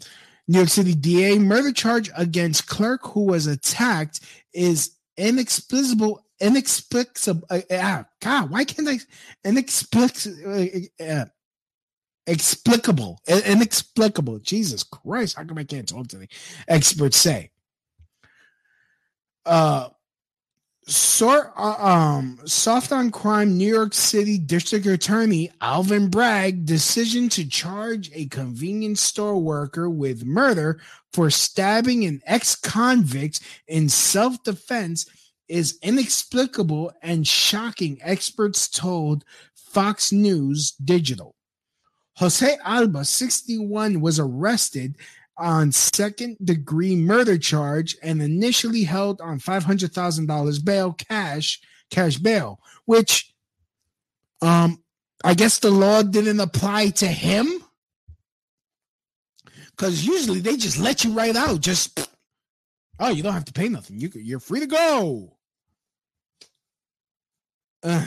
York 0.49 0.71
City 0.71 0.95
DA 0.95 1.39
murder 1.39 1.73
charge 1.73 2.11
against 2.17 2.67
clerk 2.67 3.03
who 3.05 3.27
was 3.27 3.47
attacked 3.47 4.21
is 4.55 4.97
inexplicable 5.19 6.25
inexplicable. 6.43 7.47
Uh, 7.49 7.61
uh, 7.71 8.03
God, 8.21 8.51
why 8.51 8.65
can't 8.65 8.89
I 8.89 8.99
inexplicable? 9.45 10.91
Uh, 11.01 11.05
uh, 11.05 11.25
explicable, 12.27 13.21
inexplicable. 13.27 14.39
Jesus 14.41 14.83
Christ, 14.83 15.37
how 15.37 15.45
come 15.45 15.59
I 15.59 15.65
can't 15.65 15.89
talk 15.89 16.09
to 16.09 16.19
today? 16.19 16.29
Experts 16.69 17.17
say. 17.17 17.51
Uh, 19.45 19.89
sort 20.87 21.53
uh, 21.57 21.77
um 21.79 22.39
soft 22.45 22.91
on 22.91 23.11
crime 23.11 23.57
New 23.57 23.73
York 23.73 23.95
City 23.95 24.37
District 24.37 24.85
Attorney 24.85 25.51
Alvin 25.61 26.09
Bragg 26.09 26.67
decision 26.67 27.29
to 27.31 27.49
charge 27.49 28.11
a 28.15 28.27
convenience 28.27 29.01
store 29.01 29.39
worker 29.39 29.89
with 29.89 30.25
murder 30.25 30.81
for 31.13 31.31
stabbing 31.31 32.05
an 32.05 32.21
ex-convict 32.27 33.41
in 33.69 33.89
self-defense 33.89 35.07
is 35.49 35.79
inexplicable 35.83 36.93
and 37.03 37.27
shocking, 37.27 37.99
experts 38.03 38.69
told 38.69 39.25
Fox 39.55 40.13
News 40.13 40.73
Digital. 40.73 41.35
Jose 42.17 42.57
Alba, 42.65 43.05
61, 43.05 44.01
was 44.01 44.19
arrested 44.19 44.97
on 45.39 45.73
second 45.73 46.37
degree 46.45 46.95
murder 46.95 47.39
charge 47.39 47.97
and 48.03 48.23
initially 48.23 48.85
held 48.85 49.21
on 49.21 49.39
$500,000 49.41 50.65
bail 50.65 50.93
cash 50.93 51.61
cash 51.91 52.17
bail 52.17 52.61
which 52.85 53.33
um 54.41 54.83
I 55.25 55.35
guess 55.35 55.59
the 55.59 55.71
law 55.71 56.03
didn't 56.03 56.41
apply 56.41 56.91
to 56.91 57.07
him 57.07 57.49
cuz 59.77 60.07
usually 60.07 60.41
they 60.41 60.57
just 60.57 60.79
let 60.79 61.05
you 61.05 61.13
right 61.13 61.37
out 61.37 61.61
just 61.61 62.09
oh 63.03 63.11
you 63.11 63.23
don't 63.23 63.35
have 63.35 63.45
to 63.45 63.53
pay 63.53 63.69
nothing 63.69 63.99
you 63.99 64.11
you're 64.15 64.41
free 64.41 64.61
to 64.61 64.67
go 64.67 65.37
uh, 67.85 68.07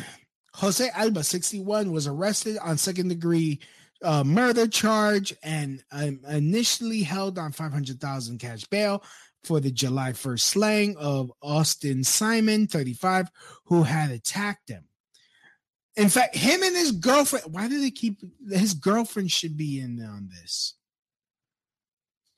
Jose 0.56 0.90
Alba, 0.96 1.24
61, 1.24 1.92
was 1.92 2.08
arrested 2.08 2.58
on 2.60 2.78
second 2.78 3.10
degree 3.10 3.60
uh, 4.04 4.24
murder 4.24 4.68
charge 4.68 5.34
and 5.44 5.84
um, 5.92 6.20
initially 6.30 7.02
held 7.02 7.38
on 7.38 7.52
500,000 7.52 8.40
cash 8.40 8.64
bail 8.66 9.04
for 9.44 9.60
the 9.60 9.72
July 9.72 10.12
1st 10.12 10.40
slaying 10.40 10.98
of 10.98 11.32
Austin 11.42 12.04
Simon, 12.04 12.68
35, 12.68 13.30
who 13.66 13.84
had 13.84 14.12
attacked 14.12 14.70
him. 14.70 14.86
In 15.98 16.10
fact, 16.10 16.36
him 16.36 16.62
and 16.64 16.76
his 16.76 16.92
girlfriend, 16.92 17.54
why 17.54 17.68
do 17.68 17.80
they 17.80 17.92
keep 17.92 18.20
his 18.50 18.74
girlfriend 18.74 19.32
should 19.32 19.56
be 19.58 19.80
in 19.80 20.02
on 20.04 20.30
this? 20.30 20.76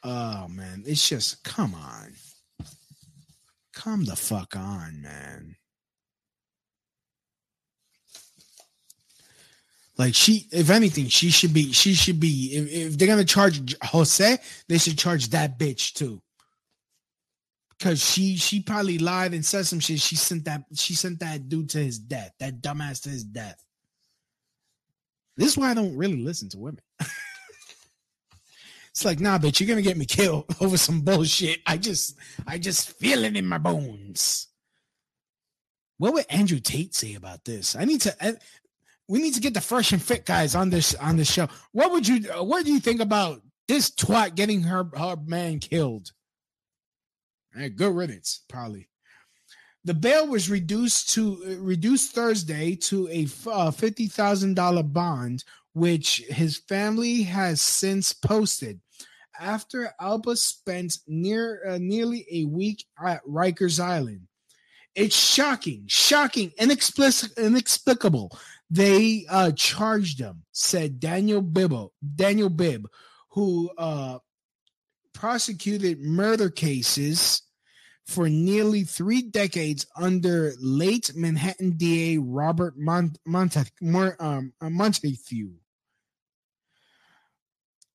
Oh 0.04 0.48
man, 0.48 0.84
it's 0.86 1.08
just 1.08 1.44
come 1.44 1.74
on. 1.74 2.14
Come 3.78 4.06
the 4.06 4.16
fuck 4.16 4.56
on, 4.56 5.04
man. 5.04 5.56
Like 10.00 10.16
she, 10.16 10.48
if 10.52 10.72
anything, 10.72 11.10
she 11.10 11.30
should 11.30 11.54
be. 11.54 11.72
She 11.74 11.94
should 11.94 12.20
be. 12.20 12.56
If, 12.56 12.72
if 12.72 12.98
they're 12.98 13.08
gonna 13.08 13.24
charge 13.24 13.76
Jose, 13.84 14.40
they 14.68 14.78
should 14.80 14.98
charge 14.98 15.30
that 15.30 15.60
bitch 15.60 15.94
too. 15.94 16.20
Because 17.78 18.04
she 18.04 18.36
she 18.36 18.64
probably 18.64 18.98
lied 18.98 19.36
and 19.36 19.46
said 19.46 19.68
some 19.68 19.80
shit. 19.80 20.00
She 20.00 20.16
sent 20.16 20.46
that 20.46 20.64
she 20.74 20.96
sent 20.96 21.20
that 21.20 21.48
dude 21.48 21.70
to 21.70 21.78
his 21.78 22.00
death. 22.00 22.32
That 22.40 22.62
dumbass 22.62 23.04
to 23.04 23.10
his 23.10 23.24
death. 23.24 23.64
This 25.36 25.50
is 25.50 25.58
why 25.58 25.70
I 25.70 25.76
don't 25.76 25.96
really 25.96 26.18
listen 26.18 26.50
to 26.50 26.58
women. 26.58 26.82
it's 28.98 29.06
like, 29.06 29.20
nah, 29.20 29.38
bitch, 29.38 29.60
you're 29.60 29.70
gonna 29.70 29.84
get 29.84 29.96
me 29.96 30.08
killed 30.08 30.46
over 30.60 30.76
some 30.76 31.02
bullshit. 31.02 31.60
I 31.68 31.78
just 31.78 32.18
I 32.48 32.58
just 32.58 32.94
feel 32.94 33.26
it 33.26 33.38
in 33.38 33.46
my 33.46 33.60
bones. 33.60 34.48
What 36.00 36.14
would 36.14 36.26
Andrew 36.32 36.60
Tate 36.60 36.96
say 36.96 37.14
about 37.14 37.46
this? 37.46 37.76
I 37.76 37.86
need 37.86 38.02
to 38.02 38.40
we 39.08 39.22
need 39.22 39.36
to 39.36 39.40
get 39.40 39.54
the 39.54 39.62
fresh 39.62 39.92
and 39.92 40.02
fit 40.02 40.26
guys 40.26 40.56
on 40.56 40.72
this 40.72 40.96
on 40.96 41.16
this 41.16 41.32
show. 41.32 41.48
What 41.74 41.92
would 41.92 42.08
you 42.08 42.24
what 42.44 42.66
do 42.66 42.74
you 42.74 42.80
think 42.80 43.00
about 43.00 43.44
this 43.68 43.92
twat 43.92 44.34
getting 44.34 44.64
her 44.64 44.90
her 44.98 45.16
man 45.24 45.60
killed? 45.60 46.12
Hey, 47.54 47.70
good 47.70 47.94
riddance, 47.94 48.46
probably. 48.50 48.90
The 49.86 49.94
bail 49.94 50.28
was 50.28 50.50
reduced 50.50 51.12
to 51.12 51.60
reduced 51.60 52.14
Thursday 52.14 52.76
to 52.76 53.08
a 53.10 53.28
uh, 53.48 53.70
fifty 53.70 54.08
thousand 54.08 54.56
dollar 54.56 54.82
bond, 54.82 55.44
which 55.74 56.24
his 56.30 56.58
family 56.58 57.22
has 57.22 57.62
since 57.62 58.12
posted. 58.12 58.82
After 59.40 59.94
Alba 60.00 60.36
spent 60.36 60.98
near 61.08 61.62
uh, 61.68 61.78
nearly 61.80 62.26
a 62.32 62.46
week 62.46 62.86
at 63.04 63.24
Rikers 63.26 63.80
Island, 63.80 64.28
it's 64.96 65.16
shocking, 65.16 65.84
shocking, 65.88 66.52
inexplic- 66.60 67.38
inexplicable 67.38 68.32
they 68.70 69.26
uh, 69.30 69.52
charged 69.52 70.20
him, 70.20 70.44
said 70.52 71.00
Daniel 71.00 71.42
Bibbo, 71.42 71.92
Daniel 72.16 72.50
Bibb, 72.50 72.88
who 73.30 73.70
uh, 73.78 74.20
prosecuted 75.14 76.00
murder 76.02 76.50
cases 76.50 77.44
for 78.06 78.30
nearly 78.30 78.84
three 78.84 79.22
decades 79.22 79.86
under 79.96 80.54
late 80.60 81.12
Manhattan 81.16 81.78
DA 81.78 82.18
Robert 82.18 82.78
Mont- 82.78 83.20
Montague. 83.26 83.70
Um, 84.20 84.54
uh, 84.62 84.70
Montague. 84.70 85.16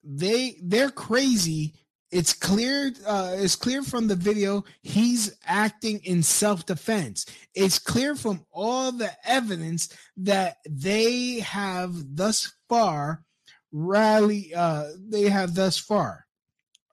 They 0.05 0.57
they're 0.63 0.91
crazy 0.91 1.75
it's 2.11 2.35
clear 2.35 2.93
uh, 3.07 3.35
it's 3.37 3.57
clear 3.57 3.83
from 3.83 4.07
the 4.07 4.17
video 4.17 4.65
he's 4.83 5.35
acting 5.47 5.99
in 6.05 6.23
self-defense 6.23 7.25
it's 7.55 7.79
clear 7.79 8.15
from 8.15 8.45
all 8.53 8.93
the 8.93 9.11
evidence 9.25 9.97
that 10.19 10.59
they 10.69 11.41
have 11.41 11.95
thus 12.15 12.53
far 12.69 13.23
rally 13.73 14.53
uh, 14.55 14.89
they 15.09 15.23
have 15.23 15.55
thus 15.55 15.79
far 15.79 16.27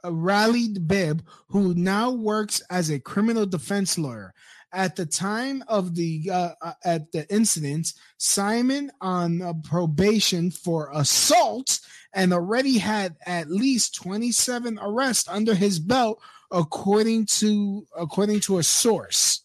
uh, 0.04 0.14
rallied 0.14 0.88
Bibb, 0.88 1.24
who 1.48 1.74
now 1.74 2.12
works 2.12 2.62
as 2.70 2.90
a 2.90 3.00
criminal 3.00 3.46
defense 3.46 3.98
lawyer. 3.98 4.34
At 4.72 4.96
the 4.96 5.06
time 5.06 5.64
of 5.68 5.96
the 5.96 6.30
uh, 6.32 6.52
uh, 6.62 6.74
at 6.86 7.12
the 7.12 7.28
incident, 7.34 7.94
Simon 8.18 8.92
on 9.02 9.42
uh, 9.42 9.54
probation 9.64 10.52
for 10.52 10.92
assault 10.94 11.80
and 12.14 12.34
already 12.34 12.78
had 12.78 13.16
at 13.26 13.50
least 13.50 13.96
27 13.96 14.80
arrests 14.82 15.28
under 15.28 15.54
his 15.54 15.80
belt, 15.80 16.22
according 16.52 17.26
to 17.26 17.86
according 17.98 18.40
to 18.42 18.58
a 18.58 18.64
source. 18.64 19.44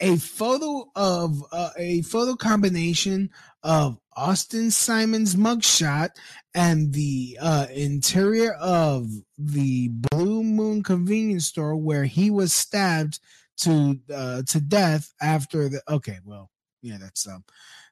A 0.00 0.16
photo 0.16 0.90
of 0.96 1.44
uh, 1.52 1.70
a 1.76 2.02
photo 2.02 2.34
combination 2.34 3.30
of 3.62 3.98
Austin 4.16 4.70
Simon's 4.70 5.36
mugshot 5.36 6.10
and 6.54 6.92
the 6.92 7.38
uh, 7.40 7.66
interior 7.72 8.52
of 8.54 9.08
the 9.38 9.88
Blue 9.88 10.42
Moon 10.42 10.82
convenience 10.82 11.46
store 11.46 11.76
where 11.76 12.04
he 12.04 12.30
was 12.30 12.52
stabbed 12.52 13.20
to 13.58 13.98
uh, 14.12 14.42
to 14.48 14.60
death 14.60 15.12
after 15.20 15.68
the 15.68 15.80
okay 15.88 16.18
well 16.24 16.50
yeah 16.82 16.96
that's 17.00 17.28
um 17.28 17.44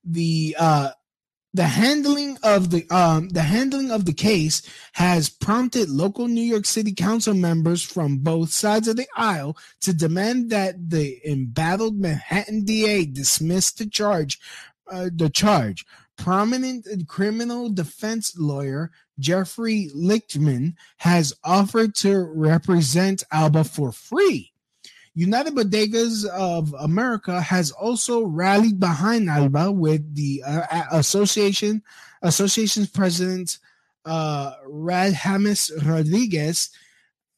the 0.05 0.57
uh 0.59 0.91
the 1.53 1.64
handling 1.64 2.38
of 2.42 2.70
the 2.70 2.88
um 2.90 3.28
the 3.30 3.42
handling 3.42 3.90
of 3.90 4.05
the 4.05 4.12
case 4.12 4.62
has 4.92 5.28
prompted 5.28 5.88
local 5.88 6.28
New 6.28 6.42
York 6.42 6.64
City 6.64 6.92
council 6.92 7.34
members 7.34 7.82
from 7.82 8.18
both 8.18 8.51
sides 8.51 8.86
of 8.88 8.96
the 8.96 9.07
aisle 9.16 9.57
to 9.80 9.92
demand 9.92 10.51
that 10.51 10.90
the 10.90 11.18
embattled 11.26 11.98
Manhattan 11.98 12.64
DA 12.64 13.05
dismiss 13.05 13.72
the 13.72 13.86
charge 13.86 14.38
uh, 14.90 15.11
the 15.12 15.30
charge 15.30 15.84
prominent 16.16 16.86
criminal 17.09 17.70
defense 17.70 18.36
lawyer 18.38 18.90
Jeffrey 19.18 19.90
Lichtman 19.94 20.74
has 20.98 21.32
offered 21.44 21.94
to 21.96 22.18
represent 22.18 23.24
Alba 23.32 23.64
for 23.64 23.90
free. 23.90 24.53
United 25.14 25.54
Bodegas 25.54 26.26
of 26.28 26.74
America 26.78 27.40
has 27.40 27.70
also 27.72 28.22
rallied 28.22 28.78
behind 28.78 29.28
Alba 29.28 29.72
with 29.72 30.14
the 30.14 30.42
uh, 30.46 30.84
association 30.92 31.82
association's 32.22 32.88
president 32.88 33.58
uh, 34.04 34.52
Radhames 34.68 35.70
Rodriguez 35.86 36.70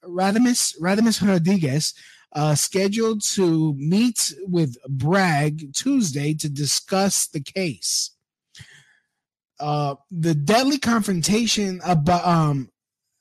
Radhames 0.04 0.78
Radhames 0.80 1.26
Rodriguez 1.26 1.94
uh, 2.34 2.54
scheduled 2.54 3.22
to 3.22 3.74
meet 3.74 4.34
with 4.46 4.76
Bragg 4.88 5.72
Tuesday 5.74 6.34
to 6.34 6.48
discuss 6.48 7.26
the 7.26 7.40
case. 7.40 8.10
Uh, 9.60 9.94
the 10.10 10.34
deadly 10.34 10.78
confrontation 10.78 11.80
about 11.84 12.26
um, 12.26 12.68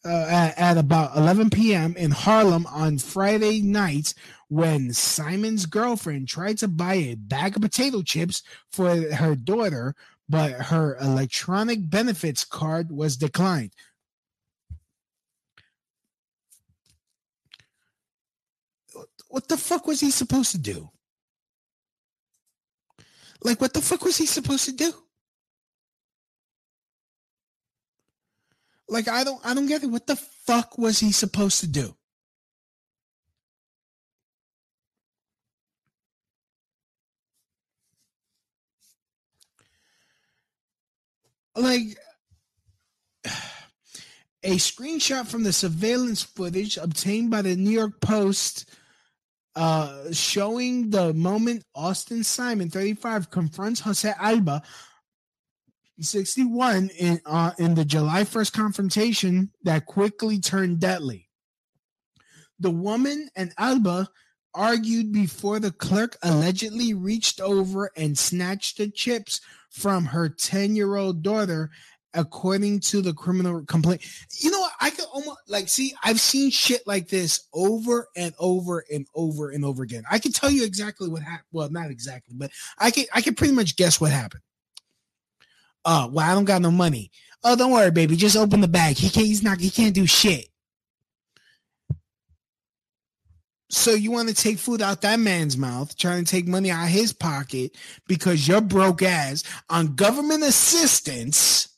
uh, 0.03 0.25
at, 0.27 0.57
at, 0.57 0.77
about 0.77 1.15
11 1.15 1.51
p.m. 1.51 1.95
in 1.95 2.09
Harlem 2.09 2.65
on 2.67 2.97
Friday 2.97 3.61
night 3.61 4.15
when 4.51 4.91
Simon's 4.91 5.65
girlfriend 5.65 6.27
tried 6.27 6.57
to 6.57 6.67
buy 6.67 6.95
a 6.95 7.15
bag 7.15 7.55
of 7.55 7.61
potato 7.61 8.01
chips 8.01 8.43
for 8.69 8.93
her 9.13 9.33
daughter, 9.33 9.95
but 10.27 10.51
her 10.51 10.97
electronic 10.99 11.89
benefits 11.89 12.43
card 12.43 12.91
was 12.91 13.15
declined. 13.15 13.71
What 19.29 19.47
the 19.47 19.55
fuck 19.55 19.87
was 19.87 20.01
he 20.01 20.11
supposed 20.11 20.51
to 20.51 20.57
do? 20.57 20.89
Like, 23.41 23.61
what 23.61 23.73
the 23.73 23.81
fuck 23.81 24.03
was 24.03 24.17
he 24.17 24.25
supposed 24.25 24.65
to 24.65 24.73
do? 24.73 24.91
Like 28.89 29.07
I 29.07 29.23
don't 29.23 29.39
I 29.45 29.53
don't 29.53 29.67
get 29.67 29.83
it. 29.83 29.87
What 29.87 30.07
the 30.07 30.17
fuck 30.17 30.77
was 30.77 30.99
he 30.99 31.13
supposed 31.13 31.61
to 31.61 31.67
do? 31.67 31.95
Like 41.55 41.97
a 44.43 44.55
screenshot 44.55 45.27
from 45.27 45.43
the 45.43 45.53
surveillance 45.53 46.23
footage 46.23 46.77
obtained 46.77 47.31
by 47.31 47.41
the 47.41 47.55
New 47.55 47.71
York 47.71 47.99
Post 48.01 48.69
uh, 49.55 50.11
showing 50.13 50.89
the 50.89 51.13
moment 51.13 51.65
Austin 51.75 52.23
Simon, 52.23 52.69
35, 52.69 53.29
confronts 53.29 53.81
Jose 53.81 54.13
Alba 54.17 54.61
61 55.99 56.89
in 56.97 57.21
uh, 57.25 57.51
in 57.59 57.75
the 57.75 57.85
July 57.85 58.23
1st 58.23 58.53
confrontation 58.53 59.51
that 59.63 59.85
quickly 59.85 60.39
turned 60.39 60.79
deadly. 60.79 61.29
The 62.59 62.71
woman 62.71 63.29
and 63.35 63.53
Alba 63.57 64.09
argued 64.53 65.11
before 65.11 65.59
the 65.59 65.71
clerk 65.71 66.17
allegedly 66.23 66.93
reached 66.93 67.39
over 67.39 67.91
and 67.95 68.17
snatched 68.17 68.77
the 68.77 68.89
chips 68.89 69.41
from 69.69 70.05
her 70.05 70.29
10-year-old 70.29 71.23
daughter 71.23 71.71
according 72.13 72.81
to 72.81 73.01
the 73.01 73.13
criminal 73.13 73.63
complaint. 73.63 74.01
You 74.39 74.51
know, 74.51 74.67
I 74.81 74.89
can 74.89 75.05
almost 75.13 75.39
like 75.47 75.69
see. 75.69 75.93
I've 76.03 76.19
seen 76.19 76.51
shit 76.51 76.85
like 76.85 77.07
this 77.07 77.47
over 77.53 78.09
and 78.17 78.33
over 78.37 78.83
and 78.91 79.07
over 79.15 79.51
and 79.51 79.63
over 79.63 79.83
again. 79.83 80.03
I 80.11 80.19
can 80.19 80.33
tell 80.33 80.51
you 80.51 80.65
exactly 80.65 81.07
what 81.07 81.21
happened. 81.21 81.47
Well, 81.53 81.69
not 81.69 81.89
exactly, 81.89 82.35
but 82.37 82.51
I 82.77 82.91
can. 82.91 83.05
I 83.13 83.21
can 83.21 83.35
pretty 83.35 83.53
much 83.53 83.77
guess 83.77 84.01
what 84.01 84.11
happened. 84.11 84.41
Oh, 85.85 86.09
well, 86.11 86.29
I 86.29 86.33
don't 86.33 86.45
got 86.45 86.61
no 86.61 86.69
money. 86.69 87.11
Oh, 87.43 87.55
don't 87.55 87.71
worry, 87.71 87.91
baby. 87.91 88.17
Just 88.17 88.35
open 88.35 88.59
the 88.59 88.67
bag. 88.67 88.97
He 88.97 89.09
can't. 89.09 89.25
He's 89.25 89.41
not. 89.41 89.61
He 89.61 89.71
can't 89.71 89.95
do 89.95 90.05
shit. 90.05 90.47
So 93.71 93.93
you 93.93 94.11
want 94.11 94.27
to 94.27 94.35
take 94.35 94.59
food 94.59 94.81
out 94.81 94.99
that 95.01 95.17
man's 95.17 95.57
mouth, 95.57 95.95
trying 95.97 96.25
to 96.25 96.29
take 96.29 96.45
money 96.45 96.69
out 96.69 96.89
his 96.89 97.13
pocket 97.13 97.77
because 98.05 98.45
you're 98.45 98.59
broke 98.59 99.01
ass 99.01 99.45
on 99.69 99.95
government 99.95 100.43
assistance. 100.43 101.69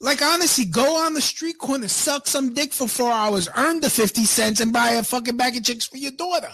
Like 0.00 0.22
honestly, 0.22 0.66
go 0.66 1.04
on 1.04 1.14
the 1.14 1.20
street 1.20 1.58
corner, 1.58 1.88
suck 1.88 2.28
some 2.28 2.54
dick 2.54 2.72
for 2.72 2.86
four 2.86 3.10
hours, 3.10 3.48
earn 3.56 3.80
the 3.80 3.90
50 3.90 4.24
cents, 4.24 4.60
and 4.60 4.72
buy 4.72 4.90
a 4.90 5.02
fucking 5.02 5.36
bag 5.36 5.56
of 5.56 5.64
chicks 5.64 5.88
for 5.88 5.96
your 5.96 6.12
daughter. 6.12 6.52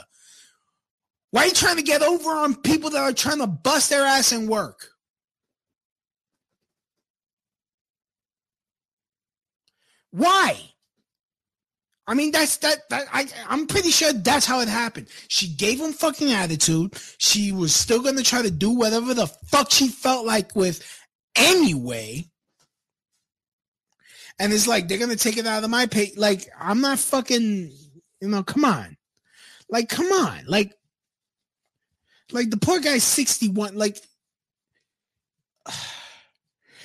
Why 1.33 1.43
are 1.43 1.47
you 1.49 1.53
trying 1.53 1.77
to 1.77 1.83
get 1.83 2.01
over 2.01 2.31
on 2.31 2.55
people 2.55 2.89
that 2.89 3.03
are 3.03 3.13
trying 3.13 3.41
to 3.41 3.47
bust 3.47 3.91
their 3.91 4.05
ass 4.05 4.33
and 4.33 4.49
work? 4.49 4.89
Why? 10.11 10.71
I 12.07 12.15
mean, 12.15 12.33
that's 12.33 12.59
that. 12.59 12.89
that 12.91 13.07
I, 13.13 13.27
I'm 13.49 13.67
pretty 13.67 13.91
sure 13.91 14.13
that's 14.13 14.45
how 14.45 14.61
it 14.61 14.69
happened. 14.69 15.09
She 15.29 15.49
gave 15.49 15.81
him 15.81 15.93
fucking 15.93 16.33
attitude. 16.33 16.95
She 17.19 17.51
was 17.51 17.75
still 17.75 18.03
gonna 18.03 18.23
try 18.23 18.43
to 18.43 18.51
do 18.51 18.71
whatever 18.71 19.15
the 19.15 19.27
fuck 19.27 19.71
she 19.71 19.89
felt 19.89 20.27
like 20.27 20.55
with 20.55 20.85
anyway. 21.35 22.27
And 24.39 24.53
it's 24.53 24.67
like 24.67 24.89
they're 24.89 24.99
gonna 24.99 25.17
take 25.17 25.39
it 25.39 25.47
out 25.47 25.65
of 25.65 25.71
my 25.71 25.87
pay. 25.87 26.13
Like 26.17 26.49
I'm 26.61 26.81
not 26.81 26.99
fucking. 26.99 27.73
You 28.21 28.29
know, 28.29 28.43
come 28.43 28.65
on. 28.65 28.97
Like, 29.69 29.89
come 29.89 30.07
on. 30.07 30.45
Like, 30.47 30.73
like 32.33 32.51
the 32.51 32.57
poor 32.57 32.81
guy's 32.81 33.05
61. 33.05 33.75
Like, 33.75 33.99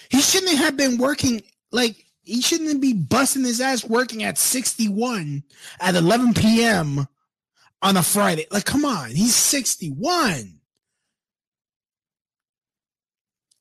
he 0.09 0.21
shouldn't 0.21 0.57
have 0.57 0.75
been 0.75 0.97
working. 0.97 1.41
Like, 1.71 2.03
he 2.29 2.41
shouldn't 2.41 2.79
be 2.79 2.93
busting 2.93 3.43
his 3.43 3.59
ass 3.59 3.83
working 3.83 4.23
at 4.23 4.37
61 4.37 5.43
at 5.79 5.95
11 5.95 6.35
p.m. 6.35 7.07
on 7.81 7.97
a 7.97 8.03
Friday. 8.03 8.45
Like, 8.51 8.65
come 8.65 8.85
on, 8.85 9.09
he's 9.09 9.35
61. 9.35 10.59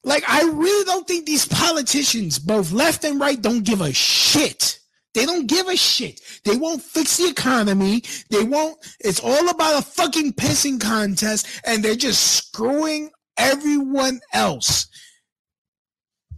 Like, 0.04 0.24
I 0.28 0.42
really 0.42 0.84
don't 0.84 1.08
think 1.08 1.26
these 1.26 1.48
politicians, 1.48 2.38
both 2.38 2.70
left 2.70 3.04
and 3.04 3.18
right, 3.18 3.40
don't 3.40 3.64
give 3.64 3.80
a 3.80 3.92
shit. 3.92 4.78
They 5.14 5.24
don't 5.24 5.46
give 5.46 5.66
a 5.66 5.76
shit. 5.76 6.20
They 6.44 6.56
won't 6.56 6.82
fix 6.82 7.16
the 7.16 7.28
economy. 7.28 8.02
They 8.30 8.44
won't. 8.44 8.76
It's 9.00 9.20
all 9.20 9.48
about 9.48 9.80
a 9.80 9.84
fucking 9.84 10.34
pissing 10.34 10.80
contest, 10.80 11.46
and 11.64 11.82
they're 11.82 11.96
just 11.96 12.36
screwing 12.36 13.10
everyone 13.36 14.20
else. 14.32 14.86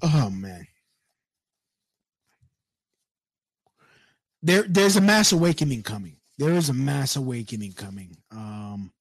Oh 0.02 0.30
man. 0.30 0.66
There, 4.42 4.62
there's 4.62 4.96
a 4.96 5.00
mass 5.00 5.32
awakening 5.32 5.82
coming. 5.82 6.16
There 6.38 6.54
is 6.54 6.70
a 6.70 6.74
mass 6.74 7.16
awakening 7.16 7.72
coming. 7.74 8.16
Um, 8.30 8.92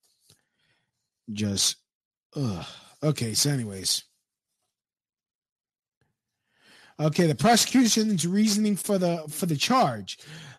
just, 1.32 1.78
ugh. 2.36 2.66
okay. 3.02 3.34
So, 3.34 3.50
anyways, 3.50 4.04
okay. 7.00 7.28
The 7.28 7.36
prosecution's 7.36 8.28
reasoning 8.28 8.76
for 8.76 8.98
the 8.98 9.24
for 9.30 9.46
the 9.46 9.56
charge. 9.56 10.18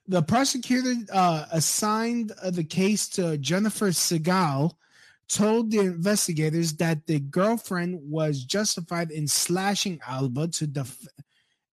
The 0.08 0.22
prosecutor 0.22 0.94
uh, 1.12 1.44
assigned 1.52 2.32
uh, 2.42 2.50
the 2.50 2.64
case 2.64 3.08
to 3.10 3.36
Jennifer 3.38 3.88
Segal. 3.88 4.72
Told 5.28 5.70
the 5.70 5.78
investigators 5.78 6.72
that 6.78 7.06
the 7.06 7.20
girlfriend 7.20 8.00
was 8.02 8.42
justified 8.42 9.12
in 9.12 9.28
slashing 9.28 10.00
Alba 10.04 10.48
to 10.48 10.66
def- 10.66 11.06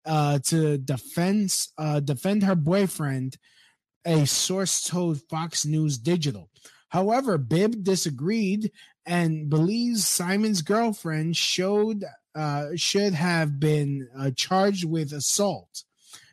uh, 0.08 0.40
to 0.46 0.78
defend 0.78 1.54
uh, 1.78 2.00
defend 2.00 2.44
her 2.44 2.56
boyfriend. 2.56 3.38
A 4.06 4.26
source 4.26 4.84
told 4.84 5.22
Fox 5.30 5.66
News 5.66 5.98
Digital. 5.98 6.50
However, 6.90 7.38
Bibb 7.38 7.84
disagreed 7.84 8.72
and 9.06 9.50
believes 9.50 10.08
Simon's 10.08 10.62
girlfriend 10.62 11.36
showed 11.36 12.06
uh, 12.34 12.68
should 12.76 13.14
have 13.14 13.60
been 13.60 14.08
uh, 14.18 14.32
charged 14.36 14.86
with 14.86 15.12
assault. 15.12 15.84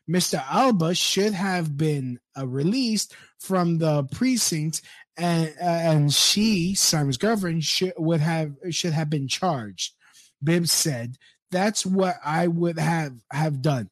Mr. 0.08 0.44
Alba 0.50 0.94
should 0.94 1.32
have 1.32 1.76
been 1.76 2.20
uh, 2.38 2.46
released 2.46 3.14
from 3.38 3.78
the 3.78 4.04
precinct, 4.12 4.82
and 5.16 5.48
uh, 5.60 5.64
and 5.64 6.12
she, 6.12 6.74
Simon's 6.74 7.16
girlfriend, 7.16 7.64
should 7.64 7.94
would 7.96 8.20
have 8.20 8.52
should 8.70 8.92
have 8.92 9.08
been 9.08 9.28
charged. 9.28 9.94
Bibb 10.42 10.68
said 10.68 11.16
that's 11.54 11.86
what 11.86 12.16
I 12.24 12.48
would 12.48 12.78
have 12.78 13.14
have 13.30 13.62
done. 13.62 13.88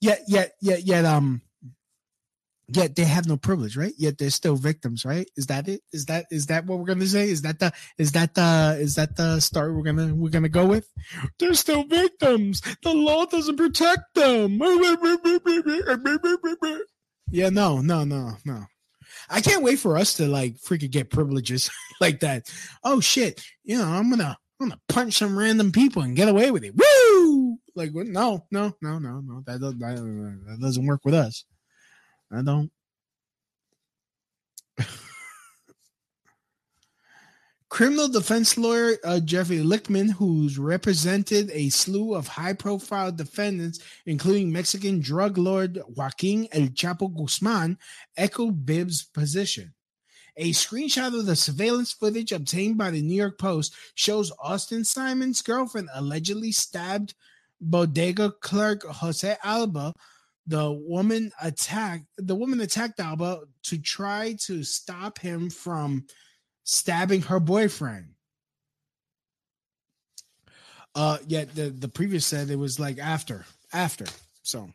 Yet, 0.00 0.22
yet, 0.26 0.52
yet, 0.60 0.82
yet, 0.82 1.04
um, 1.04 1.40
yet 2.68 2.96
they 2.96 3.04
have 3.04 3.26
no 3.26 3.36
privilege, 3.36 3.76
right? 3.76 3.94
Yet 3.96 4.18
they're 4.18 4.30
still 4.30 4.56
victims, 4.56 5.04
right? 5.04 5.28
Is 5.36 5.46
that 5.46 5.68
it? 5.68 5.82
Is 5.92 6.06
that 6.06 6.26
is 6.30 6.46
that 6.46 6.66
what 6.66 6.78
we're 6.78 6.84
gonna 6.86 7.06
say? 7.06 7.30
Is 7.30 7.42
that 7.42 7.58
the 7.58 7.72
is 7.98 8.12
that 8.12 8.34
the 8.34 8.76
is 8.80 8.96
that 8.96 9.16
the 9.16 9.40
story 9.40 9.72
we're 9.72 9.82
gonna 9.82 10.14
we're 10.14 10.30
gonna 10.30 10.48
go 10.48 10.66
with? 10.66 10.88
They're 11.38 11.54
still 11.54 11.84
victims. 11.84 12.60
The 12.82 12.92
law 12.92 13.24
doesn't 13.26 13.56
protect 13.56 14.14
them. 14.14 14.58
Yeah, 17.30 17.48
no, 17.50 17.80
no, 17.80 18.04
no, 18.04 18.36
no. 18.44 18.64
I 19.28 19.40
can't 19.40 19.62
wait 19.62 19.78
for 19.78 19.96
us 19.96 20.14
to 20.14 20.26
like 20.26 20.56
freaking 20.56 20.90
get 20.90 21.10
privileges 21.10 21.70
like 22.00 22.20
that. 22.20 22.50
Oh 22.84 23.00
shit, 23.00 23.42
you 23.64 23.78
know, 23.78 23.86
I'm 23.86 24.10
gonna 24.10 24.36
I'm 24.60 24.68
gonna 24.68 24.80
punch 24.88 25.14
some 25.14 25.38
random 25.38 25.72
people 25.72 26.02
and 26.02 26.16
get 26.16 26.28
away 26.28 26.50
with 26.50 26.64
it. 26.64 26.74
Woo! 26.76 26.95
Like 27.76 27.94
no, 27.94 28.44
no, 28.50 28.74
no, 28.80 28.98
no, 28.98 29.20
no. 29.20 29.42
That 29.46 29.60
doesn't 29.60 29.78
that, 29.78 30.58
doesn't 30.60 30.86
work 30.86 31.02
with 31.04 31.14
us. 31.14 31.44
I 32.32 32.40
don't. 32.42 32.72
Criminal 37.68 38.08
defense 38.08 38.56
lawyer 38.56 38.96
uh, 39.04 39.20
Jeffrey 39.20 39.58
Lichtman, 39.58 40.10
who's 40.10 40.58
represented 40.58 41.50
a 41.52 41.68
slew 41.68 42.14
of 42.14 42.26
high 42.26 42.54
profile 42.54 43.12
defendants, 43.12 43.80
including 44.06 44.50
Mexican 44.50 44.98
drug 45.00 45.36
lord 45.36 45.78
Joaquin 45.94 46.48
El 46.52 46.68
Chapo 46.68 47.14
Guzman, 47.14 47.76
echoed 48.16 48.64
Bibb's 48.64 49.04
position. 49.04 49.74
A 50.38 50.52
screenshot 50.52 51.18
of 51.18 51.26
the 51.26 51.36
surveillance 51.36 51.92
footage 51.92 52.32
obtained 52.32 52.78
by 52.78 52.90
the 52.90 53.02
New 53.02 53.16
York 53.16 53.38
Post 53.38 53.74
shows 53.94 54.32
Austin 54.38 54.84
Simon's 54.84 55.42
girlfriend 55.42 55.88
allegedly 55.94 56.52
stabbed 56.52 57.14
bodega 57.60 58.32
clerk 58.40 58.82
Jose 58.84 59.36
Alba. 59.42 59.92
The 60.46 60.70
woman 60.70 61.32
attacked 61.42 62.06
the 62.18 62.34
woman 62.34 62.60
attacked 62.60 63.00
Alba 63.00 63.40
to 63.64 63.78
try 63.78 64.36
to 64.46 64.62
stop 64.62 65.18
him 65.18 65.50
from 65.50 66.06
stabbing 66.64 67.22
her 67.22 67.40
boyfriend. 67.40 68.10
Uh 70.94 71.18
yet 71.26 71.54
the, 71.54 71.70
the 71.70 71.88
previous 71.88 72.24
said 72.26 72.50
it 72.50 72.58
was 72.58 72.78
like 72.78 72.98
after. 72.98 73.44
After. 73.72 74.06
So 74.42 74.70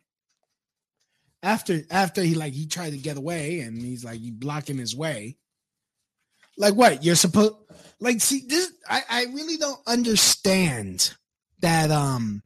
after 1.42 1.80
after 1.90 2.22
he 2.22 2.34
like 2.34 2.52
he 2.52 2.66
tried 2.66 2.90
to 2.90 2.98
get 2.98 3.16
away 3.16 3.60
and 3.60 3.80
he's 3.80 4.04
like 4.04 4.20
he 4.20 4.30
blocking 4.30 4.78
his 4.78 4.94
way. 4.94 5.36
Like 6.58 6.74
what? 6.74 7.02
You're 7.02 7.14
supposed 7.14 7.54
like 7.98 8.20
see 8.20 8.44
this 8.46 8.70
I, 8.88 9.02
I 9.08 9.24
really 9.26 9.56
don't 9.56 9.80
understand 9.86 11.14
that 11.60 11.90
um 11.90 12.42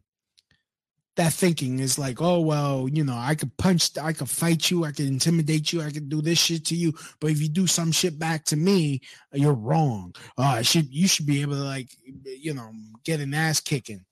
that 1.17 1.33
thinking 1.33 1.81
is 1.81 1.99
like, 1.99 2.21
oh 2.21 2.41
well, 2.41 2.89
you 2.89 3.03
know, 3.03 3.17
I 3.17 3.35
could 3.35 3.57
punch, 3.57 3.97
I 3.99 4.13
could 4.13 4.29
fight 4.29 4.71
you, 4.71 4.85
I 4.85 4.93
could 4.93 5.07
intimidate 5.07 5.73
you, 5.73 5.81
I 5.81 5.91
could 5.91 6.09
do 6.09 6.21
this 6.23 6.39
shit 6.39 6.65
to 6.67 6.77
you, 6.77 6.93
but 7.21 7.31
if 7.31 7.41
you 7.41 7.49
do 7.49 7.67
some 7.67 7.91
shit 7.91 8.19
back 8.19 8.45
to 8.47 8.57
me, 8.57 9.01
you're 9.33 9.55
wrong. 9.55 10.15
Uh, 10.39 10.43
I 10.43 10.63
should, 10.63 10.93
you 10.93 11.09
should 11.09 11.27
be 11.27 11.43
able 11.43 11.55
to 11.55 11.65
like, 11.65 11.89
you 12.05 12.55
know, 12.55 12.71
get 13.05 13.21
an 13.21 13.35
ass 13.35 13.61
kicking. 13.61 14.05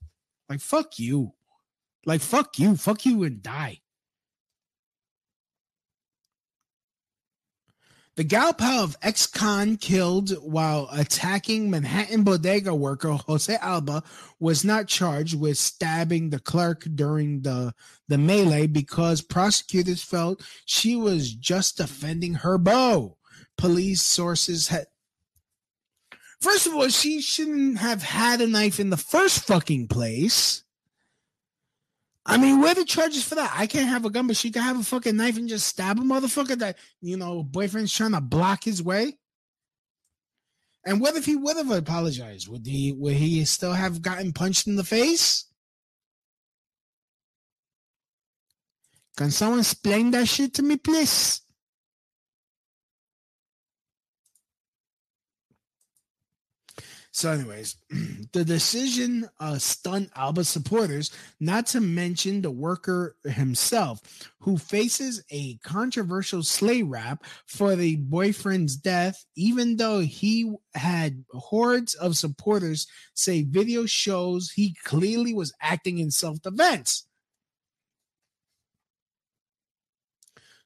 Like 0.49 0.61
fuck 0.61 0.99
you, 0.99 1.33
like 2.05 2.21
fuck 2.21 2.59
you, 2.59 2.75
fuck 2.75 3.05
you 3.05 3.23
and 3.23 3.41
die. 3.41 3.81
The 8.15 8.23
Galpao 8.23 8.81
of 8.81 8.97
ex-con 9.01 9.75
killed 9.75 10.31
while 10.41 10.87
attacking 10.93 11.69
Manhattan 11.69 12.23
bodega 12.23 12.73
worker 12.73 13.11
Jose 13.11 13.53
Alba 13.57 14.03
was 14.39 14.63
not 14.63 14.87
charged 14.87 15.37
with 15.37 15.57
stabbing 15.57 16.29
the 16.29 16.39
clerk 16.39 16.87
during 16.95 17.41
the, 17.41 17.73
the 18.07 18.17
melee 18.17 18.67
because 18.67 19.21
prosecutors 19.21 20.01
felt 20.01 20.47
she 20.63 20.95
was 20.95 21.33
just 21.33 21.75
defending 21.75 22.35
her 22.35 22.57
beau. 22.57 23.17
Police 23.57 24.01
sources 24.01 24.69
had 24.69 24.87
First 26.39 26.67
of 26.67 26.73
all, 26.73 26.89
she 26.89 27.21
shouldn't 27.21 27.79
have 27.79 28.03
had 28.03 28.39
a 28.39 28.47
knife 28.47 28.79
in 28.79 28.91
the 28.91 28.97
first 28.97 29.45
fucking 29.45 29.87
place. 29.87 30.64
I 32.25 32.37
mean, 32.37 32.59
where 32.59 32.73
the 32.73 32.85
charges 32.85 33.23
for 33.23 33.35
that? 33.35 33.53
I 33.55 33.67
can't 33.67 33.87
have 33.87 34.03
a 34.03 34.09
gun, 34.09 34.25
but 34.25 34.35
she 34.35 34.49
can 34.49 34.63
have 34.63 34.79
a 34.79 34.83
fucking 34.83 35.15
knife 35.15 35.37
and 35.37 35.47
just 35.47 35.67
stab 35.67 35.99
a 35.99 36.01
motherfucker 36.01 36.57
that 36.57 36.77
you 37.01 37.17
know 37.17 37.43
boyfriend's 37.43 37.93
trying 37.93 38.13
to 38.13 38.21
block 38.21 38.63
his 38.63 38.81
way. 38.81 39.17
And 40.85 40.99
what 41.01 41.15
if 41.15 41.25
he 41.25 41.35
would 41.35 41.57
have 41.57 41.71
apologized? 41.71 42.47
Would 42.47 42.65
he 42.65 42.91
would 42.91 43.13
he 43.13 43.45
still 43.45 43.73
have 43.73 44.01
gotten 44.01 44.33
punched 44.33 44.67
in 44.67 44.75
the 44.75 44.83
face? 44.83 45.45
Can 49.17 49.31
someone 49.31 49.59
explain 49.59 50.11
that 50.11 50.27
shit 50.27 50.53
to 50.55 50.63
me, 50.63 50.77
please? 50.77 51.41
So, 57.15 57.31
anyways, 57.31 57.77
the 58.33 58.43
decision 58.43 59.29
uh, 59.39 59.57
stunned 59.57 60.09
Alba 60.17 60.43
supporters, 60.43 61.11
not 61.39 61.65
to 61.67 61.79
mention 61.79 62.41
the 62.41 62.51
worker 62.51 63.15
himself, 63.23 64.01
who 64.41 64.57
faces 64.57 65.23
a 65.31 65.55
controversial 65.63 66.43
slay 66.43 66.83
rap 66.83 67.23
for 67.47 67.77
the 67.77 67.95
boyfriend's 67.95 68.75
death, 68.75 69.23
even 69.37 69.77
though 69.77 70.01
he 70.01 70.53
had 70.73 71.23
hordes 71.31 71.93
of 71.93 72.17
supporters 72.17 72.85
say 73.13 73.43
video 73.43 73.85
shows 73.85 74.51
he 74.51 74.75
clearly 74.83 75.33
was 75.33 75.53
acting 75.61 75.99
in 75.99 76.11
self 76.11 76.41
defense. 76.41 77.07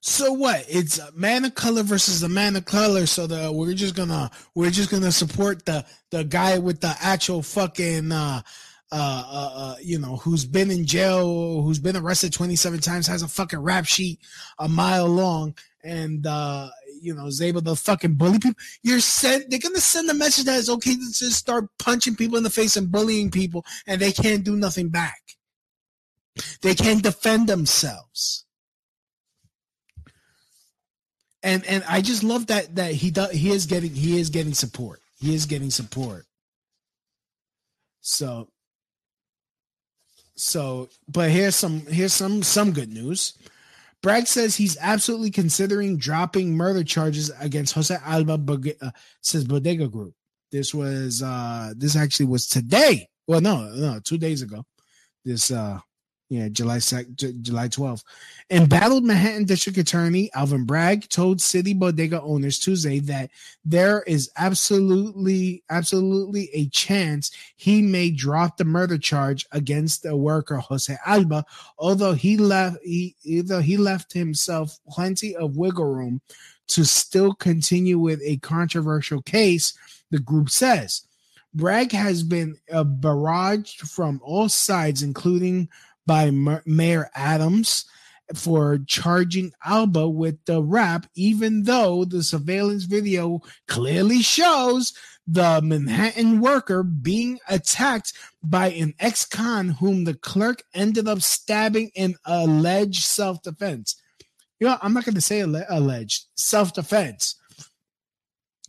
So 0.01 0.31
what? 0.31 0.65
It's 0.69 0.97
a 0.97 1.11
man 1.11 1.43
of 1.43 1.55
color 1.55 1.83
versus 1.83 2.23
a 2.23 2.29
man 2.29 2.55
of 2.55 2.63
color. 2.63 3.05
So 3.05 3.27
the 3.27 3.51
we're 3.51 3.73
just 3.73 3.95
gonna 3.95 4.31
we're 4.55 4.69
just 4.69 4.89
gonna 4.89 5.11
support 5.11 5.65
the 5.65 5.85
the 6.09 6.23
guy 6.23 6.57
with 6.57 6.79
the 6.79 6.95
actual 7.01 7.41
fucking 7.41 8.11
uh, 8.11 8.41
uh 8.91 8.95
uh, 8.95 9.51
uh 9.55 9.75
you 9.81 9.99
know 9.99 10.15
who's 10.17 10.45
been 10.45 10.71
in 10.71 10.85
jail, 10.85 11.61
who's 11.61 11.79
been 11.79 11.97
arrested 11.97 12.31
twenty 12.31 12.55
seven 12.55 12.79
times, 12.79 13.07
has 13.07 13.23
a 13.23 13.27
fucking 13.27 13.59
rap 13.59 13.85
sheet 13.85 14.19
a 14.57 14.69
mile 14.69 15.07
long, 15.07 15.53
and 15.83 16.25
uh 16.25 16.69
you 17.01 17.13
know 17.13 17.25
is 17.25 17.41
able 17.41 17.61
to 17.61 17.75
fucking 17.75 18.13
bully 18.13 18.39
people. 18.39 18.59
You're 18.81 19.01
sent. 19.01 19.49
They're 19.49 19.59
gonna 19.59 19.81
send 19.81 20.09
a 20.09 20.13
message 20.13 20.45
that 20.45 20.59
it's 20.59 20.69
okay 20.69 20.95
to 20.95 21.11
just 21.11 21.33
start 21.33 21.65
punching 21.77 22.15
people 22.15 22.37
in 22.37 22.43
the 22.43 22.49
face 22.49 22.77
and 22.77 22.89
bullying 22.89 23.31
people, 23.31 23.65
and 23.85 23.99
they 23.99 24.13
can't 24.13 24.45
do 24.45 24.55
nothing 24.55 24.87
back. 24.87 25.21
They 26.61 26.73
can't 26.73 27.03
defend 27.03 27.49
themselves 27.49 28.45
and 31.43 31.65
and 31.65 31.83
I 31.87 32.01
just 32.01 32.23
love 32.23 32.47
that 32.47 32.75
that 32.75 32.93
he 32.93 33.11
does 33.11 33.31
he 33.31 33.51
is 33.51 33.65
getting 33.65 33.93
he 33.93 34.19
is 34.19 34.29
getting 34.29 34.53
support. 34.53 34.99
He 35.19 35.33
is 35.33 35.45
getting 35.45 35.71
support. 35.71 36.25
So 38.01 38.49
so 40.35 40.89
but 41.07 41.29
here's 41.29 41.55
some 41.55 41.85
here's 41.85 42.13
some 42.13 42.43
some 42.43 42.71
good 42.71 42.89
news. 42.89 43.33
Bragg 44.01 44.27
says 44.27 44.55
he's 44.55 44.77
absolutely 44.79 45.31
considering 45.31 45.97
dropping 45.97 46.55
murder 46.55 46.83
charges 46.83 47.31
against 47.39 47.73
Jose 47.75 47.95
Alba 48.05 48.39
uh, 48.81 48.91
says 49.21 49.43
Bodega 49.43 49.89
Group. 49.89 50.13
This 50.51 50.73
was 50.73 51.21
uh 51.21 51.73
this 51.75 51.95
actually 51.95 52.27
was 52.27 52.47
today. 52.47 53.07
Well, 53.27 53.41
no, 53.41 53.69
no, 53.69 53.99
two 53.99 54.17
days 54.17 54.41
ago. 54.41 54.65
This 55.23 55.51
uh 55.51 55.79
yeah, 56.29 56.47
July 56.47 56.77
2nd, 56.77 57.41
July 57.41 57.67
12th. 57.67 58.03
Embattled 58.51 59.03
Manhattan 59.03 59.45
District 59.45 59.79
Attorney 59.79 60.29
Alvin 60.35 60.63
Bragg 60.63 61.09
told 61.09 61.41
City 61.41 61.73
Bodega 61.73 62.21
owners 62.21 62.59
Tuesday 62.59 62.99
that 62.99 63.31
there 63.65 64.03
is 64.03 64.29
absolutely, 64.37 65.63
absolutely 65.71 66.51
a 66.53 66.67
chance 66.67 67.31
he 67.55 67.81
may 67.81 68.11
drop 68.11 68.57
the 68.57 68.63
murder 68.63 68.99
charge 68.99 69.47
against 69.53 70.03
the 70.03 70.15
worker 70.15 70.57
Jose 70.57 70.95
Alba, 71.03 71.43
although 71.79 72.13
he 72.13 72.37
left 72.37 72.77
he 72.83 73.15
although 73.37 73.61
he 73.61 73.77
left 73.77 74.13
himself 74.13 74.77
plenty 74.87 75.35
of 75.35 75.57
wiggle 75.57 75.85
room 75.85 76.21
to 76.67 76.85
still 76.85 77.33
continue 77.33 77.97
with 77.97 78.21
a 78.23 78.37
controversial 78.37 79.23
case, 79.23 79.73
the 80.11 80.19
group 80.19 80.51
says. 80.51 81.07
Bragg 81.53 81.91
has 81.91 82.21
been 82.21 82.57
uh, 82.71 82.79
a 82.79 82.85
barrage 82.85 83.77
from 83.77 84.21
all 84.23 84.49
sides, 84.49 85.01
including 85.01 85.67
by 86.09 86.31
Mayor 86.65 87.07
Adams 87.13 87.85
for 88.33 88.79
charging 88.87 89.51
Alba 89.63 90.09
with 90.09 90.43
the 90.45 90.63
rap, 90.63 91.05
even 91.13 91.65
though 91.65 92.03
the 92.03 92.23
surveillance 92.23 92.85
video 92.85 93.41
clearly 93.67 94.23
shows 94.23 94.91
the 95.27 95.61
Manhattan 95.61 96.41
worker 96.41 96.81
being 96.81 97.37
attacked 97.47 98.13
by 98.41 98.71
an 98.71 98.95
ex 98.99 99.23
con 99.23 99.69
whom 99.69 100.05
the 100.05 100.15
clerk 100.15 100.63
ended 100.73 101.07
up 101.07 101.21
stabbing 101.21 101.91
in 101.93 102.15
alleged 102.25 103.03
self 103.03 103.43
defense. 103.43 103.95
You 104.59 104.65
know, 104.65 104.79
I'm 104.81 104.95
not 104.95 105.05
going 105.05 105.13
to 105.13 105.21
say 105.21 105.41
alleged 105.41 106.25
self 106.33 106.73
defense. 106.73 107.38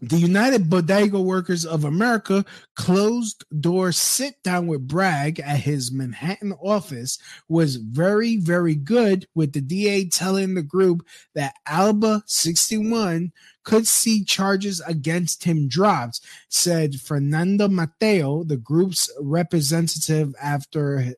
The 0.03 0.17
United 0.17 0.71
Bodega 0.71 1.21
Workers 1.21 1.67
of 1.67 1.85
America 1.85 2.47
closed 2.75 3.45
door 3.61 3.93
sit 3.93 4.43
down 4.43 4.67
with 4.67 4.89
Bragg 4.89 5.41
at 5.41 5.61
his 5.61 5.93
Manhattan 5.93 6.55
office 6.55 7.19
was 7.49 7.77
very, 7.77 8.39
very 8.39 8.75
good, 8.75 9.27
with 9.35 9.53
the 9.53 9.61
DA 9.61 10.09
telling 10.09 10.55
the 10.55 10.63
group 10.63 11.07
that 11.35 11.55
Alba 11.67 12.23
61 12.25 13.31
could 13.63 13.87
see 13.87 14.25
charges 14.25 14.81
against 14.87 15.45
him 15.45 15.69
dropped, 15.69 16.21
said 16.49 16.99
Fernando 16.99 17.69
Mateo, 17.69 18.43
the 18.43 18.57
group's 18.57 19.11
representative 19.21 20.35
after 20.41 21.15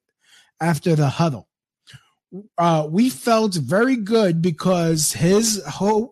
after 0.61 0.97
the 0.97 1.09
huddle 1.09 1.49
uh, 2.57 2.89
we 2.91 3.11
felt 3.11 3.55
very 3.55 3.97
good 3.97 4.41
because 4.41 5.13
his 5.13 5.63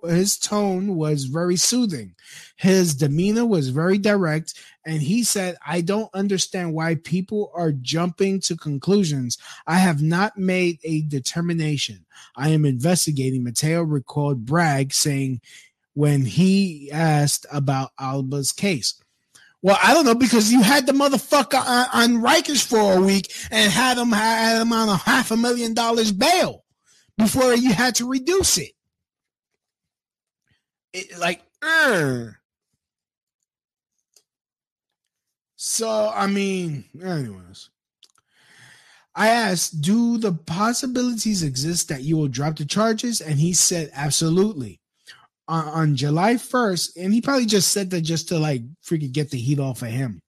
his 0.05 0.39
tone 0.39 0.97
was 0.97 1.25
very 1.25 1.57
soothing. 1.57 2.15
His 2.57 2.95
demeanor 2.95 3.47
was 3.47 3.71
very 3.71 3.97
direct, 3.97 4.55
and 4.85 5.01
he 5.01 5.25
said, 5.25 5.57
"I 5.67 5.81
don't 5.81 6.11
understand 6.15 6.75
why 6.75 6.97
people 6.97 7.51
are 7.55 7.73
jumping 7.73 8.41
to 8.41 8.57
conclusions. 8.57 9.39
I 9.67 9.79
have 9.79 10.03
not 10.03 10.37
made 10.37 10.79
a 10.85 11.03
determination. 11.03 12.05
I 12.37 12.51
am 12.51 12.65
investigating." 12.65 13.43
Mateo 13.43 13.83
recalled 13.83 14.45
Bragg 14.45 14.93
saying 14.93 15.41
when 15.95 16.25
he 16.25 16.91
asked 16.93 17.47
about 17.51 17.93
Alba's 17.99 18.53
case. 18.53 19.01
Well, 19.63 19.79
I 19.83 19.93
don't 19.93 20.07
know 20.07 20.15
because 20.15 20.51
you 20.51 20.63
had 20.63 20.87
the 20.87 20.93
motherfucker 20.93 21.61
on, 21.61 21.87
on 21.93 22.23
Rikers 22.23 22.65
for 22.65 22.95
a 22.95 23.01
week 23.01 23.31
and 23.51 23.71
had 23.71 23.99
him 23.99 24.11
had 24.11 24.63
him 24.63 24.73
on 24.73 24.89
a 24.89 24.97
half 24.97 25.31
a 25.31 25.37
million 25.37 25.75
dollars 25.75 26.13
bail 26.13 26.65
before 27.19 27.55
you 27.55 27.73
had 27.73 27.95
to 27.97 28.09
reduce 28.09 28.57
it. 28.57 28.73
it 30.95 31.19
like, 31.19 31.43
uh. 31.63 32.29
so 35.57 36.11
I 36.15 36.27
mean, 36.27 36.85
anyways. 37.03 37.69
I 39.15 39.29
asked, 39.29 39.83
do 39.83 40.17
the 40.17 40.33
possibilities 40.33 41.43
exist 41.43 41.89
that 41.89 42.03
you 42.03 42.17
will 42.17 42.29
drop 42.29 42.57
the 42.57 42.65
charges? 42.65 43.21
And 43.21 43.39
he 43.39 43.53
said, 43.53 43.91
absolutely 43.93 44.80
on, 45.51 45.65
on 45.69 45.97
July 45.97 46.35
1st, 46.35 46.97
and 46.97 47.13
he 47.13 47.21
probably 47.21 47.45
just 47.45 47.73
said 47.73 47.91
that 47.91 48.03
just 48.03 48.29
to 48.29 48.39
like 48.39 48.63
freaking 48.85 49.13
get 49.13 49.31
the 49.31 49.39
heat 49.39 49.59
off 49.59 49.83
of 49.83 49.89
him. 49.89 50.21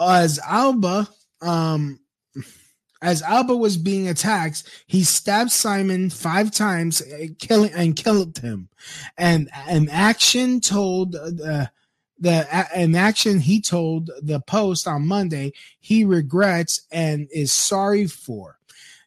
As 0.00 0.38
Alba, 0.38 1.08
um, 1.42 1.98
as 3.02 3.20
Alba 3.22 3.56
was 3.56 3.76
being 3.76 4.08
attacked, 4.08 4.62
he 4.86 5.04
stabbed 5.04 5.50
Simon 5.50 6.08
five 6.08 6.52
times, 6.52 7.02
uh, 7.02 7.26
killing 7.38 7.72
and 7.72 7.96
killed 7.96 8.38
him. 8.38 8.68
And 9.18 9.50
an 9.68 9.88
action 9.90 10.60
told 10.60 11.12
the 11.12 11.70
the 12.20 12.46
an 12.74 12.94
action 12.94 13.40
he 13.40 13.60
told 13.60 14.10
the 14.22 14.40
Post 14.40 14.86
on 14.86 15.06
Monday 15.06 15.52
he 15.80 16.04
regrets 16.04 16.86
and 16.92 17.28
is 17.32 17.52
sorry 17.52 18.06
for, 18.06 18.58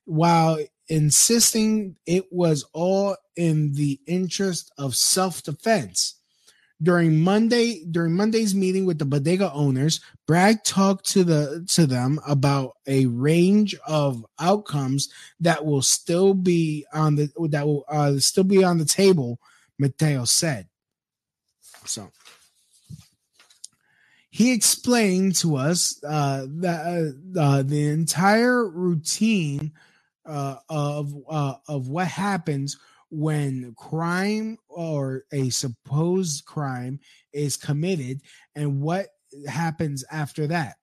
while 0.06 0.60
insisting 0.90 1.96
it 2.06 2.32
was 2.32 2.66
all 2.74 3.16
in 3.36 3.74
the 3.74 4.00
interest 4.08 4.72
of 4.78 4.96
self-defense. 4.96 6.16
During 6.82 7.20
Monday, 7.22 7.84
during 7.90 8.14
Monday's 8.16 8.54
meeting 8.54 8.86
with 8.86 9.00
the 9.00 9.06
bodega 9.06 9.52
owners, 9.52 10.00
Bragg 10.28 10.64
talked 10.64 11.10
to 11.10 11.24
the 11.24 11.66
to 11.70 11.88
them 11.88 12.20
about 12.28 12.76
a 12.86 13.08
range 13.08 13.76
of 13.88 14.24
outcomes 14.40 15.10
that 15.40 15.66
will 15.66 15.82
still 15.82 16.36
be 16.36 16.86
on 16.94 17.16
the 17.16 17.32
that 17.50 17.66
will 17.66 17.84
uh, 17.90 18.20
still 18.20 18.44
be 18.44 18.64
on 18.64 18.78
the 18.78 18.86
table. 18.86 19.40
Mateo 19.80 20.26
said. 20.26 20.68
So 21.86 22.12
he 24.30 24.52
explained 24.52 25.36
to 25.38 25.56
us 25.56 26.00
uh, 26.04 26.46
that 26.48 27.16
uh, 27.40 27.64
the 27.64 27.88
entire 27.88 28.68
routine 28.70 29.72
uh, 30.28 30.58
of 30.70 31.14
uh, 31.30 31.56
of 31.68 31.88
what 31.90 32.08
happens 32.08 32.78
when 33.10 33.74
crime 33.78 34.58
or 34.68 35.24
a 35.32 35.50
supposed 35.50 36.46
crime 36.46 37.00
is 37.32 37.56
committed 37.56 38.20
and 38.56 38.82
what 38.82 39.08
happens 39.48 40.04
after 40.12 40.48
that 40.48 40.76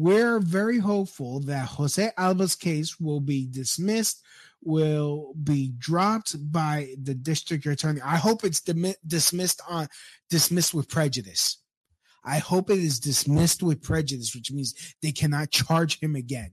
we're 0.00 0.40
very 0.40 0.78
hopeful 0.78 1.40
that 1.40 1.66
Jose 1.66 2.10
Alba's 2.16 2.56
case 2.56 2.98
will 2.98 3.20
be 3.20 3.46
dismissed, 3.50 4.22
will 4.62 5.34
be 5.44 5.72
dropped 5.76 6.36
by 6.50 6.94
the 7.02 7.14
district 7.14 7.66
attorney. 7.66 8.00
I 8.02 8.16
hope 8.16 8.42
it's 8.42 8.62
dismissed 9.06 9.60
on 9.68 9.88
dismissed 10.30 10.72
with 10.72 10.88
prejudice. 10.88 11.62
I 12.24 12.38
hope 12.38 12.70
it 12.70 12.78
is 12.78 12.98
dismissed 12.98 13.62
with 13.62 13.82
prejudice, 13.82 14.34
which 14.34 14.50
means 14.50 14.94
they 15.02 15.12
cannot 15.12 15.50
charge 15.50 16.00
him 16.00 16.16
again. 16.16 16.52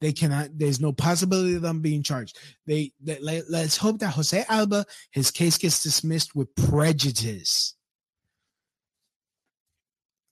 They 0.00 0.12
cannot. 0.12 0.50
There's 0.56 0.80
no 0.80 0.92
possibility 0.92 1.54
of 1.54 1.62
them 1.62 1.80
being 1.80 2.02
charged. 2.02 2.38
They, 2.66 2.92
they 3.00 3.18
let, 3.20 3.50
let's 3.50 3.76
hope 3.76 3.98
that 3.98 4.14
Jose 4.14 4.44
Alba 4.48 4.84
his 5.10 5.30
case 5.30 5.58
gets 5.58 5.82
dismissed 5.82 6.34
with 6.34 6.54
prejudice. 6.54 7.74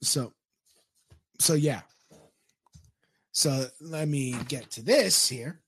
So, 0.03 0.33
so 1.41 1.55
yeah. 1.55 1.81
So 3.33 3.67
let 3.81 4.09
me 4.09 4.37
get 4.49 4.71
to 4.73 4.83
this 4.83 5.29
here. 5.29 5.61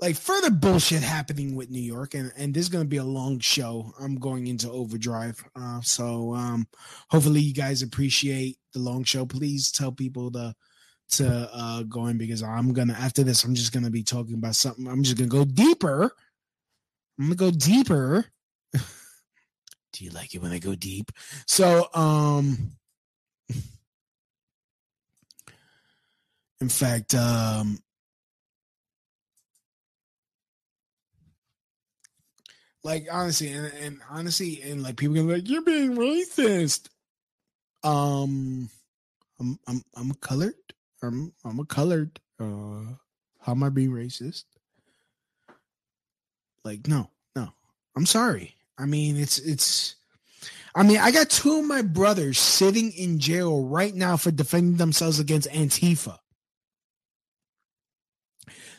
Like 0.00 0.16
further 0.16 0.50
bullshit 0.50 1.02
happening 1.02 1.54
with 1.54 1.70
New 1.70 1.80
York, 1.80 2.14
and 2.14 2.32
and 2.36 2.52
this 2.54 2.62
is 2.62 2.68
gonna 2.68 2.84
be 2.84 2.96
a 2.98 3.04
long 3.04 3.38
show. 3.38 3.92
I'm 4.00 4.16
going 4.16 4.46
into 4.48 4.70
overdrive, 4.70 5.42
uh, 5.56 5.80
so 5.82 6.34
um, 6.34 6.66
hopefully 7.10 7.40
you 7.40 7.54
guys 7.54 7.82
appreciate 7.82 8.58
the 8.72 8.80
long 8.80 9.04
show. 9.04 9.24
Please 9.24 9.70
tell 9.70 9.92
people 9.92 10.32
to 10.32 10.54
to 11.10 11.48
uh 11.52 11.82
go 11.84 12.06
in 12.06 12.18
because 12.18 12.42
I'm 12.42 12.72
gonna 12.72 12.94
after 12.94 13.22
this 13.22 13.44
I'm 13.44 13.54
just 13.54 13.72
gonna 13.72 13.90
be 13.90 14.02
talking 14.02 14.34
about 14.34 14.56
something. 14.56 14.86
I'm 14.86 15.02
just 15.02 15.16
gonna 15.16 15.28
go 15.28 15.44
deeper. 15.44 16.10
I'm 17.18 17.26
gonna 17.26 17.36
go 17.36 17.50
deeper. 17.50 18.26
Do 18.74 20.04
you 20.04 20.10
like 20.10 20.34
it 20.34 20.42
when 20.42 20.52
I 20.52 20.58
go 20.58 20.74
deep? 20.74 21.12
So 21.46 21.88
um 21.94 22.72
in 26.60 26.68
fact 26.68 27.14
um 27.14 27.78
like 32.84 33.06
honestly 33.10 33.48
and, 33.48 33.72
and 33.80 34.00
honestly 34.10 34.60
and 34.62 34.82
like 34.82 34.96
people 34.96 35.14
gonna 35.14 35.26
be 35.26 35.34
like 35.34 35.48
you're 35.48 35.62
being 35.62 35.96
racist 35.96 36.88
um 37.82 38.68
i'm 39.40 39.58
i'm 39.66 39.82
i'm 39.96 40.14
colored 40.14 40.54
i'm 41.02 41.32
i'm 41.44 41.58
a 41.58 41.64
colored 41.64 42.20
uh 42.40 42.94
how 43.40 43.52
am 43.52 43.62
i 43.62 43.68
being 43.68 43.90
racist 43.90 44.44
like 46.64 46.86
no 46.88 47.10
no 47.36 47.48
i'm 47.96 48.06
sorry 48.06 48.56
i 48.78 48.86
mean 48.86 49.16
it's 49.16 49.38
it's 49.38 49.96
i 50.74 50.82
mean 50.82 50.98
i 50.98 51.10
got 51.10 51.30
two 51.30 51.58
of 51.58 51.64
my 51.64 51.82
brothers 51.82 52.38
sitting 52.38 52.92
in 52.92 53.18
jail 53.18 53.64
right 53.64 53.94
now 53.94 54.16
for 54.16 54.30
defending 54.30 54.76
themselves 54.76 55.18
against 55.18 55.48
antifa 55.50 56.18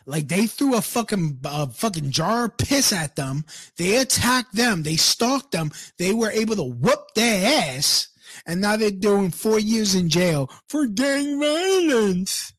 like 0.05 0.27
they 0.27 0.45
threw 0.45 0.75
a 0.75 0.81
fucking 0.81 1.39
a 1.43 1.67
fucking 1.67 2.11
jar 2.11 2.45
of 2.45 2.57
piss 2.57 2.93
at 2.93 3.15
them. 3.15 3.45
They 3.77 3.97
attacked 3.97 4.53
them. 4.55 4.83
They 4.83 4.95
stalked 4.97 5.51
them. 5.51 5.71
They 5.97 6.13
were 6.13 6.29
able 6.29 6.55
to 6.57 6.63
whoop 6.63 7.13
their 7.15 7.75
ass, 7.75 8.09
and 8.45 8.61
now 8.61 8.75
they're 8.75 8.91
doing 8.91 9.31
four 9.31 9.59
years 9.59 9.95
in 9.95 10.09
jail 10.09 10.49
for 10.67 10.87
gang 10.87 11.39
violence 11.39 12.53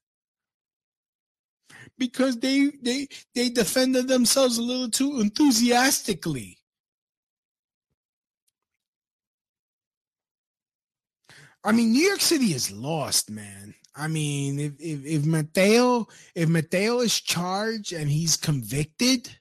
because 1.98 2.38
they 2.38 2.70
they 2.82 3.08
they 3.34 3.48
defended 3.48 4.08
themselves 4.08 4.58
a 4.58 4.62
little 4.62 4.90
too 4.90 5.20
enthusiastically. 5.20 6.58
I 11.64 11.72
mean, 11.72 11.92
New 11.92 12.06
York 12.06 12.20
City 12.20 12.54
is 12.54 12.70
lost, 12.70 13.30
man. 13.30 13.74
I 13.96 14.08
mean, 14.08 14.60
if 14.60 14.72
if, 14.78 15.04
if 15.04 15.24
Mateo 15.24 16.06
if 16.34 16.48
Mateo 16.48 17.00
is 17.00 17.20
charged 17.20 17.92
and 17.92 18.08
he's 18.08 18.36
convicted, 18.36 19.36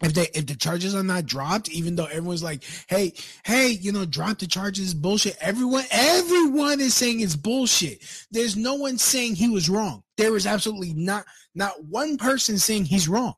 if 0.00 0.14
they 0.14 0.28
if 0.34 0.46
the 0.46 0.54
charges 0.54 0.94
are 0.94 1.02
not 1.02 1.26
dropped, 1.26 1.68
even 1.70 1.96
though 1.96 2.06
everyone's 2.06 2.42
like, 2.42 2.64
hey, 2.88 3.12
hey, 3.44 3.68
you 3.68 3.90
know, 3.90 4.04
drop 4.04 4.38
the 4.38 4.46
charges, 4.46 4.94
bullshit. 4.94 5.36
Everyone, 5.40 5.84
everyone 5.90 6.80
is 6.80 6.94
saying 6.94 7.20
it's 7.20 7.36
bullshit. 7.36 8.02
There's 8.30 8.56
no 8.56 8.74
one 8.74 8.98
saying 8.98 9.34
he 9.34 9.48
was 9.48 9.68
wrong. 9.68 10.04
There 10.16 10.36
is 10.36 10.46
absolutely 10.46 10.94
not 10.94 11.24
not 11.54 11.84
one 11.84 12.16
person 12.16 12.58
saying 12.58 12.84
he's 12.84 13.08
wrong. 13.08 13.34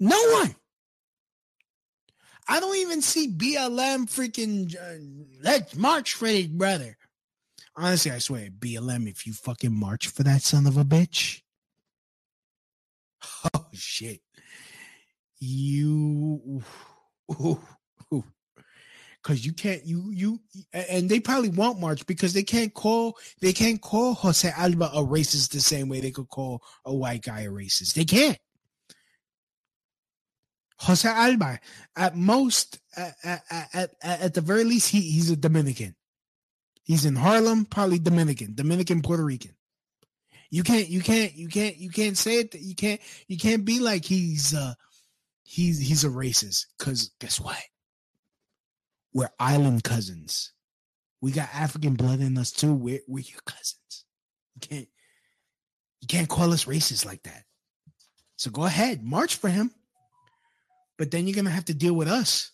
No 0.00 0.20
one. 0.32 0.54
I 2.46 2.60
don't 2.60 2.76
even 2.76 3.02
see 3.02 3.28
BLM 3.28 4.06
freaking 4.06 4.74
uh, 4.74 5.42
let's 5.42 5.76
march 5.76 6.14
for 6.14 6.26
it, 6.26 6.56
brother. 6.56 6.96
Honestly, 7.76 8.10
I 8.10 8.18
swear, 8.18 8.48
BLM, 8.50 9.08
if 9.08 9.26
you 9.26 9.32
fucking 9.32 9.72
march 9.72 10.08
for 10.08 10.24
that 10.24 10.42
son 10.42 10.66
of 10.66 10.76
a 10.76 10.84
bitch, 10.84 11.42
oh 13.54 13.66
shit, 13.72 14.20
you, 15.40 16.62
because 17.28 17.52
you 19.44 19.52
can't, 19.52 19.84
you 19.84 20.10
you, 20.12 20.40
and 20.72 21.08
they 21.08 21.20
probably 21.20 21.50
won't 21.50 21.80
march 21.80 22.06
because 22.06 22.32
they 22.32 22.42
can't 22.42 22.72
call 22.74 23.16
they 23.40 23.52
can't 23.52 23.80
call 23.80 24.14
Jose 24.14 24.50
Alba 24.56 24.90
a 24.94 25.04
racist 25.04 25.50
the 25.50 25.60
same 25.60 25.88
way 25.88 26.00
they 26.00 26.10
could 26.12 26.28
call 26.28 26.62
a 26.84 26.94
white 26.94 27.22
guy 27.22 27.42
a 27.42 27.50
racist. 27.50 27.94
They 27.94 28.04
can't. 28.04 28.38
Jose 30.80 31.08
Alba, 31.08 31.58
at 31.96 32.16
most, 32.16 32.78
at, 32.96 33.14
at, 33.24 33.42
at, 33.74 33.90
at 34.02 34.34
the 34.34 34.40
very 34.40 34.64
least, 34.64 34.90
he, 34.90 35.00
he's 35.00 35.30
a 35.30 35.36
Dominican. 35.36 35.94
He's 36.84 37.04
in 37.04 37.16
Harlem, 37.16 37.64
probably 37.66 37.98
Dominican, 37.98 38.54
Dominican, 38.54 39.02
Puerto 39.02 39.24
Rican. 39.24 39.52
You 40.50 40.62
can't, 40.62 40.88
you 40.88 41.00
can't, 41.00 41.34
you 41.34 41.48
can't, 41.48 41.76
you 41.76 41.90
can't 41.90 42.16
say 42.16 42.36
it. 42.36 42.54
You 42.54 42.74
can't, 42.74 43.00
you 43.26 43.36
can't 43.36 43.64
be 43.64 43.80
like 43.80 44.04
he's, 44.04 44.54
uh, 44.54 44.74
he's, 45.44 45.78
he's 45.78 46.04
a 46.04 46.08
racist. 46.08 46.66
Cause 46.78 47.10
guess 47.20 47.40
what? 47.40 47.62
We're 49.12 49.30
island 49.38 49.84
cousins. 49.84 50.52
We 51.20 51.32
got 51.32 51.48
African 51.52 51.94
blood 51.94 52.20
in 52.20 52.38
us 52.38 52.52
too. 52.52 52.72
We're, 52.72 53.00
we're 53.06 53.24
your 53.24 53.40
cousins. 53.44 54.04
You 54.54 54.60
can't, 54.60 54.88
you 56.00 56.06
can't 56.08 56.28
call 56.28 56.52
us 56.52 56.64
racist 56.64 57.04
like 57.04 57.24
that. 57.24 57.44
So 58.36 58.50
go 58.50 58.64
ahead, 58.64 59.02
march 59.02 59.36
for 59.36 59.48
him 59.48 59.72
but 60.98 61.12
then 61.12 61.26
you're 61.26 61.36
gonna 61.36 61.48
have 61.48 61.64
to 61.66 61.74
deal 61.74 61.94
with 61.94 62.08
us 62.08 62.50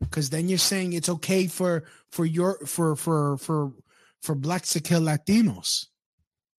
because 0.00 0.30
then 0.30 0.48
you're 0.48 0.58
saying 0.58 0.92
it's 0.92 1.08
okay 1.08 1.48
for 1.48 1.84
for 2.10 2.24
your 2.24 2.58
for 2.66 2.94
for 2.94 3.38
for 3.38 3.72
for 4.20 4.34
blacks 4.34 4.74
to 4.74 4.80
kill 4.80 5.00
latinos 5.00 5.86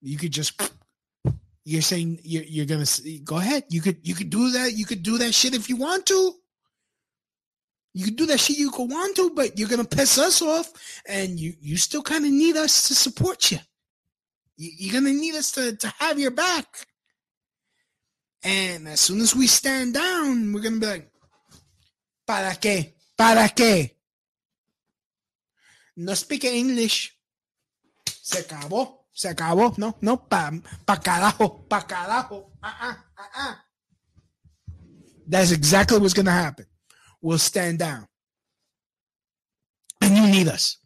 you 0.01 0.17
could 0.17 0.31
just 0.31 0.61
you're 1.65 1.81
saying 1.81 2.19
you're, 2.23 2.43
you're 2.43 2.65
gonna 2.65 2.85
go 3.23 3.37
ahead 3.37 3.63
you 3.69 3.81
could 3.81 3.97
you 4.01 4.15
could 4.15 4.29
do 4.29 4.51
that 4.51 4.73
you 4.73 4.85
could 4.85 5.03
do 5.03 5.17
that 5.17 5.33
shit 5.33 5.53
if 5.53 5.69
you 5.69 5.75
want 5.75 6.05
to 6.05 6.33
you 7.93 8.05
could 8.05 8.15
do 8.15 8.25
that 8.25 8.39
shit 8.39 8.57
you 8.57 8.71
could 8.71 8.89
want 8.89 9.15
to 9.15 9.29
but 9.31 9.57
you're 9.57 9.69
gonna 9.69 9.83
piss 9.83 10.17
us 10.17 10.41
off 10.41 10.71
and 11.07 11.39
you 11.39 11.53
you 11.59 11.77
still 11.77 12.01
kind 12.01 12.25
of 12.25 12.31
need 12.31 12.55
us 12.55 12.87
to 12.87 12.95
support 12.95 13.51
you. 13.51 13.59
you 14.57 14.71
you're 14.77 14.93
gonna 14.93 15.13
need 15.13 15.35
us 15.35 15.51
to 15.51 15.75
to 15.75 15.93
have 15.99 16.19
your 16.19 16.31
back 16.31 16.87
and 18.43 18.87
as 18.87 19.01
soon 19.01 19.19
as 19.19 19.35
we 19.35 19.47
stand 19.47 19.93
down, 19.93 20.53
we're 20.53 20.61
gonna 20.61 20.79
be 20.79 20.85
like, 20.85 21.11
¿Para 22.25 22.55
qué? 22.55 22.95
¿Para 23.15 23.49
qué? 23.49 23.97
No 25.97 26.15
speak 26.15 26.45
English. 26.45 27.17
Se 28.05 28.39
acabó. 28.39 28.98
Se 29.19 29.27
acabó. 29.27 29.77
No, 29.77 29.97
no, 30.01 30.15
pa, 30.15 30.49
pa 30.85 30.95
carajo. 30.95 31.67
Pa 31.67 31.81
carajo. 31.81 32.51
Uh-uh, 32.63 32.95
uh-uh. 33.17 33.55
That's 35.27 35.51
exactly 35.51 35.99
what's 35.99 36.13
gonna 36.13 36.31
happen. 36.31 36.65
We'll 37.21 37.37
stand 37.37 37.79
down. 37.79 38.07
And 39.99 40.15
you 40.15 40.25
need 40.25 40.47
us. 40.47 40.77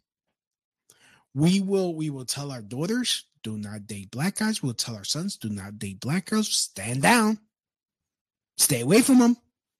We 1.32 1.60
will, 1.60 1.94
we 1.94 2.10
will 2.10 2.24
tell 2.24 2.50
our 2.50 2.60
daughters, 2.60 3.22
do 3.44 3.56
not 3.56 3.86
date 3.86 4.10
black 4.10 4.38
guys. 4.38 4.60
We'll 4.60 4.74
tell 4.74 4.96
our 4.96 5.04
sons, 5.04 5.36
do 5.36 5.48
not 5.48 5.78
date 5.78 6.00
black 6.00 6.26
girls. 6.26 6.48
Stand 6.48 7.02
down. 7.02 7.38
Stay 8.56 8.80
away 8.80 9.02
from 9.02 9.20
them. 9.20 9.36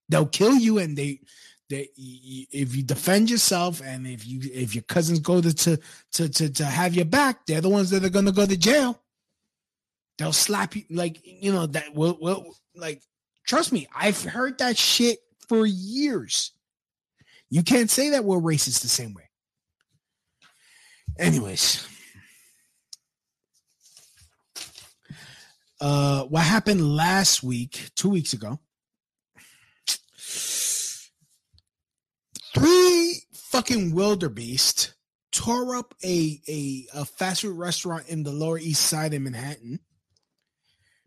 They'll 0.08 0.26
kill 0.26 0.54
you, 0.54 0.78
and 0.78 0.96
they, 0.96 1.22
if 1.76 2.76
you 2.76 2.82
defend 2.82 3.30
yourself, 3.30 3.80
and 3.84 4.06
if 4.06 4.26
you, 4.26 4.40
if 4.52 4.74
your 4.74 4.82
cousins 4.82 5.20
go 5.20 5.40
to 5.40 5.52
to 5.52 5.78
to 6.12 6.28
to, 6.28 6.52
to 6.52 6.64
have 6.64 6.94
your 6.94 7.04
back, 7.04 7.46
they're 7.46 7.60
the 7.60 7.68
ones 7.68 7.90
that 7.90 8.04
are 8.04 8.10
gonna 8.10 8.32
go 8.32 8.46
to 8.46 8.56
jail. 8.56 9.00
They'll 10.18 10.32
slap 10.32 10.76
you, 10.76 10.84
like 10.90 11.20
you 11.24 11.52
know 11.52 11.66
that. 11.66 11.94
Will 11.94 12.16
will 12.20 12.54
like 12.74 13.02
trust 13.46 13.72
me. 13.72 13.88
I've 13.94 14.22
heard 14.22 14.58
that 14.58 14.78
shit 14.78 15.18
for 15.48 15.66
years. 15.66 16.52
You 17.50 17.62
can't 17.62 17.90
say 17.90 18.10
that 18.10 18.24
we're 18.24 18.40
racist 18.40 18.82
the 18.82 18.88
same 18.88 19.14
way. 19.14 19.28
Anyways, 21.18 21.86
uh, 25.80 26.24
what 26.24 26.42
happened 26.42 26.96
last 26.96 27.42
week, 27.42 27.90
two 27.94 28.08
weeks 28.08 28.32
ago? 28.32 28.58
Three 32.54 33.20
fucking 33.32 33.94
wildebeest 33.94 34.94
tore 35.32 35.74
up 35.74 35.94
a, 36.04 36.40
a 36.48 36.86
a 36.94 37.04
fast 37.04 37.42
food 37.42 37.58
restaurant 37.58 38.08
in 38.08 38.22
the 38.22 38.30
Lower 38.30 38.58
East 38.58 38.82
Side 38.82 39.12
in 39.12 39.24
Manhattan 39.24 39.80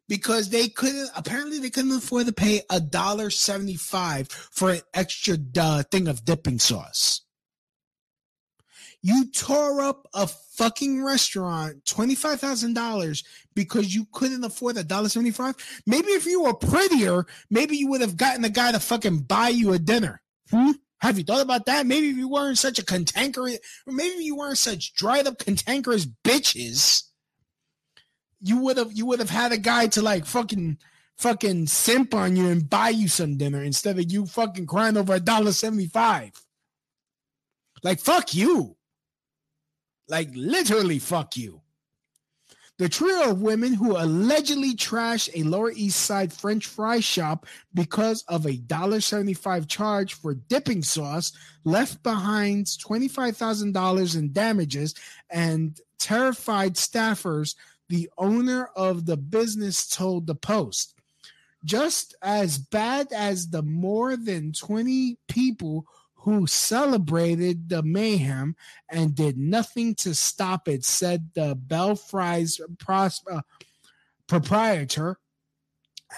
because 0.10 0.50
they 0.50 0.68
couldn't 0.68 1.10
apparently 1.16 1.60
they 1.60 1.70
couldn't 1.70 1.92
afford 1.92 2.28
to 2.28 2.34
pay 2.34 2.62
a 2.70 2.82
dollar 2.82 3.30
seventy 3.30 3.76
five 3.76 4.28
for 4.28 4.72
an 4.72 4.82
extra 4.94 5.38
thing 5.90 6.08
of 6.10 6.26
dipping 6.26 6.60
sauce. 6.60 7.22
You 9.02 9.32
tore 9.32 9.82
up 9.82 10.08
a 10.14 10.28
fucking 10.28 11.04
restaurant 11.04 11.86
twenty 11.86 12.16
five 12.16 12.42
thousand 12.42 12.74
dollars 12.74 13.24
because 13.56 13.96
you 13.96 14.06
couldn't 14.12 14.44
afford 14.44 14.76
a 14.76 14.84
dollar 14.84 15.08
seventy 15.08 15.32
five. 15.32 15.56
Maybe 15.86 16.10
if 16.10 16.26
you 16.26 16.44
were 16.44 16.54
prettier, 16.54 17.26
maybe 17.50 17.78
you 17.78 17.88
would 17.88 18.02
have 18.02 18.18
gotten 18.18 18.42
the 18.42 18.50
guy 18.50 18.74
to 18.74 18.80
fucking 18.80 19.20
buy 19.20 19.50
you 19.50 19.72
a 19.72 19.80
dinner. 19.80 20.22
Hmm? 20.50 20.72
Have 21.00 21.18
you 21.18 21.24
thought 21.24 21.42
about 21.42 21.66
that? 21.68 21.86
Maybe 21.86 22.10
if 22.10 22.18
you 22.18 22.28
weren't 22.28 22.58
such 22.58 22.80
a 22.80 22.86
cantankerous, 22.86 23.60
or 23.86 23.94
maybe 23.94 24.24
you 24.24 24.36
weren't 24.36 24.58
such 24.58 24.94
dried 24.94 25.28
up 25.28 25.38
cantankerous 25.38 26.08
bitches, 26.24 27.04
you 28.42 28.58
would 28.60 28.78
have 28.78 28.92
you 28.94 29.06
would 29.06 29.20
have 29.20 29.30
had 29.30 29.52
a 29.52 29.58
guy 29.58 29.88
to 29.88 30.02
like 30.02 30.26
fucking 30.26 30.78
fucking 31.18 31.68
simp 31.68 32.14
on 32.14 32.36
you 32.36 32.48
and 32.48 32.70
buy 32.70 32.90
you 32.90 33.08
some 33.08 33.38
dinner 33.38 33.64
instead 33.64 33.98
of 33.98 34.12
you 34.12 34.26
fucking 34.26 34.66
crying 34.66 34.98
over 34.98 35.14
a 35.16 35.20
dollar 35.20 35.52
seventy 35.52 35.88
five. 35.88 36.32
Like 37.84 38.00
fuck 38.00 38.34
you. 38.34 38.76
Like 40.08 40.30
literally 40.34 41.00
fuck 41.00 41.38
you. 41.38 41.62
The 42.78 42.90
trio 42.90 43.32
of 43.32 43.42
women 43.42 43.74
who 43.74 43.98
allegedly 43.98 44.76
trashed 44.76 45.32
a 45.34 45.42
Lower 45.42 45.72
East 45.72 46.00
Side 46.00 46.32
French 46.32 46.68
fry 46.68 47.00
shop 47.00 47.48
because 47.74 48.24
of 48.28 48.46
a 48.46 48.52
$1.75 48.52 49.68
charge 49.68 50.14
for 50.14 50.36
dipping 50.36 50.84
sauce 50.84 51.32
left 51.64 52.04
behind 52.04 52.68
$25,000 52.68 54.16
in 54.16 54.32
damages 54.32 54.94
and 55.32 55.80
terrified 55.98 56.76
staffers, 56.76 57.56
the 57.90 58.12
owner 58.16 58.70
of 58.76 59.08
the 59.08 59.18
business 59.18 59.88
told 59.88 60.28
the 60.28 60.36
Post. 60.36 60.94
Just 61.66 62.14
as 62.22 62.60
bad 62.60 63.12
as 63.12 63.50
the 63.50 63.64
more 63.64 64.16
than 64.16 64.52
20 64.54 65.18
people 65.28 65.88
who 66.28 66.46
celebrated 66.46 67.70
the 67.70 67.82
mayhem 67.82 68.54
and 68.92 69.16
did 69.16 69.38
nothing 69.38 69.96
to 69.96 70.14
stop 70.14 70.68
it, 70.68 70.84
said 70.84 71.30
the 71.36 71.56
Belfries 71.56 72.60
pros- 72.80 73.24
uh, 73.32 73.40
proprietor, 74.28 75.20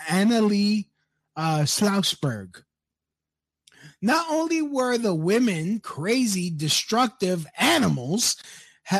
Annalie 0.08 0.88
uh, 1.36 1.60
Slausberg. 1.60 2.64
Not 4.02 4.26
only 4.32 4.64
were 4.64 4.98
the 4.98 5.14
women 5.14 5.80
crazy, 5.80 6.50
destructive 6.50 7.46
animals, 7.60 8.36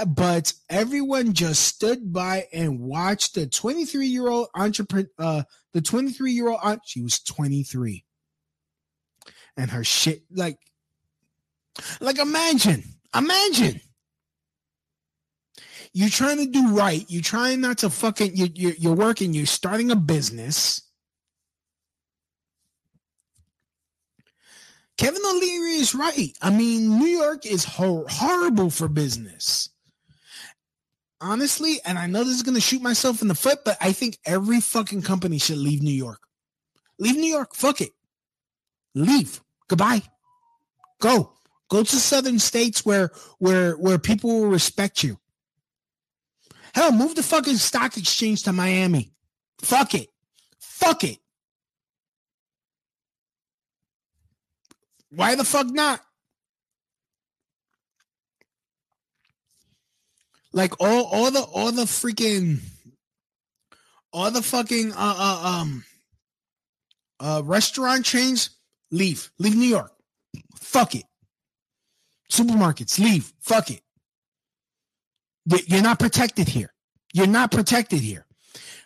but 0.06 0.54
everyone 0.70 1.34
just 1.34 1.64
stood 1.64 2.14
by 2.14 2.46
and 2.54 2.82
watched 2.82 3.34
the 3.34 3.48
23 3.48 4.06
year 4.06 4.28
old 4.28 4.50
entrepreneur, 4.54 5.10
uh, 5.18 5.42
the 5.74 5.82
23 5.82 6.34
year 6.34 6.50
old 6.50 6.60
aunt, 6.62 6.82
she 6.86 7.02
was 7.02 7.20
23. 7.22 8.06
And 9.58 9.72
her 9.72 9.84
shit, 9.84 10.22
like, 10.32 10.60
like 12.00 12.20
imagine, 12.20 12.84
imagine. 13.16 13.82
You're 15.94 16.10
trying 16.10 16.38
to 16.38 16.46
do 16.46 16.76
right. 16.76 17.04
You're 17.08 17.24
trying 17.24 17.62
not 17.62 17.80
to 17.80 17.90
fucking. 17.90 18.36
You, 18.36 18.48
you, 18.54 18.74
you're 18.78 18.96
working. 18.96 19.34
You're 19.34 19.46
starting 19.46 19.92
a 19.92 19.96
business. 19.96 20.84
Kevin 24.98 25.22
O'Leary 25.26 25.76
is 25.76 25.96
right. 25.96 26.38
I 26.42 26.50
mean, 26.50 27.00
New 27.00 27.08
York 27.08 27.46
is 27.46 27.64
hor- 27.64 28.06
horrible 28.10 28.70
for 28.70 28.90
business. 28.90 29.70
Honestly, 31.22 31.80
and 31.86 31.98
I 31.98 32.06
know 32.08 32.24
this 32.24 32.36
is 32.36 32.44
going 32.44 32.56
to 32.56 32.62
shoot 32.62 32.82
myself 32.82 33.22
in 33.22 33.30
the 33.30 33.36
foot, 33.36 33.60
but 33.64 33.78
I 33.80 33.94
think 33.94 34.18
every 34.26 34.60
fucking 34.60 35.02
company 35.02 35.38
should 35.38 35.58
leave 35.58 35.82
New 35.82 35.94
York. 35.94 36.20
Leave 37.00 37.16
New 37.16 37.32
York. 37.32 37.56
Fuck 37.56 37.82
it. 37.82 37.92
Leave. 38.94 39.42
Goodbye. 39.70 40.02
Go. 41.00 41.34
Go 41.70 41.84
to 41.84 41.96
southern 41.96 42.40
states 42.40 42.84
where 42.84 43.12
where 43.38 43.74
where 43.74 44.00
people 44.00 44.42
will 44.42 44.50
respect 44.50 45.04
you. 45.04 45.20
Hell, 46.74 46.92
move 46.92 47.16
the 47.16 47.24
fucking 47.24 47.58
stock 47.58 47.98
exchange 47.98 48.44
to 48.44 48.54
Miami. 48.54 49.12
Fuck 49.62 49.94
it. 49.94 50.10
Fuck 50.60 51.04
it. 51.04 51.20
Why 55.12 55.36
the 55.36 55.44
fuck 55.44 55.68
not? 55.68 56.02
Like 60.52 60.74
all 60.80 61.06
all 61.06 61.32
the 61.32 61.42
all 61.42 61.72
the 61.72 61.84
freaking 61.84 62.60
all 64.12 64.32
the 64.32 64.42
fucking 64.42 64.94
uh, 64.94 64.96
uh 64.98 65.62
um 65.62 65.84
uh 67.20 67.42
restaurant 67.44 68.06
chains 68.06 68.50
leave. 68.92 69.32
Leave 69.38 69.56
New 69.56 69.68
York. 69.68 69.92
Fuck 70.56 70.96
it. 70.96 71.04
Supermarkets, 72.32 73.00
leave. 73.00 73.34
Fuck 73.42 73.72
it. 73.72 73.82
You're 75.68 75.82
not 75.82 76.00
protected 76.00 76.48
here. 76.48 76.74
You're 77.14 77.28
not 77.28 77.52
protected 77.52 78.00
here. 78.02 78.26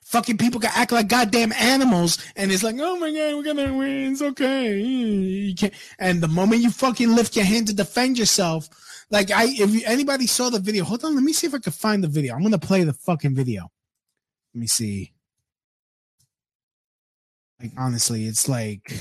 Fucking 0.05 0.37
people 0.37 0.59
can 0.59 0.71
act 0.73 0.91
like 0.91 1.07
goddamn 1.07 1.51
animals, 1.53 2.19
and 2.35 2.51
it's 2.51 2.63
like, 2.63 2.75
oh 2.79 2.97
my 2.97 3.11
god, 3.11 3.35
we're 3.35 3.43
gonna 3.43 3.73
win. 3.73 4.11
It's 4.11 4.21
okay. 4.21 4.79
You 4.79 5.55
can't. 5.55 5.73
And 5.97 6.21
the 6.21 6.27
moment 6.27 6.61
you 6.61 6.69
fucking 6.69 7.15
lift 7.15 7.35
your 7.35 7.45
hand 7.45 7.67
to 7.67 7.73
defend 7.73 8.19
yourself, 8.19 8.69
like 9.09 9.31
I, 9.31 9.45
if 9.47 9.85
anybody 9.87 10.27
saw 10.27 10.49
the 10.49 10.59
video, 10.59 10.83
hold 10.83 11.03
on, 11.03 11.15
let 11.15 11.23
me 11.23 11.33
see 11.33 11.47
if 11.47 11.53
I 11.53 11.59
can 11.59 11.73
find 11.73 12.03
the 12.03 12.07
video. 12.07 12.35
I'm 12.35 12.43
gonna 12.43 12.59
play 12.59 12.83
the 12.83 12.93
fucking 12.93 13.35
video. 13.35 13.71
Let 14.53 14.61
me 14.61 14.67
see. 14.67 15.13
Like 17.59 17.71
honestly, 17.77 18.25
it's 18.25 18.47
like 18.47 18.93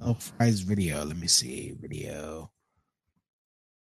Oh, 0.00 0.14
Fry's 0.14 0.60
video. 0.60 1.04
Let 1.04 1.16
me 1.16 1.26
see. 1.26 1.74
Video. 1.80 2.50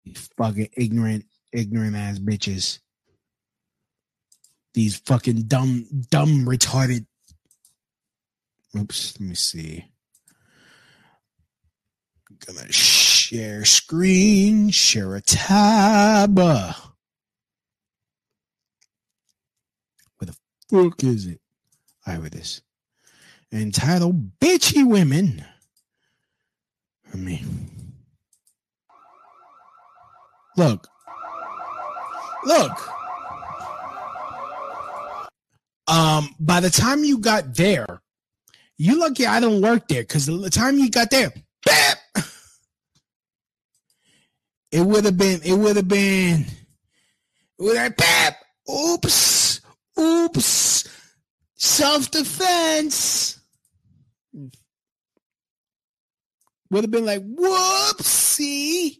These 0.03 0.29
fucking 0.37 0.69
ignorant, 0.75 1.25
ignorant 1.51 1.95
ass 1.95 2.19
bitches. 2.19 2.79
These 4.73 4.97
fucking 4.97 5.43
dumb, 5.43 5.85
dumb, 6.09 6.45
retarded. 6.45 7.05
Oops. 8.77 9.19
Let 9.19 9.29
me 9.29 9.35
see. 9.35 9.85
I'm 12.29 12.37
gonna 12.45 12.71
share 12.71 13.65
screen, 13.65 14.69
share 14.69 15.15
a 15.15 15.21
tab. 15.21 16.37
Where 16.37 16.73
the 20.21 20.35
fuck 20.69 21.03
is 21.03 21.27
it? 21.27 21.41
I 22.05 22.13
right, 22.13 22.21
with 22.23 22.33
this. 22.33 22.61
Entitled 23.51 24.39
Bitchy 24.39 24.87
Women 24.87 25.45
for 27.11 27.17
me. 27.17 27.43
Look. 30.57 30.87
Look. 32.45 32.71
Um, 35.87 36.33
by 36.39 36.61
the 36.61 36.69
time 36.69 37.03
you 37.03 37.19
got 37.19 37.53
there, 37.53 38.01
you 38.77 38.97
lucky 38.97 39.25
I 39.25 39.39
don't 39.39 39.61
work 39.61 39.87
there 39.89 40.03
because 40.03 40.25
the 40.25 40.49
time 40.49 40.77
you 40.77 40.89
got 40.89 41.09
there, 41.09 41.33
bam, 41.65 41.95
it 44.71 44.81
would 44.81 45.05
have 45.05 45.17
been, 45.17 45.41
it 45.43 45.53
would 45.53 45.75
have 45.75 45.87
been, 45.87 46.45
would 47.59 47.77
have 47.77 47.97
bam, 47.97 48.33
oops, 48.69 49.59
oops, 49.99 50.89
self 51.55 52.09
defense 52.09 53.40
would 56.71 56.83
have 56.83 56.91
been 56.91 57.05
like, 57.05 57.21
whoopsie. 57.21 58.97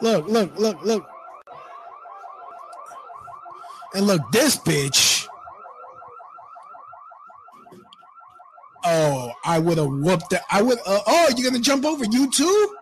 Look, 0.00 0.28
look, 0.28 0.56
look, 0.56 0.82
look. 0.82 1.06
And 3.94 4.06
look, 4.06 4.22
this 4.32 4.56
bitch. 4.56 5.26
Oh, 8.84 9.32
I 9.44 9.58
would 9.58 9.76
have 9.78 9.88
whooped 9.88 10.32
it. 10.32 10.40
I 10.50 10.62
would. 10.62 10.78
Uh, 10.86 11.00
oh, 11.06 11.32
you're 11.36 11.50
gonna 11.50 11.62
jump 11.62 11.84
over 11.84 12.04
you 12.04 12.30
too? 12.30 12.76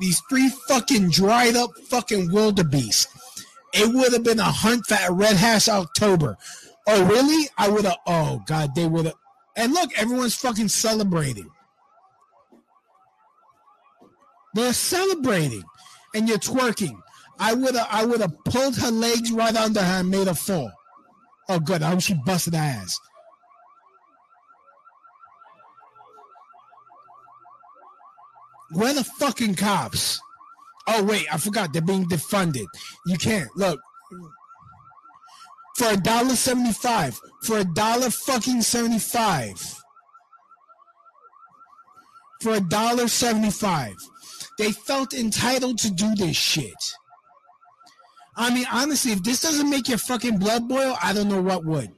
These 0.00 0.20
three 0.28 0.48
fucking 0.68 1.10
dried 1.10 1.54
up 1.54 1.70
fucking 1.88 2.32
wildebeest. 2.32 3.08
It 3.74 3.94
would 3.94 4.12
have 4.12 4.24
been 4.24 4.40
a 4.40 4.44
hunt 4.44 4.86
for 4.86 4.96
a 5.00 5.12
red 5.12 5.36
hash 5.36 5.68
October. 5.68 6.36
Oh, 6.86 7.04
really? 7.06 7.48
I 7.58 7.68
would 7.68 7.84
have. 7.84 7.98
Oh, 8.06 8.42
God, 8.46 8.74
they 8.74 8.86
would 8.86 9.06
have. 9.06 9.14
And 9.56 9.72
look, 9.72 9.90
everyone's 9.98 10.34
fucking 10.34 10.68
celebrating. 10.68 11.48
They're 14.54 14.72
celebrating, 14.72 15.62
and 16.14 16.28
you're 16.28 16.38
twerking. 16.38 16.98
I 17.38 17.54
would 17.54 17.74
have, 17.74 17.88
I 17.90 18.04
would 18.04 18.20
have 18.20 18.34
pulled 18.44 18.76
her 18.76 18.90
legs 18.90 19.32
right 19.32 19.54
under 19.56 19.82
her 19.82 20.00
and 20.00 20.10
made 20.10 20.26
her 20.26 20.34
fall. 20.34 20.70
Oh, 21.48 21.58
good. 21.58 21.82
I 21.82 21.90
hope 21.90 22.00
she 22.00 22.14
busted 22.24 22.54
her 22.54 22.60
ass. 22.60 22.98
Where 28.72 28.94
the 28.94 29.04
fucking 29.04 29.56
cops? 29.56 30.20
Oh 30.88 31.04
wait, 31.04 31.26
I 31.32 31.36
forgot 31.36 31.72
they're 31.72 31.82
being 31.82 32.08
defunded. 32.08 32.66
You 33.06 33.18
can't 33.18 33.48
look 33.54 33.78
for 35.76 35.88
a 35.88 35.96
dollar 35.96 36.36
seventy 36.36 36.72
five. 36.72 37.18
For 37.44 37.58
a 37.58 37.64
dollar 37.64 38.10
fucking 38.10 38.62
seventy 38.62 38.98
five. 38.98 39.58
For 42.40 42.54
a 42.54 42.60
dollar 42.60 43.08
seventy 43.08 43.50
five. 43.50 43.94
They 44.58 44.72
felt 44.72 45.14
entitled 45.14 45.78
to 45.78 45.90
do 45.90 46.14
this 46.14 46.36
shit. 46.36 46.74
I 48.36 48.52
mean, 48.52 48.66
honestly, 48.72 49.12
if 49.12 49.22
this 49.22 49.40
doesn't 49.40 49.68
make 49.68 49.88
your 49.88 49.98
fucking 49.98 50.38
blood 50.38 50.68
boil, 50.68 50.96
I 51.02 51.12
don't 51.12 51.28
know 51.28 51.42
what 51.42 51.64
would. 51.64 51.90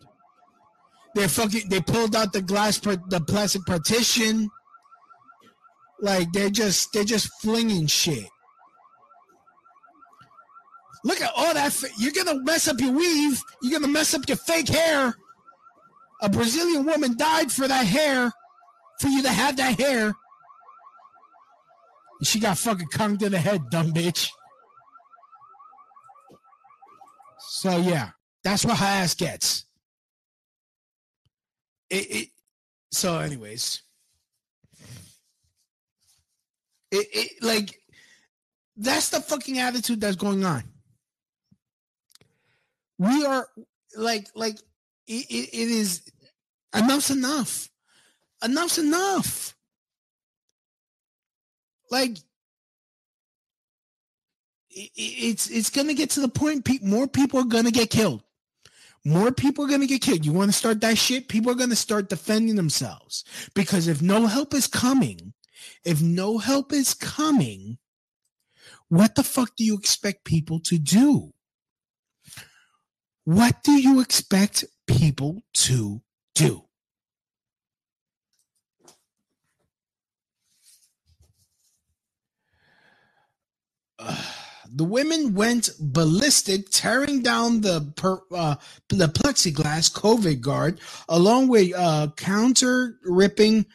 They're 1.14 1.28
fucking. 1.28 1.68
They 1.68 1.80
pulled 1.80 2.16
out 2.16 2.32
the 2.32 2.42
glass, 2.42 2.78
the 2.78 3.24
plastic 3.26 3.64
partition. 3.66 4.48
Like 6.00 6.32
they're 6.32 6.50
just, 6.50 6.92
they're 6.92 7.04
just 7.04 7.30
flinging 7.40 7.86
shit. 7.86 8.26
Look 11.04 11.20
at 11.20 11.30
all 11.36 11.52
that. 11.52 11.84
You're 11.98 12.12
gonna 12.12 12.42
mess 12.42 12.66
up 12.66 12.80
your 12.80 12.92
weave. 12.92 13.40
You're 13.62 13.78
gonna 13.78 13.92
mess 13.92 14.14
up 14.14 14.26
your 14.26 14.38
fake 14.38 14.68
hair. 14.68 15.14
A 16.22 16.28
Brazilian 16.30 16.86
woman 16.86 17.16
died 17.16 17.52
for 17.52 17.68
that 17.68 17.84
hair, 17.84 18.32
for 19.00 19.08
you 19.08 19.22
to 19.22 19.28
have 19.28 19.56
that 19.58 19.78
hair. 19.78 20.14
She 22.22 22.40
got 22.40 22.56
fucking 22.56 22.88
conked 22.88 23.22
in 23.22 23.32
the 23.32 23.38
head, 23.38 23.68
dumb 23.70 23.92
bitch. 23.92 24.30
So 27.38 27.76
yeah, 27.78 28.10
that's 28.42 28.64
what 28.64 28.78
her 28.78 28.86
ass 28.86 29.14
gets. 29.14 29.66
It, 31.90 32.10
it 32.10 32.28
so 32.90 33.18
anyways. 33.18 33.82
It, 36.90 37.06
it 37.12 37.42
like 37.42 37.78
that's 38.76 39.10
the 39.10 39.20
fucking 39.20 39.58
attitude 39.58 40.00
that's 40.00 40.16
going 40.16 40.44
on. 40.46 40.64
We 42.98 43.24
are 43.24 43.46
like 43.96 44.28
like 44.34 44.56
it, 45.06 45.26
it, 45.30 45.48
it 45.52 45.68
is 45.70 46.02
enough's 46.74 47.10
enough. 47.10 47.68
Enough's 48.44 48.78
enough. 48.78 49.54
Like 51.90 52.18
it's 54.70 55.50
it's 55.50 55.70
gonna 55.70 55.94
get 55.94 56.10
to 56.10 56.20
the 56.20 56.28
point. 56.28 56.64
Pe- 56.64 56.78
more 56.82 57.06
people 57.06 57.40
are 57.40 57.44
gonna 57.44 57.70
get 57.70 57.90
killed. 57.90 58.22
More 59.04 59.30
people 59.30 59.64
are 59.64 59.68
gonna 59.68 59.86
get 59.86 60.02
killed. 60.02 60.24
You 60.24 60.32
want 60.32 60.50
to 60.50 60.56
start 60.56 60.80
that 60.80 60.98
shit? 60.98 61.28
People 61.28 61.52
are 61.52 61.56
gonna 61.56 61.76
start 61.76 62.08
defending 62.08 62.56
themselves 62.56 63.24
because 63.54 63.86
if 63.86 64.00
no 64.00 64.26
help 64.26 64.54
is 64.54 64.66
coming, 64.66 65.34
if 65.84 66.00
no 66.00 66.38
help 66.38 66.72
is 66.72 66.94
coming, 66.94 67.78
what 68.88 69.14
the 69.14 69.22
fuck 69.22 69.54
do 69.56 69.64
you 69.64 69.76
expect 69.76 70.24
people 70.24 70.58
to 70.60 70.78
do? 70.78 71.33
What 73.24 73.62
do 73.62 73.72
you 73.72 74.00
expect 74.00 74.64
people 74.86 75.42
to 75.54 76.02
do? 76.34 76.64
Uh, 83.98 84.22
the 84.70 84.84
women 84.84 85.34
went 85.34 85.70
ballistic, 85.78 86.66
tearing 86.70 87.22
down 87.22 87.60
the 87.60 87.92
per, 87.96 88.18
uh, 88.32 88.56
the 88.88 89.06
plexiglass 89.06 89.92
COVID 89.92 90.40
guard, 90.40 90.80
along 91.08 91.48
with 91.48 91.72
uh, 91.74 92.08
counter 92.16 92.98
ripping 93.04 93.66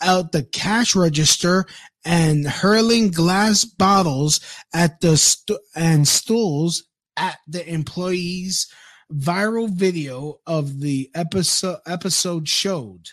out 0.00 0.32
the 0.32 0.42
cash 0.42 0.96
register 0.96 1.66
and 2.04 2.46
hurling 2.46 3.10
glass 3.10 3.64
bottles 3.64 4.40
at 4.74 5.00
the 5.00 5.16
st- 5.16 5.58
and 5.74 6.08
stools 6.08 6.84
at 7.16 7.38
the 7.46 7.68
employees. 7.68 8.66
Viral 9.12 9.70
video 9.70 10.40
of 10.46 10.80
the 10.80 11.10
episode 11.14 11.78
episode 11.86 12.48
showed. 12.48 13.08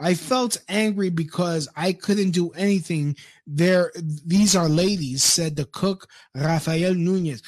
I 0.00 0.14
felt 0.14 0.56
angry 0.68 1.10
because 1.10 1.68
I 1.76 1.92
couldn't 1.92 2.30
do 2.32 2.50
anything. 2.50 3.16
There, 3.46 3.92
these 3.94 4.56
are 4.56 4.68
ladies, 4.68 5.22
said 5.22 5.54
the 5.54 5.64
cook 5.64 6.08
Rafael 6.34 6.94
Nunez. 6.94 7.42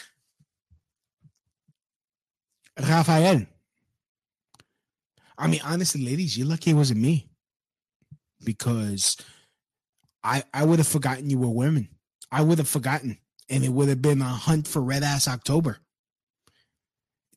Rafael. 2.79 3.47
I 5.37 5.47
mean, 5.49 5.61
honestly, 5.65 6.05
ladies, 6.05 6.39
you're 6.39 6.47
lucky 6.47 6.71
it 6.71 6.75
wasn't 6.75 7.01
me 7.01 7.29
because 8.45 9.17
I 10.23 10.45
I 10.53 10.65
would 10.65 10.79
have 10.79 10.89
forgotten 10.89 11.31
you 11.31 11.39
were 11.39 11.49
women. 11.49 11.89
I 12.31 12.43
would 12.43 12.59
have 12.59 12.69
forgotten, 12.69 13.19
and 13.49 13.65
it 13.65 13.71
would 13.71 13.89
have 13.89 14.03
been 14.03 14.23
a 14.23 14.27
hunt 14.27 14.69
for 14.69 14.83
red 14.83 15.03
ass 15.03 15.27
October. 15.27 15.79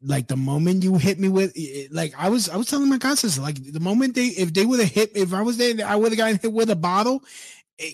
Like 0.01 0.27
the 0.27 0.37
moment 0.37 0.83
you 0.83 0.97
hit 0.97 1.19
me 1.19 1.27
with, 1.29 1.53
eh, 1.57 1.83
eh, 1.83 1.87
like 1.91 2.13
I 2.17 2.29
was, 2.29 2.49
I 2.49 2.55
was 2.57 2.67
telling 2.67 2.89
my 2.89 2.97
cousins, 2.99 3.39
like 3.39 3.55
the 3.73 3.79
moment 3.79 4.15
they, 4.15 4.27
if 4.27 4.53
they 4.53 4.65
would 4.65 4.79
have 4.79 4.91
hit, 4.91 5.15
if 5.15 5.33
I 5.33 5.41
was 5.41 5.57
there, 5.57 5.73
I 5.85 5.95
would 5.95 6.11
have 6.11 6.17
gotten 6.17 6.37
hit 6.39 6.53
with 6.53 6.69
a 6.69 6.75
bottle. 6.75 7.23
Eh, 7.79 7.91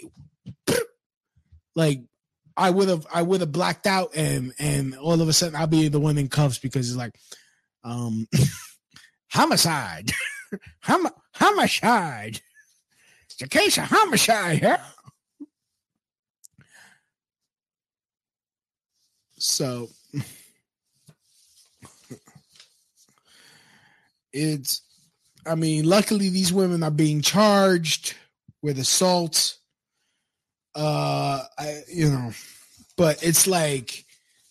it, 0.67 0.83
like 1.75 2.01
I 2.57 2.69
would 2.69 2.89
have, 2.89 3.07
I 3.13 3.21
would 3.21 3.39
have 3.41 3.51
blacked 3.51 3.87
out, 3.87 4.11
and 4.15 4.53
and 4.59 4.95
all 4.97 5.21
of 5.21 5.27
a 5.27 5.33
sudden 5.33 5.55
I'll 5.55 5.67
be 5.67 5.87
the 5.87 5.99
one 5.99 6.17
in 6.17 6.27
cuffs 6.27 6.59
because 6.59 6.89
it's 6.89 6.97
like, 6.97 7.15
um, 7.83 8.27
homicide, 9.31 10.11
Hom- 10.81 11.09
homicide. 11.33 12.41
It's 13.31 13.41
a 13.41 13.47
case 13.47 13.79
of 13.79 13.85
homicide, 13.85 14.61
yeah. 14.61 14.83
So 19.39 19.89
it's 24.33 24.81
I 25.45 25.55
mean, 25.55 25.85
luckily 25.85 26.29
these 26.29 26.53
women 26.53 26.83
are 26.83 26.91
being 26.91 27.21
charged 27.21 28.15
with 28.61 28.79
assault. 28.79 29.57
Uh 30.75 31.43
I 31.57 31.81
you 31.87 32.09
know, 32.09 32.31
but 32.97 33.21
it's 33.23 33.47
like 33.47 34.05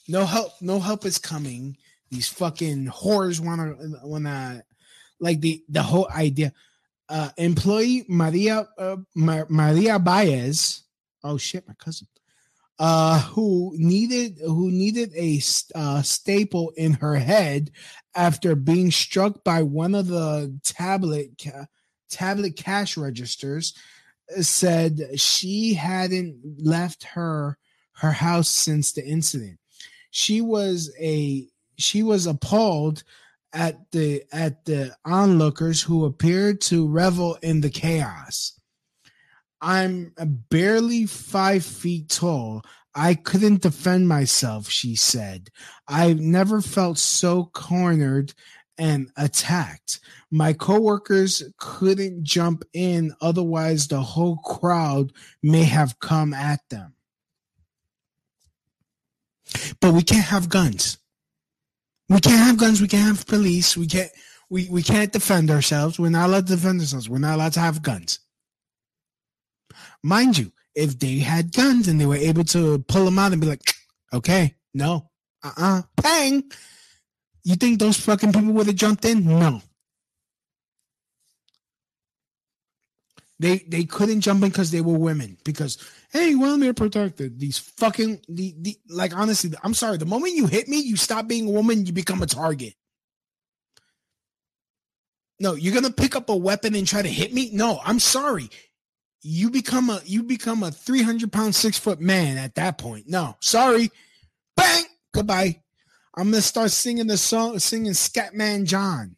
no 0.08 0.24
help 0.24 0.52
no 0.60 0.78
help 0.78 1.04
is 1.04 1.18
coming. 1.18 1.76
These 2.10 2.28
fucking 2.28 2.86
whores 2.86 3.40
wanna 3.44 3.74
wanna 4.04 4.62
like 5.20 5.40
the 5.40 5.62
the 5.68 5.82
whole 5.82 6.08
idea. 6.14 6.52
Uh 7.08 7.30
employee 7.36 8.04
Maria 8.08 8.68
uh, 8.78 8.96
Maria 9.14 9.98
Baez. 9.98 10.82
Oh 11.24 11.36
shit, 11.38 11.66
my 11.66 11.74
cousin 11.74 12.06
uh, 12.78 13.20
who 13.20 13.72
needed 13.76 14.38
who 14.44 14.70
needed 14.70 15.12
a 15.16 15.40
uh, 15.74 16.02
staple 16.02 16.72
in 16.76 16.94
her 16.94 17.16
head 17.16 17.70
after 18.14 18.54
being 18.54 18.90
struck 18.90 19.44
by 19.44 19.62
one 19.62 19.94
of 19.94 20.06
the 20.08 20.58
tablet 20.64 21.30
ca- 21.42 21.66
tablet 22.10 22.56
cash 22.56 22.96
registers 22.96 23.74
uh, 24.36 24.42
said 24.42 25.18
she 25.20 25.74
hadn't 25.74 26.36
left 26.58 27.04
her 27.04 27.58
her 27.94 28.12
house 28.12 28.48
since 28.48 28.92
the 28.92 29.04
incident. 29.04 29.58
She 30.10 30.40
was 30.40 30.92
a 31.00 31.46
she 31.76 32.02
was 32.02 32.26
appalled 32.26 33.04
at 33.52 33.90
the 33.92 34.24
at 34.32 34.64
the 34.64 34.96
onlookers 35.04 35.82
who 35.82 36.04
appeared 36.04 36.60
to 36.62 36.88
revel 36.88 37.38
in 37.42 37.60
the 37.60 37.70
chaos 37.70 38.58
i'm 39.62 40.12
barely 40.50 41.06
five 41.06 41.64
feet 41.64 42.08
tall 42.10 42.62
I 42.94 43.14
couldn't 43.14 43.62
defend 43.62 44.08
myself, 44.08 44.68
she 44.68 44.96
said. 44.96 45.48
I've 45.88 46.20
never 46.20 46.60
felt 46.60 46.98
so 46.98 47.50
cornered 47.54 48.34
and 48.78 49.10
attacked. 49.16 50.00
My 50.30 50.52
coworkers 50.52 51.42
couldn't 51.58 52.24
jump 52.24 52.64
in, 52.72 53.14
otherwise, 53.20 53.88
the 53.88 54.00
whole 54.00 54.36
crowd 54.38 55.12
may 55.42 55.64
have 55.64 55.98
come 56.00 56.34
at 56.34 56.60
them. 56.68 56.94
But 59.80 59.92
we 59.92 60.02
can't 60.02 60.24
have 60.26 60.48
guns. 60.48 60.98
We 62.08 62.20
can't 62.20 62.44
have 62.44 62.58
guns. 62.58 62.80
We 62.80 62.88
can't 62.88 63.16
have 63.16 63.26
police. 63.26 63.76
We 63.76 63.86
can't. 63.86 64.10
We, 64.50 64.68
we 64.68 64.82
can't 64.82 65.12
defend 65.12 65.50
ourselves. 65.50 65.98
We're 65.98 66.10
not 66.10 66.28
allowed 66.28 66.46
to 66.46 66.56
defend 66.56 66.80
ourselves. 66.80 67.08
We're 67.08 67.18
not 67.18 67.36
allowed 67.36 67.54
to 67.54 67.60
have 67.60 67.80
guns. 67.80 68.18
Mind 70.02 70.36
you, 70.36 70.52
if 70.74 70.98
they 70.98 71.18
had 71.18 71.52
guns 71.52 71.88
and 71.88 72.00
they 72.00 72.06
were 72.06 72.16
able 72.16 72.44
to 72.44 72.78
pull 72.88 73.04
them 73.04 73.18
out 73.18 73.32
and 73.32 73.40
be 73.40 73.46
like, 73.46 73.62
okay, 74.12 74.54
no, 74.74 75.10
uh 75.42 75.52
uh-uh, 75.56 75.78
uh, 75.78 75.82
bang. 76.00 76.44
You 77.44 77.56
think 77.56 77.78
those 77.78 77.98
fucking 77.98 78.32
people 78.32 78.52
would 78.52 78.68
have 78.68 78.76
jumped 78.76 79.04
in? 79.04 79.24
No. 79.24 79.62
They 83.40 83.58
they 83.66 83.84
couldn't 83.84 84.20
jump 84.20 84.44
in 84.44 84.50
because 84.50 84.70
they 84.70 84.80
were 84.80 84.96
women. 84.96 85.36
Because 85.44 85.78
hey, 86.12 86.36
well, 86.36 86.56
they're 86.58 86.72
protected. 86.72 87.40
These 87.40 87.58
fucking 87.58 88.20
the, 88.28 88.54
the 88.56 88.78
like 88.88 89.16
honestly, 89.16 89.50
I'm 89.64 89.74
sorry. 89.74 89.96
The 89.96 90.06
moment 90.06 90.34
you 90.34 90.46
hit 90.46 90.68
me, 90.68 90.78
you 90.78 90.96
stop 90.96 91.26
being 91.26 91.48
a 91.48 91.50
woman, 91.50 91.84
you 91.84 91.92
become 91.92 92.22
a 92.22 92.26
target. 92.26 92.74
No, 95.40 95.54
you're 95.54 95.74
gonna 95.74 95.90
pick 95.90 96.14
up 96.14 96.28
a 96.28 96.36
weapon 96.36 96.76
and 96.76 96.86
try 96.86 97.02
to 97.02 97.08
hit 97.08 97.34
me. 97.34 97.50
No, 97.52 97.80
I'm 97.84 97.98
sorry 97.98 98.48
you 99.22 99.50
become 99.50 99.88
a 99.90 100.00
you 100.04 100.22
become 100.22 100.62
a 100.62 100.70
300 100.70 101.30
pound 101.32 101.54
six 101.54 101.78
foot 101.78 102.00
man 102.00 102.36
at 102.38 102.54
that 102.56 102.78
point. 102.78 103.08
No 103.08 103.36
sorry. 103.40 103.90
Bang. 104.56 104.84
Goodbye. 105.14 105.60
I'm 106.16 106.30
gonna 106.30 106.42
start 106.42 106.70
singing 106.70 107.06
the 107.06 107.16
song 107.16 107.58
singing 107.58 107.92
scatman 107.92 108.64
john. 108.66 109.16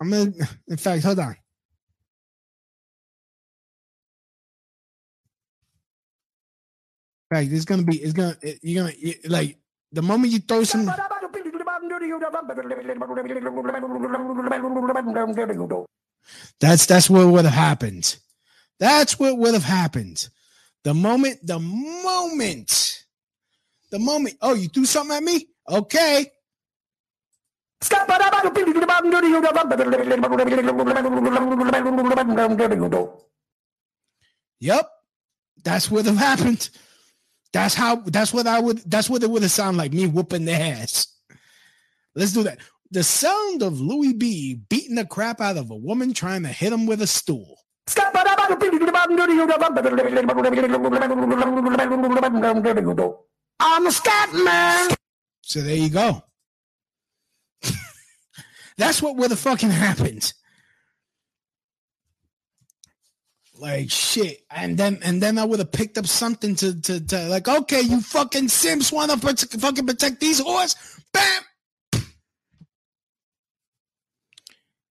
I'm 0.00 0.10
gonna 0.10 0.32
in 0.68 0.76
fact 0.76 1.04
hold 1.04 1.18
on. 1.18 1.36
Fact 7.32 7.50
it's 7.50 7.64
gonna 7.64 7.82
be 7.82 7.96
it's 7.98 8.12
gonna 8.12 8.36
it- 8.42 8.58
you're 8.62 8.84
gonna 8.84 8.94
it- 9.00 9.28
like 9.30 9.58
the 9.92 10.02
moment 10.02 10.32
you 10.32 10.38
throw 10.40 10.64
some 10.64 10.84
That's 16.60 16.86
that's 16.86 17.10
what 17.10 17.26
would 17.26 17.44
have 17.44 17.54
happened. 17.54 18.16
That's 18.82 19.16
what 19.16 19.38
would 19.38 19.54
have 19.54 19.62
happened. 19.62 20.28
The 20.82 20.92
moment, 20.92 21.38
the 21.46 21.60
moment, 21.60 23.04
the 23.92 24.00
moment. 24.00 24.36
Oh, 24.42 24.54
you 24.54 24.66
threw 24.66 24.86
something 24.86 25.16
at 25.16 25.22
me? 25.22 25.46
Okay. 25.70 26.26
Yep. 34.58 34.90
That's 35.62 35.88
what 35.88 36.06
have 36.06 36.16
happened. 36.16 36.68
That's 37.52 37.76
how 37.76 37.94
that's 38.06 38.34
what 38.34 38.48
I 38.48 38.58
would 38.58 38.78
that's 38.78 39.08
what 39.08 39.22
it 39.22 39.30
would 39.30 39.42
have 39.42 39.52
sounded 39.52 39.78
like 39.78 39.92
me 39.92 40.08
whooping 40.08 40.44
the 40.44 40.54
ass. 40.54 41.06
Let's 42.16 42.32
do 42.32 42.42
that. 42.42 42.58
The 42.90 43.04
sound 43.04 43.62
of 43.62 43.80
Louis 43.80 44.12
B 44.12 44.54
beating 44.68 44.96
the 44.96 45.06
crap 45.06 45.40
out 45.40 45.56
of 45.56 45.70
a 45.70 45.76
woman 45.76 46.12
trying 46.12 46.42
to 46.42 46.48
hit 46.48 46.72
him 46.72 46.86
with 46.86 47.00
a 47.00 47.06
stool. 47.06 47.61
I'm 53.60 53.86
a 53.86 53.92
scat 53.92 54.34
man. 54.34 54.90
So 55.42 55.60
there 55.60 55.76
you 55.76 55.90
go. 55.90 56.22
That's 58.76 59.02
what 59.02 59.16
have 59.30 59.38
fucking 59.38 59.70
happened. 59.70 60.32
Like 63.58 63.90
shit, 63.90 64.44
and 64.50 64.76
then 64.76 64.98
and 65.04 65.22
then 65.22 65.38
I 65.38 65.44
would 65.44 65.60
have 65.60 65.70
picked 65.70 65.96
up 65.96 66.06
something 66.06 66.56
to 66.56 66.80
to, 66.80 67.06
to 67.06 67.28
like, 67.28 67.46
okay, 67.46 67.80
you 67.80 68.00
fucking 68.00 68.48
simps 68.48 68.90
want 68.90 69.12
to 69.12 69.18
protect, 69.18 69.60
fucking 69.60 69.86
protect 69.86 70.18
these 70.18 70.40
horse, 70.40 70.74
bam. 71.12 71.42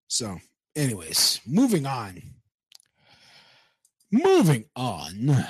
So, 0.07 0.39
anyways, 0.77 1.41
moving 1.47 1.87
on. 1.87 2.23
Moving 4.11 4.65
on. 4.75 5.47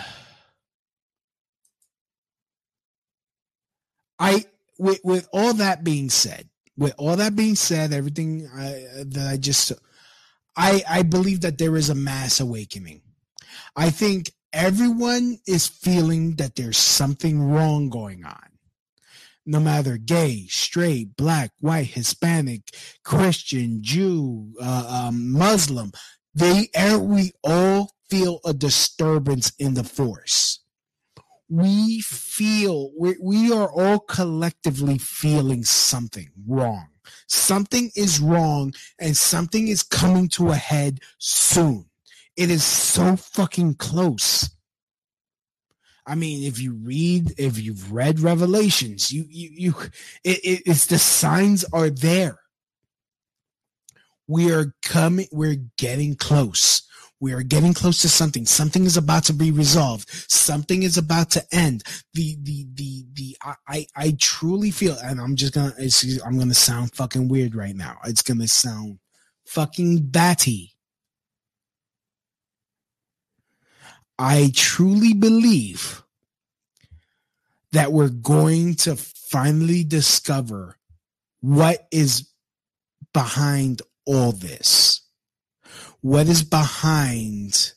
I 4.19 4.45
with 4.79 5.01
with 5.03 5.29
all 5.33 5.55
that 5.55 5.83
being 5.83 6.11
said, 6.11 6.49
with 6.77 6.95
all 6.99 7.17
that 7.17 7.35
being 7.35 7.55
said, 7.55 7.93
everything 7.93 8.49
I, 8.55 9.05
that 9.07 9.29
I 9.31 9.37
just 9.39 9.73
I 10.57 10.83
I 10.89 11.03
believe 11.03 11.41
that 11.41 11.57
there 11.57 11.77
is 11.77 11.89
a 11.89 11.95
mass 11.95 12.39
awakening. 12.39 13.01
I 13.75 13.89
think 13.89 14.33
everyone 14.53 15.39
is 15.47 15.67
feeling 15.67 16.37
that 16.37 16.57
there's 16.57 16.77
something 16.77 17.43
wrong 17.43 17.89
going 17.89 18.25
on. 18.25 18.37
No 19.47 19.59
matter 19.59 19.97
gay, 19.97 20.47
straight, 20.49 21.17
black, 21.17 21.53
white, 21.61 21.87
Hispanic, 21.87 22.63
Christian, 23.05 23.83
Jew, 23.83 24.53
uh, 24.63 25.07
um, 25.09 25.33
Muslim, 25.33 25.93
they 26.35 26.69
we 26.99 27.33
all 27.43 27.91
feel 28.11 28.41
a 28.45 28.53
disturbance 28.53 29.53
in 29.59 29.75
the 29.75 29.85
force. 29.85 30.61
We 31.49 32.01
feel 32.01 32.93
we 32.99 33.17
we 33.23 33.53
are 33.53 33.71
all 33.73 34.01
collectively 34.01 34.99
feeling 34.99 35.65
something 35.65 36.31
wrong. 36.47 36.89
Something 37.27 37.91
is 37.97 38.21
wrong, 38.21 38.73
and 39.01 39.17
something 39.17 39.69
is 39.69 39.83
coming 39.83 40.29
to 40.31 40.51
a 40.51 40.57
head 40.57 41.01
soon. 41.19 41.87
It 42.37 42.51
is 42.51 42.65
so 42.65 43.17
fucking 43.17 43.75
close. 43.75 44.51
I 46.07 46.15
mean, 46.15 46.45
if 46.45 46.61
you 46.61 46.75
read, 46.75 47.35
if 47.39 47.59
you've 47.59 47.93
read 47.93 48.21
Revelations, 48.21 49.13
you 49.13 49.27
you 49.29 49.51
you, 49.53 49.75
it, 50.25 50.39
it, 50.39 50.63
it's 50.67 50.87
the 50.87 50.99
signs 50.99 51.65
are 51.73 51.91
there. 51.91 52.39
We 54.27 54.53
are 54.53 54.75
coming. 54.83 55.27
We're 55.33 55.63
getting 55.77 56.15
close. 56.15 56.83
We 57.21 57.35
are 57.35 57.43
getting 57.43 57.75
close 57.75 58.01
to 58.01 58.09
something. 58.09 58.47
Something 58.47 58.85
is 58.87 58.97
about 58.97 59.25
to 59.25 59.35
be 59.35 59.51
resolved. 59.51 60.09
Something 60.31 60.83
is 60.83 60.97
about 60.97 61.31
to 61.31 61.45
end. 61.53 61.83
The 62.15 62.37
the 62.41 62.67
the 62.73 63.05
the 63.13 63.37
I 63.69 63.87
I, 63.95 64.17
truly 64.19 64.71
feel, 64.71 64.97
and 65.03 65.21
I'm 65.21 65.37
just 65.37 65.53
gonna 65.53 65.75
I'm 66.25 66.39
gonna 66.39 66.55
sound 66.55 66.95
fucking 66.95 67.29
weird 67.29 67.55
right 67.55 67.77
now. 67.77 67.99
It's 68.07 68.23
gonna 68.23 68.49
sound 68.49 69.01
fucking 69.45 70.07
batty. 70.09 70.73
I 74.19 74.53
truly 74.55 75.13
believe 75.13 76.03
that 77.73 77.93
we're 77.93 78.09
going 78.09 78.75
to 78.77 78.97
finally 78.97 79.85
discover 79.85 80.77
what 81.41 81.87
is 81.91 82.29
behind 83.13 83.83
all 84.07 84.33
this. 84.33 85.00
What 86.03 86.29
is 86.29 86.43
behind 86.43 87.73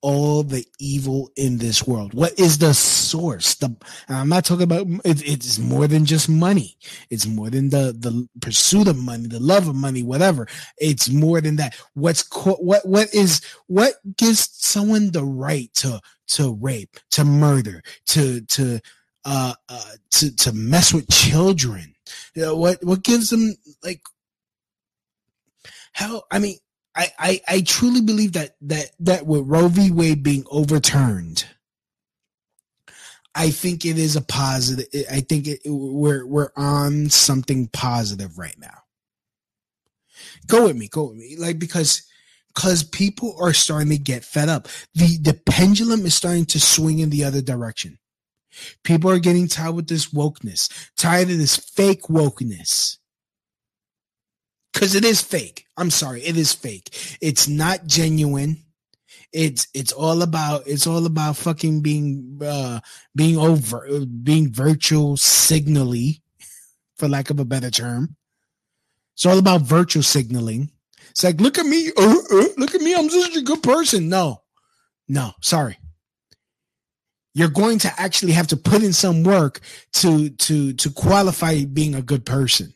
all 0.00 0.42
the 0.42 0.64
evil 0.78 1.30
in 1.36 1.58
this 1.58 1.86
world? 1.86 2.14
What 2.14 2.38
is 2.38 2.58
the 2.58 2.72
source? 2.74 3.54
The 3.56 3.74
I'm 4.08 4.28
not 4.28 4.44
talking 4.44 4.64
about 4.64 4.86
it, 5.04 5.26
it's 5.26 5.58
more 5.58 5.86
than 5.86 6.04
just 6.04 6.28
money. 6.28 6.76
It's 7.10 7.26
more 7.26 7.50
than 7.50 7.70
the 7.70 7.96
the 7.98 8.28
pursuit 8.40 8.86
of 8.86 8.96
money, 8.96 9.26
the 9.26 9.40
love 9.40 9.66
of 9.66 9.74
money, 9.74 10.02
whatever. 10.02 10.46
It's 10.78 11.08
more 11.08 11.40
than 11.40 11.56
that. 11.56 11.74
What's 11.94 12.22
co- 12.22 12.56
what 12.56 12.86
what 12.86 13.12
is 13.14 13.40
what 13.66 13.94
gives 14.16 14.48
someone 14.52 15.10
the 15.10 15.24
right 15.24 15.72
to 15.74 16.00
to 16.28 16.54
rape, 16.60 16.98
to 17.12 17.24
murder, 17.24 17.82
to 18.08 18.42
to 18.42 18.80
uh, 19.24 19.54
uh 19.68 19.92
to 20.10 20.34
to 20.36 20.52
mess 20.52 20.92
with 20.92 21.08
children? 21.08 21.94
You 22.34 22.42
know, 22.42 22.56
what 22.56 22.84
what 22.84 23.02
gives 23.02 23.30
them 23.30 23.56
like 23.82 24.02
how 25.92 26.22
I 26.30 26.38
mean 26.38 26.58
I, 26.98 27.12
I, 27.16 27.40
I 27.46 27.60
truly 27.60 28.00
believe 28.00 28.32
that 28.32 28.56
that 28.62 28.90
that 28.98 29.24
with 29.24 29.46
Roe 29.46 29.68
v. 29.68 29.92
Wade 29.92 30.24
being 30.24 30.44
overturned, 30.50 31.46
I 33.36 33.50
think 33.50 33.84
it 33.84 33.98
is 33.98 34.16
a 34.16 34.20
positive. 34.20 34.86
I 35.08 35.20
think 35.20 35.46
it, 35.46 35.60
we're 35.64 36.26
we're 36.26 36.50
on 36.56 37.08
something 37.08 37.68
positive 37.68 38.36
right 38.36 38.56
now. 38.58 38.80
Go 40.48 40.66
with 40.66 40.76
me, 40.76 40.88
go 40.88 41.10
with 41.10 41.18
me, 41.18 41.36
like 41.36 41.60
because 41.60 42.02
because 42.52 42.82
people 42.82 43.36
are 43.38 43.52
starting 43.52 43.90
to 43.90 43.98
get 43.98 44.24
fed 44.24 44.48
up. 44.48 44.66
the 44.92 45.18
The 45.18 45.40
pendulum 45.46 46.04
is 46.04 46.16
starting 46.16 46.46
to 46.46 46.58
swing 46.58 46.98
in 46.98 47.10
the 47.10 47.22
other 47.22 47.40
direction. 47.40 48.00
People 48.82 49.08
are 49.08 49.20
getting 49.20 49.46
tired 49.46 49.76
with 49.76 49.88
this 49.88 50.06
wokeness, 50.12 50.90
tired 50.96 51.30
of 51.30 51.38
this 51.38 51.56
fake 51.56 52.02
wokeness 52.08 52.96
because 54.78 54.94
it 54.94 55.04
is 55.04 55.20
fake. 55.20 55.66
I'm 55.76 55.90
sorry, 55.90 56.22
it 56.22 56.36
is 56.36 56.52
fake. 56.52 57.18
It's 57.20 57.48
not 57.48 57.86
genuine. 57.86 58.58
It's 59.32 59.66
it's 59.74 59.90
all 59.90 60.22
about 60.22 60.68
it's 60.68 60.86
all 60.86 61.04
about 61.04 61.36
fucking 61.36 61.80
being 61.80 62.38
uh 62.40 62.78
being 63.16 63.36
over 63.36 63.88
being 64.22 64.52
virtual 64.52 65.16
signally, 65.16 66.22
for 66.96 67.08
lack 67.08 67.28
of 67.28 67.40
a 67.40 67.44
better 67.44 67.72
term. 67.72 68.14
It's 69.14 69.26
all 69.26 69.40
about 69.40 69.62
virtual 69.62 70.04
signaling. 70.04 70.70
It's 71.10 71.24
like 71.24 71.40
look 71.40 71.58
at 71.58 71.66
me, 71.66 71.90
uh, 71.96 72.14
uh, 72.32 72.44
look 72.56 72.76
at 72.76 72.80
me. 72.80 72.94
I'm 72.94 73.10
such 73.10 73.36
a 73.36 73.42
good 73.42 73.64
person. 73.64 74.08
No, 74.08 74.42
no, 75.08 75.32
sorry. 75.42 75.76
You're 77.34 77.48
going 77.48 77.80
to 77.80 77.92
actually 78.00 78.32
have 78.32 78.46
to 78.48 78.56
put 78.56 78.84
in 78.84 78.92
some 78.92 79.24
work 79.24 79.58
to 79.94 80.30
to 80.30 80.72
to 80.74 80.90
qualify 80.90 81.64
being 81.64 81.96
a 81.96 82.02
good 82.02 82.24
person 82.24 82.74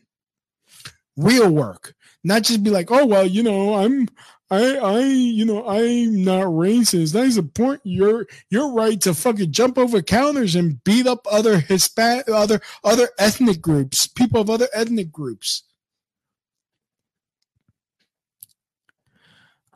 real 1.17 1.49
work. 1.49 1.93
Not 2.23 2.43
just 2.43 2.63
be 2.63 2.69
like 2.69 2.91
oh 2.91 3.05
well 3.05 3.25
you 3.25 3.43
know 3.43 3.75
i'm 3.75 4.07
i 4.49 4.77
i 4.77 4.99
you 5.01 5.45
know 5.45 5.67
i'm 5.67 6.23
not 6.23 6.45
racist. 6.45 7.19
I 7.19 7.29
support 7.29 7.81
your 7.83 8.27
your 8.49 8.71
right 8.71 8.99
to 9.01 9.13
fucking 9.13 9.51
jump 9.51 9.77
over 9.77 10.01
counters 10.01 10.55
and 10.55 10.83
beat 10.83 11.05
up 11.07 11.27
other 11.29 11.59
hispanic 11.59 12.29
other 12.29 12.61
other 12.83 13.09
ethnic 13.19 13.61
groups 13.61 14.07
people 14.07 14.41
of 14.41 14.49
other 14.49 14.67
ethnic 14.73 15.11
groups. 15.11 15.63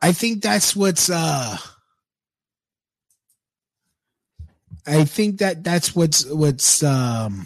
I 0.02 0.12
think 0.12 0.42
that's 0.44 0.76
what's 0.76 1.10
uh 1.10 1.58
i 4.86 5.04
think 5.04 5.40
that 5.40 5.64
that's 5.64 5.96
what's 5.96 6.26
what's 6.28 6.82
um 6.84 7.46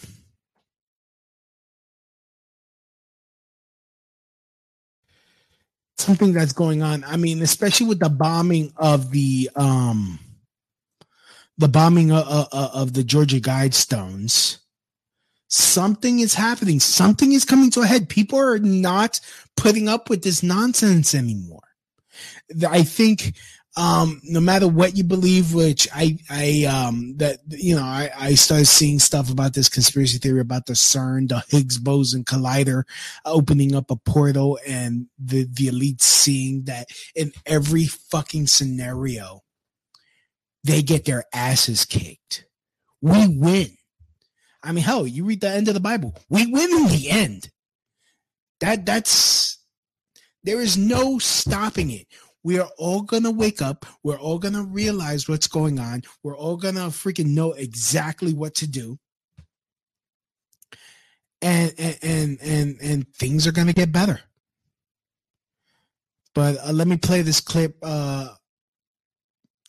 something 6.01 6.33
that's 6.33 6.53
going 6.53 6.81
on. 6.81 7.03
I 7.03 7.17
mean, 7.17 7.41
especially 7.41 7.87
with 7.87 7.99
the 7.99 8.09
bombing 8.09 8.73
of 8.77 9.11
the 9.11 9.49
um 9.55 10.19
the 11.57 11.67
bombing 11.67 12.11
of, 12.11 12.27
of, 12.27 12.47
of 12.51 12.93
the 12.93 13.03
Georgia 13.03 13.39
Guidestones. 13.39 14.57
Something 15.47 16.19
is 16.19 16.33
happening. 16.33 16.79
Something 16.79 17.33
is 17.33 17.45
coming 17.45 17.69
to 17.71 17.81
a 17.81 17.85
head. 17.85 18.09
People 18.09 18.39
are 18.39 18.57
not 18.57 19.19
putting 19.57 19.89
up 19.89 20.09
with 20.09 20.23
this 20.23 20.41
nonsense 20.41 21.13
anymore. 21.13 21.59
I 22.67 22.83
think 22.83 23.35
um 23.77 24.19
no 24.23 24.41
matter 24.41 24.67
what 24.67 24.97
you 24.97 25.03
believe 25.03 25.53
which 25.53 25.87
i 25.95 26.17
i 26.29 26.65
um 26.65 27.15
that 27.17 27.37
you 27.47 27.73
know 27.73 27.83
i 27.83 28.09
i 28.17 28.33
started 28.33 28.65
seeing 28.65 28.99
stuff 28.99 29.31
about 29.31 29.53
this 29.53 29.69
conspiracy 29.69 30.17
theory 30.17 30.41
about 30.41 30.65
the 30.65 30.73
cern 30.73 31.29
the 31.29 31.41
higgs 31.47 31.77
boson 31.77 32.25
collider 32.25 32.83
opening 33.23 33.73
up 33.73 33.89
a 33.89 33.95
portal 33.95 34.59
and 34.67 35.05
the 35.17 35.47
the 35.53 35.67
elite 35.67 36.01
seeing 36.01 36.63
that 36.65 36.89
in 37.15 37.31
every 37.45 37.85
fucking 37.85 38.45
scenario 38.45 39.41
they 40.63 40.81
get 40.81 41.05
their 41.05 41.25
asses 41.33 41.85
kicked. 41.85 42.45
We 43.01 43.27
win. 43.27 43.77
I 44.63 44.71
mean 44.71 44.83
hell 44.83 45.07
you 45.07 45.25
read 45.25 45.41
the 45.41 45.49
end 45.49 45.67
of 45.67 45.73
the 45.73 45.79
bible. 45.79 46.15
We 46.29 46.45
win 46.45 46.71
in 46.71 46.87
the 46.87 47.09
end. 47.09 47.49
That 48.59 48.85
that's 48.85 49.57
there 50.43 50.61
is 50.61 50.77
no 50.77 51.17
stopping 51.17 51.89
it 51.89 52.07
we 52.43 52.59
are 52.59 52.69
all 52.77 53.01
going 53.01 53.23
to 53.23 53.31
wake 53.31 53.61
up. 53.61 53.85
We're 54.03 54.19
all 54.19 54.39
going 54.39 54.53
to 54.53 54.63
realize 54.63 55.29
what's 55.29 55.47
going 55.47 55.79
on. 55.79 56.03
We're 56.23 56.37
all 56.37 56.57
going 56.57 56.75
to 56.75 56.81
freaking 56.81 57.33
know 57.33 57.53
exactly 57.53 58.33
what 58.33 58.55
to 58.55 58.67
do. 58.67 58.97
And, 61.41 61.73
and, 61.77 61.97
and, 62.01 62.39
and, 62.41 62.77
and 62.81 63.15
things 63.15 63.47
are 63.47 63.51
going 63.51 63.67
to 63.67 63.73
get 63.73 63.91
better. 63.91 64.19
But 66.33 66.57
uh, 66.63 66.71
let 66.71 66.87
me 66.87 66.97
play 66.97 67.21
this 67.23 67.41
clip, 67.41 67.77
uh, 67.81 68.29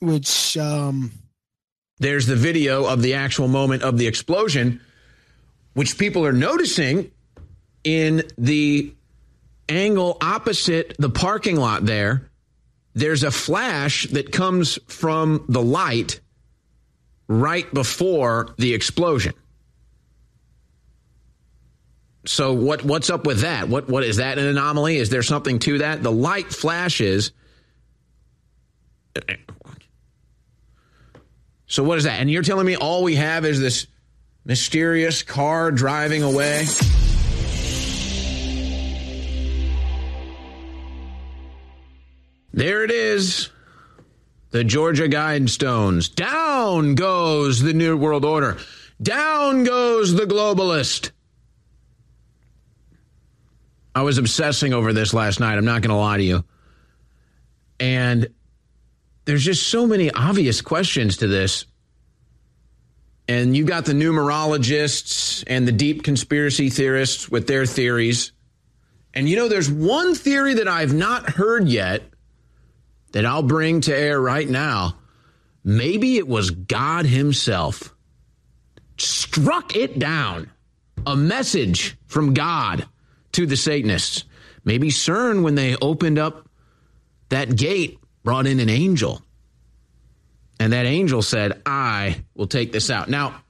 which, 0.01 0.57
um, 0.57 1.13
there's 1.99 2.27
the 2.27 2.37
video 2.37 2.85
of 2.87 3.01
the 3.01 3.15
actual 3.15 3.49
moment 3.49 3.83
of 3.83 3.97
the 3.97 4.07
explosion, 4.07 4.81
which 5.75 5.99
people 5.99 6.27
are 6.27 6.33
noticing 6.33 7.11
in 7.85 8.23
the 8.37 8.95
angle 9.69 10.19
opposite 10.21 10.95
the 10.99 11.09
parking 11.09 11.57
lot 11.57 11.87
there 11.87 12.32
there's 12.95 13.23
a 13.23 13.31
flash 13.31 14.07
that 14.09 14.33
comes 14.33 14.79
from 14.87 15.45
the 15.49 15.63
light 15.63 16.21
right 17.29 17.73
before 17.73 18.55
the 18.59 18.75
explosion. 18.75 19.35
So 22.25 22.53
what 22.53 22.85
what's 22.85 23.11
up 23.11 23.27
with 23.27 23.41
that? 23.41 23.69
What 23.69 23.89
what 23.89 24.05
is 24.05 24.19
that 24.19 24.39
an 24.39 24.47
anomaly? 24.47 24.97
Is 24.97 25.11
there 25.11 25.23
something 25.23 25.59
to 25.61 25.79
that? 25.79 26.03
The 26.03 26.13
light 26.13 26.53
flashes 26.53 27.33
So 31.73 31.83
what 31.83 31.97
is 31.97 32.05
that? 32.05 32.21
And 32.21 32.31
you're 32.31 32.43
telling 32.43 32.67
me 32.67 32.77
all 32.77 33.03
we 33.03 33.15
have 33.15 33.47
is 33.47 33.59
this 33.59 33.87
mysterious 34.45 35.23
car 35.23 35.71
driving 35.71 36.23
away? 36.23 36.67
There 42.53 42.85
it 42.85 42.91
is. 42.91 43.51
The 44.51 44.65
Georgia 44.65 45.09
Guidestones. 45.09 46.15
Down 46.15 46.95
goes 46.95 47.61
the 47.61 47.73
New 47.73 47.97
World 47.97 48.25
Order. 48.25 48.59
Down 49.01 49.65
goes 49.65 50.15
the 50.15 50.25
globalist. 50.25 51.11
I 53.95 54.03
was 54.03 54.19
obsessing 54.19 54.73
over 54.75 54.93
this 54.93 55.15
last 55.15 55.41
night. 55.41 55.57
I'm 55.57 55.65
not 55.65 55.83
going 55.83 55.91
to 55.91 55.97
lie 55.97 56.19
to 56.19 56.23
you. 56.23 56.45
And 57.81 58.29
there's 59.25 59.45
just 59.45 59.69
so 59.69 59.87
many 59.87 60.11
obvious 60.11 60.61
questions 60.61 61.19
to 61.19 61.27
this. 61.27 61.67
And 63.29 63.57
you've 63.57 63.69
got 63.69 63.87
the 63.87 63.93
numerologists 63.93 65.45
and 65.47 65.67
the 65.67 65.73
deep 65.73 66.03
conspiracy 66.03 66.69
theorists 66.71 67.31
with 67.31 67.47
their 67.47 67.65
theories. 67.65 68.33
And 69.15 69.29
you 69.29 69.37
know, 69.37 69.49
there's 69.49 69.71
one 69.71 70.15
theory 70.15 70.55
that 70.55 70.69
I've 70.69 70.93
not 70.93 71.31
heard 71.31 71.69
yet 71.69 72.12
that 73.13 73.27
I'll 73.27 73.43
bring 73.43 73.83
to 73.83 73.97
air 73.97 74.21
right 74.21 74.49
now, 74.49 74.97
maybe 75.65 76.17
it 76.17 76.27
was 76.27 76.51
God 76.51 77.07
Himself 77.07 77.95
struck 78.99 79.77
it 79.77 79.99
down. 79.99 80.51
A 81.07 81.17
message 81.17 81.97
from 82.07 82.35
God 82.35 82.87
to 83.33 83.47
the 83.47 83.57
Satanists. 83.57 84.25
Maybe 84.65 84.89
CERN, 84.89 85.43
when 85.43 85.57
they 85.57 85.75
opened 85.77 86.19
up 86.19 86.49
that 87.31 87.57
gate, 87.57 87.99
brought 88.23 88.47
in 88.47 88.61
an 88.61 88.69
angel. 88.69 89.23
And 90.61 90.73
that 90.73 90.87
angel 90.87 91.23
said, 91.23 91.61
I 91.67 92.25
will 92.35 92.47
take 92.47 92.71
this 92.71 92.89
out. 92.89 93.09
Now, 93.09 93.43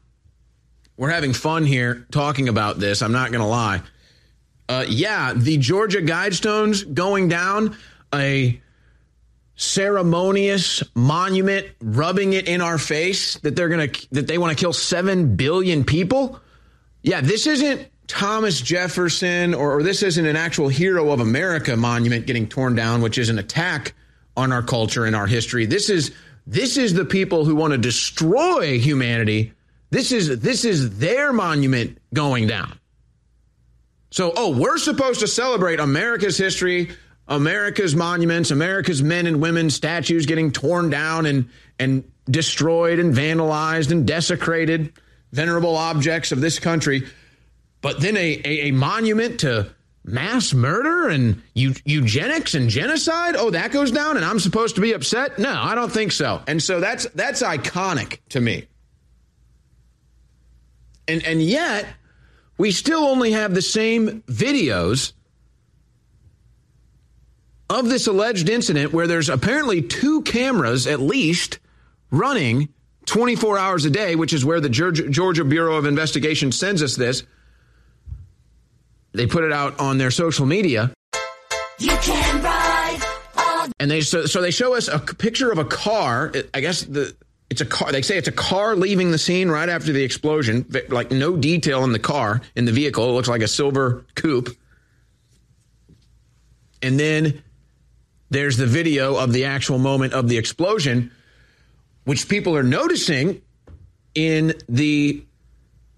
we're 0.97 1.11
having 1.11 1.35
fun 1.35 1.65
here 1.65 2.07
talking 2.11 2.49
about 2.49 2.79
this. 2.79 3.03
I'm 3.03 3.13
not 3.13 3.31
going 3.33 3.43
to 3.43 3.47
lie. 3.49 3.83
Uh, 4.69 4.87
yeah, 4.89 5.35
the 5.35 5.59
Georgia 5.59 6.01
Guidestones 6.01 6.95
going 6.95 7.29
down, 7.29 7.77
a 8.15 8.61
ceremonious 9.63 10.83
monument 10.95 11.67
rubbing 11.81 12.33
it 12.33 12.49
in 12.49 12.61
our 12.61 12.79
face 12.79 13.39
that 13.39 13.57
they're 13.57 13.69
going 13.69 13.91
to 13.91 14.09
that 14.13 14.27
they 14.27 14.39
want 14.39 14.57
to 14.57 14.61
kill 14.61 14.73
7 14.73 15.37
billion 15.37 15.85
people? 15.85 16.41
Yeah 17.03 17.21
this 17.21 17.47
isn't 17.47 17.89
thomas 18.09 18.61
jefferson 18.61 19.55
or, 19.55 19.79
or, 19.79 19.83
this 19.83 20.03
isn't 20.03 20.27
an 20.27 20.37
actual 20.37 20.69
hero 20.69 21.13
of 21.13 21.21
america 21.21 21.77
monument 21.77 22.27
getting 22.27 22.47
torn 22.47 22.75
down 22.75 23.01
which 23.01 23.17
is 23.17 23.29
an 23.29 23.39
attack 23.39 23.95
on 24.37 24.53
our 24.53 24.63
culture 24.63 25.05
and 25.05 25.15
our 25.15 25.27
history. 25.27 25.67
This 25.67 25.91
is 25.91 26.13
this 26.47 26.77
is 26.77 26.95
the 26.95 27.05
people 27.05 27.45
who 27.45 27.55
want 27.55 27.73
to 27.73 27.79
destroy 27.79 28.79
humanity. 28.79 29.53
This 29.91 30.13
is 30.13 30.41
this 30.41 30.65
is 30.65 30.99
their 30.99 31.33
monument 31.33 31.99
going 32.13 32.47
down. 32.47 32.79
So 34.11 34.33
oh 34.37 34.57
we're 34.57 34.79
supposed 34.79 35.21
to 35.21 35.29
celebrate 35.29 35.81
america's 35.81 36.37
history 36.37 36.91
America's 37.29 37.95
monuments, 37.95 38.51
America's 38.51 39.03
men 39.03 39.27
and 39.27 39.41
women 39.41 39.71
statues 39.71 40.27
getting 40.27 40.53
torn 40.53 40.91
down 40.91 41.27
and, 41.27 41.49
and 41.79 42.05
destroyed 42.31 42.99
and 42.99 43.15
vandalized 43.15 43.91
and 43.91 44.07
desecrated, 44.07 44.93
venerable 45.33 45.77
objects 45.77 46.33
of 46.33 46.41
this 46.41 46.59
country. 46.59 47.07
But 47.81 48.01
then 48.01 48.17
a, 48.17 48.41
a, 48.45 48.69
a 48.69 48.71
monument 48.73 49.41
to 49.41 49.71
mass 50.05 50.53
murder 50.53 51.09
and 51.09 51.43
eu- 51.55 51.75
eugenics 51.85 52.55
and 52.55 52.69
genocide? 52.69 53.37
Oh, 53.37 53.51
that 53.51 53.73
goes 53.73 53.91
down 53.91 54.17
and 54.17 54.25
I'm 54.25 54.41
supposed 54.41 54.75
to 54.77 54.81
be 54.81 54.93
upset? 54.93 55.39
No, 55.39 55.53
I 55.53 55.75
don't 55.75 55.93
think 55.93 56.13
so. 56.13 56.43
And 56.47 56.63
so 56.63 56.81
that's 56.81 57.07
that's 57.15 57.43
iconic 57.43 58.19
to 58.31 58.41
me. 58.41 58.67
And 61.09 61.25
and 61.25 61.43
yet 61.43 61.87
we 62.59 62.71
still 62.71 63.05
only 63.05 63.33
have 63.33 63.55
the 63.55 63.63
same 63.63 64.23
videos 64.23 65.13
of 67.73 67.89
this 67.89 68.07
alleged 68.07 68.49
incident 68.49 68.93
where 68.93 69.07
there's 69.07 69.31
apparently 69.31 69.81
two 69.81 70.23
cameras 70.23 70.87
at 70.87 71.01
least 71.01 71.59
running 72.11 72.69
24 73.07 73.59
hours 73.59 73.85
a 73.87 73.91
day, 73.91 74.15
which 74.15 74.33
is 74.33 74.45
where 74.45 74.61
the 74.61 74.69
Georgia, 74.69 75.45
Bureau 75.45 75.77
of 75.77 75.87
Investigation 75.87 76.53
sends 76.53 76.83
us 76.83 76.95
this. 76.97 77.25
They 79.13 79.27
put 79.27 79.45
it 79.45 79.53
out 79.53 79.81
on 79.81 79.99
their 79.99 80.11
social 80.11 80.47
media. 80.47 80.93
You 81.79 81.97
can 81.97 82.43
ride. 82.43 83.01
And 83.81 83.91
they 83.91 84.03
so, 84.03 84.27
so 84.27 84.41
they 84.41 84.51
show 84.51 84.75
us 84.77 84.89
a 84.89 84.99
picture 84.99 85.51
of 85.51 85.59
a 85.59 85.65
car. 85.65 86.33
I 86.55 86.61
guess 86.61 86.83
the 86.83 87.17
it's 87.51 87.61
a 87.61 87.67
car. 87.67 87.91
They 87.91 88.03
say 88.03 88.17
it's 88.17 88.29
a 88.29 88.33
car 88.33 88.77
leaving 88.77 89.11
the 89.11 89.19
scene 89.19 89.51
right 89.51 89.69
after 89.69 89.93
the 89.93 90.03
explosion. 90.03 90.67
Like 90.89 91.11
no 91.11 91.37
detail 91.37 91.85
in 91.85 91.93
the 91.93 91.99
car 91.99 92.43
in 92.55 92.65
the 92.65 92.73
vehicle. 92.73 93.09
It 93.09 93.13
looks 93.13 93.29
like 93.29 93.43
a 93.43 93.49
silver 93.49 94.05
coupe. 94.15 94.57
And 96.81 96.99
then 96.99 97.43
there's 98.33 98.57
the 98.57 98.67
video 98.67 99.17
of 99.17 99.33
the 99.33 99.45
actual 99.45 99.79
moment 99.79 100.15
of 100.15 100.27
the 100.27 100.39
explosion, 100.39 101.11
which 102.05 102.29
people 102.31 102.57
are 102.57 102.63
noticing 102.63 103.43
in 104.15 104.55
the 104.71 105.23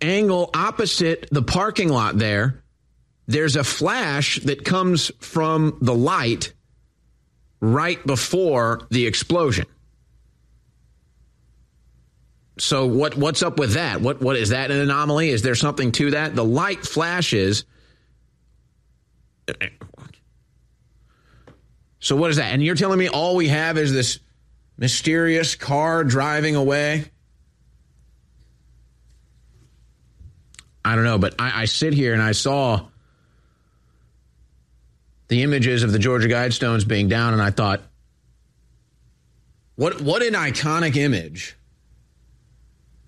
angle 0.01 0.51
opposite 0.53 1.29
the 1.31 1.43
parking 1.43 1.89
lot 1.89 2.19
there. 2.19 2.65
There's 3.29 3.55
a 3.55 3.63
flash 3.63 4.41
that 4.41 4.65
comes 4.65 5.13
from 5.21 5.79
the 5.81 5.95
light 5.95 6.53
right 7.61 8.05
before 8.05 8.81
the 8.91 9.07
explosion. 9.07 9.67
So 12.59 12.87
what 12.87 13.17
what's 13.17 13.45
up 13.45 13.61
with 13.61 13.75
that? 13.75 14.01
What 14.01 14.21
what 14.21 14.37
is 14.37 14.49
that 14.49 14.73
an 14.73 14.81
anomaly? 14.81 15.31
Is 15.31 15.43
there 15.43 15.55
something 15.55 15.93
to 15.93 16.11
that? 16.13 16.35
The 16.35 16.45
light 16.45 16.85
flashes 16.85 17.65
so 22.05 22.17
what 22.17 22.31
is 22.31 22.37
that? 22.37 22.53
And 22.53 22.63
you're 22.63 22.75
telling 22.75 22.99
me 22.99 23.09
all 23.09 23.35
we 23.35 23.49
have 23.49 23.79
is 23.79 23.91
this 23.91 24.19
mysterious 24.77 25.55
car 25.55 26.05
driving 26.05 26.55
away? 26.55 27.07
I 30.85 30.97
don't 30.97 31.05
know, 31.05 31.17
but 31.17 31.35
I, 31.39 31.63
I 31.63 31.65
sit 31.65 31.95
here 31.95 32.13
and 32.13 32.21
I 32.21 32.33
saw 32.33 32.89
the 35.29 35.43
images 35.43 35.83
of 35.83 35.93
the 35.93 35.99
Georgia 35.99 36.29
Guidestones 36.29 36.87
being 36.87 37.09
down, 37.09 37.33
and 37.33 37.41
I 37.41 37.49
thought, 37.49 37.81
what 39.77 40.03
what 40.03 40.23
an 40.23 40.35
iconic 40.35 40.97
image. 40.97 41.57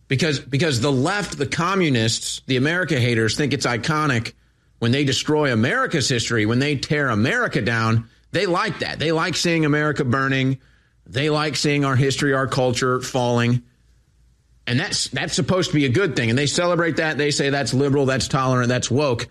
Because 0.09 0.41
because 0.41 0.81
the 0.81 0.91
left, 0.91 1.37
the 1.37 1.45
communists, 1.45 2.41
the 2.47 2.57
America 2.57 2.99
haters 2.99 3.37
think 3.37 3.53
it's 3.53 3.67
iconic 3.67 4.33
when 4.79 4.91
they 4.91 5.05
destroy 5.05 5.53
America's 5.53 6.09
history, 6.09 6.47
when 6.47 6.61
they 6.61 6.77
tear 6.77 7.11
America 7.11 7.61
down. 7.61 8.09
They 8.37 8.45
like 8.45 8.81
that. 8.81 8.99
They 8.99 9.13
like 9.13 9.35
seeing 9.35 9.65
America 9.65 10.05
burning. 10.05 10.59
They 11.07 11.31
like 11.31 11.57
seeing 11.57 11.87
our 11.87 11.97
history, 11.97 12.35
our 12.35 12.47
culture 12.47 13.01
falling. 13.01 13.63
And 14.67 14.79
that's 14.79 15.09
that's 15.09 15.33
supposed 15.33 15.71
to 15.71 15.75
be 15.75 15.87
a 15.87 15.89
good 15.89 16.17
thing. 16.17 16.29
And 16.29 16.39
they 16.39 16.45
celebrate 16.45 16.99
that. 16.99 17.17
They 17.17 17.31
say 17.31 17.49
that's 17.49 17.73
liberal, 17.73 18.05
that's 18.05 18.29
tolerant, 18.29 18.69
that's 18.69 18.91
woke. 18.91 19.29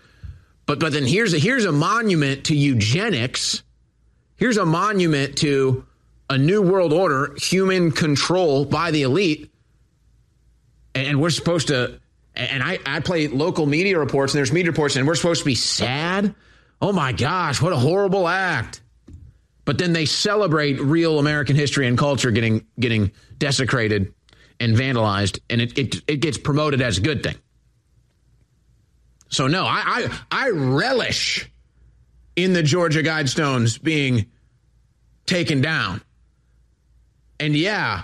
But 0.66 0.80
but 0.80 0.92
then 0.92 1.06
here's 1.06 1.34
a 1.34 1.38
here's 1.38 1.66
a 1.66 1.70
monument 1.70 2.46
to 2.46 2.56
eugenics. 2.56 3.62
Here's 4.38 4.56
a 4.56 4.66
monument 4.66 5.38
to 5.38 5.86
a 6.28 6.36
new 6.36 6.60
world 6.60 6.92
order, 6.92 7.32
human 7.38 7.92
control 7.92 8.64
by 8.64 8.90
the 8.90 9.02
elite. 9.02 9.52
And 10.96 11.20
we're 11.20 11.30
supposed 11.30 11.68
to 11.68 12.00
and 12.34 12.60
I, 12.60 12.80
I 12.84 12.98
play 12.98 13.28
local 13.28 13.66
media 13.66 14.00
reports 14.00 14.34
and 14.34 14.38
there's 14.38 14.52
media 14.52 14.72
reports 14.72 14.96
and 14.96 15.06
we're 15.06 15.14
supposed 15.14 15.42
to 15.42 15.46
be 15.46 15.54
sad. 15.54 16.34
Oh 16.82 16.92
my 16.92 17.12
gosh, 17.12 17.62
what 17.62 17.72
a 17.72 17.76
horrible 17.76 18.26
act. 18.26 18.80
But 19.66 19.76
then 19.76 19.92
they 19.92 20.06
celebrate 20.06 20.80
real 20.80 21.18
American 21.18 21.56
history 21.56 21.86
and 21.86 21.98
culture 21.98 22.30
getting 22.30 22.64
getting 22.80 23.12
desecrated 23.36 24.14
and 24.58 24.74
vandalized, 24.74 25.40
and 25.50 25.60
it, 25.60 25.76
it, 25.76 25.96
it 26.06 26.16
gets 26.20 26.38
promoted 26.38 26.80
as 26.80 26.96
a 26.96 27.02
good 27.02 27.22
thing. 27.22 27.34
So 29.28 29.48
no, 29.48 29.64
I, 29.64 30.08
I 30.30 30.46
I 30.46 30.50
relish 30.50 31.50
in 32.36 32.52
the 32.52 32.62
Georgia 32.62 33.02
Guidestones 33.02 33.82
being 33.82 34.26
taken 35.26 35.60
down. 35.60 36.00
And 37.40 37.54
yeah, 37.54 38.02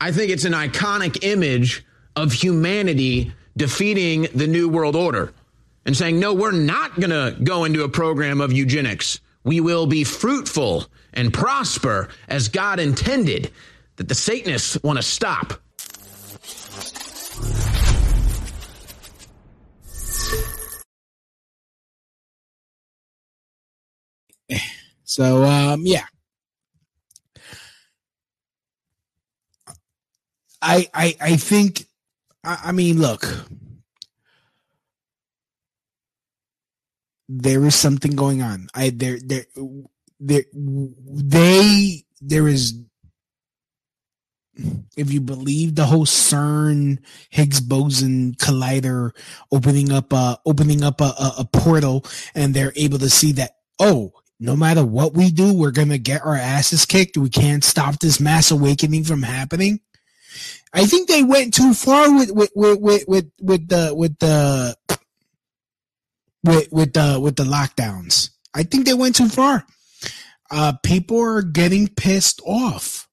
I 0.00 0.12
think 0.12 0.30
it's 0.30 0.44
an 0.44 0.52
iconic 0.52 1.24
image 1.24 1.84
of 2.14 2.32
humanity 2.32 3.32
defeating 3.56 4.28
the 4.34 4.46
New 4.46 4.68
World 4.68 4.96
Order 4.96 5.32
and 5.86 5.96
saying, 5.96 6.20
no, 6.20 6.34
we're 6.34 6.52
not 6.52 7.00
going 7.00 7.10
to 7.10 7.36
go 7.42 7.64
into 7.64 7.84
a 7.84 7.88
program 7.88 8.40
of 8.40 8.52
eugenics. 8.52 9.20
We 9.44 9.60
will 9.60 9.86
be 9.86 10.04
fruitful 10.04 10.86
and 11.12 11.32
prosper 11.32 12.08
as 12.28 12.48
God 12.48 12.80
intended, 12.80 13.50
that 13.96 14.08
the 14.08 14.14
Satanists 14.14 14.78
want 14.82 14.98
to 14.98 15.02
stop. 15.02 15.54
So 25.04 25.44
um 25.44 25.82
yeah. 25.84 26.06
I 30.62 30.88
I 30.94 31.16
I 31.20 31.36
think 31.36 31.86
I, 32.44 32.58
I 32.66 32.72
mean 32.72 33.00
look 33.00 33.26
there 37.40 37.64
is 37.64 37.74
something 37.74 38.14
going 38.14 38.42
on. 38.42 38.68
I 38.74 38.90
there 38.90 39.18
there 39.24 39.46
there 40.20 40.44
they 40.52 42.04
there 42.20 42.46
is 42.48 42.74
if 44.96 45.10
you 45.10 45.20
believe 45.20 45.74
the 45.74 45.86
whole 45.86 46.04
CERN 46.04 46.98
Higgs 47.30 47.60
boson 47.60 48.34
collider 48.34 49.12
opening 49.50 49.90
up 49.90 50.12
uh 50.12 50.36
opening 50.44 50.84
up 50.84 51.00
a, 51.00 51.04
a, 51.04 51.34
a 51.38 51.44
portal 51.44 52.04
and 52.34 52.52
they're 52.52 52.72
able 52.76 52.98
to 52.98 53.08
see 53.08 53.32
that 53.32 53.56
oh 53.78 54.12
no 54.38 54.54
matter 54.54 54.84
what 54.84 55.14
we 55.14 55.30
do 55.30 55.54
we're 55.54 55.70
gonna 55.70 55.96
get 55.96 56.22
our 56.22 56.36
asses 56.36 56.84
kicked 56.84 57.16
we 57.16 57.30
can't 57.30 57.64
stop 57.64 57.98
this 58.00 58.20
mass 58.20 58.50
awakening 58.50 59.04
from 59.04 59.22
happening 59.22 59.80
I 60.74 60.84
think 60.86 61.08
they 61.08 61.22
went 61.22 61.54
too 61.54 61.72
far 61.74 62.14
with 62.14 62.30
with 62.30 62.50
with 62.54 62.78
with 62.78 63.04
with, 63.08 63.30
with 63.40 63.68
the 63.68 63.94
with 63.94 64.18
the 64.18 64.76
with 66.44 66.72
with 66.72 66.92
the 66.94 67.18
with 67.20 67.36
the 67.36 67.44
lockdowns. 67.44 68.30
I 68.54 68.62
think 68.64 68.86
they 68.86 68.94
went 68.94 69.16
too 69.16 69.28
far. 69.28 69.64
Uh, 70.50 70.74
people 70.82 71.20
are 71.20 71.42
getting 71.42 71.88
pissed 71.88 72.42
off, 72.44 73.08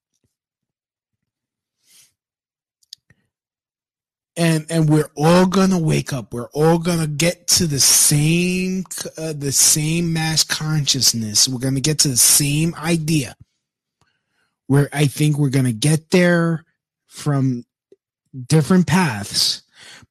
and 4.36 4.66
and 4.70 4.90
we're 4.90 5.12
all 5.16 5.46
gonna 5.46 5.80
wake 5.80 6.12
up. 6.12 6.34
We're 6.34 6.50
all 6.50 6.80
gonna 6.80 7.08
get 7.08 7.48
to 7.50 7.68
the 7.68 7.80
same 7.80 8.84
uh, 9.18 9.34
the 9.34 9.52
same 9.52 10.12
mass 10.12 10.44
consciousness. 10.44 11.48
We're 11.48 11.60
gonna 11.60 11.80
get 11.80 12.00
to 12.00 12.10
the 12.10 12.18
same 12.18 12.76
idea. 12.76 13.36
Where 14.68 14.90
I 14.92 15.08
think 15.08 15.38
we're 15.38 15.50
gonna 15.50 15.72
get 15.72 16.12
there 16.12 16.66
from 17.08 17.66
different 18.48 18.86
paths, 18.86 19.62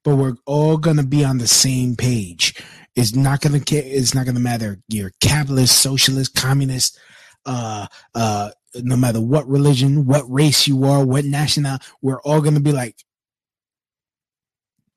but 0.02 0.16
we're 0.16 0.36
all 0.46 0.78
gonna 0.78 1.04
be 1.04 1.24
on 1.24 1.38
the 1.38 1.46
same 1.46 1.94
page 1.94 2.54
it's 2.98 3.14
not 3.14 3.40
gonna 3.40 3.60
it's 3.70 4.12
not 4.12 4.26
gonna 4.26 4.40
matter 4.40 4.80
you're 4.88 5.12
capitalist, 5.20 5.80
socialist, 5.80 6.34
communist, 6.34 6.98
uh 7.46 7.86
uh 8.14 8.50
no 8.74 8.96
matter 8.96 9.20
what 9.20 9.48
religion, 9.48 10.04
what 10.04 10.30
race 10.30 10.66
you 10.66 10.84
are, 10.84 11.04
what 11.04 11.24
national, 11.24 11.78
we're 12.02 12.20
all 12.22 12.40
gonna 12.40 12.58
be 12.58 12.72
like, 12.72 12.96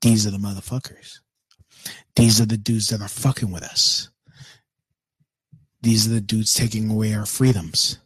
these 0.00 0.26
are 0.26 0.32
the 0.32 0.36
motherfuckers. 0.38 1.20
These 2.16 2.40
are 2.40 2.46
the 2.46 2.56
dudes 2.56 2.88
that 2.88 3.00
are 3.00 3.08
fucking 3.08 3.52
with 3.52 3.62
us. 3.62 4.10
These 5.80 6.08
are 6.08 6.14
the 6.14 6.20
dudes 6.20 6.52
taking 6.52 6.90
away 6.90 7.14
our 7.14 7.24
freedoms. 7.24 7.98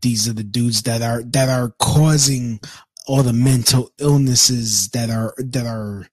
These 0.00 0.28
are 0.28 0.32
the 0.32 0.42
dudes 0.42 0.82
that 0.82 1.00
are 1.00 1.22
that 1.22 1.48
are 1.48 1.74
causing 1.78 2.58
all 3.06 3.22
the 3.22 3.32
mental 3.32 3.92
illnesses 3.98 4.88
that 4.88 5.10
are 5.10 5.34
that 5.38 5.66
are 5.66 6.08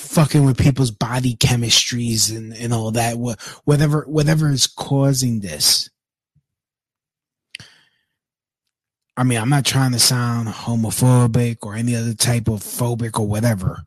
fucking 0.00 0.44
with 0.44 0.58
people's 0.58 0.90
body 0.90 1.36
chemistries 1.36 2.34
and, 2.34 2.54
and 2.54 2.72
all 2.72 2.90
that, 2.92 3.16
whatever, 3.64 4.04
whatever 4.08 4.50
is 4.50 4.66
causing 4.66 5.40
this. 5.40 5.90
I 9.16 9.22
mean, 9.24 9.38
I'm 9.38 9.50
not 9.50 9.66
trying 9.66 9.92
to 9.92 9.98
sound 9.98 10.48
homophobic 10.48 11.58
or 11.62 11.74
any 11.74 11.94
other 11.94 12.14
type 12.14 12.48
of 12.48 12.60
phobic 12.60 13.20
or 13.20 13.26
whatever. 13.26 13.84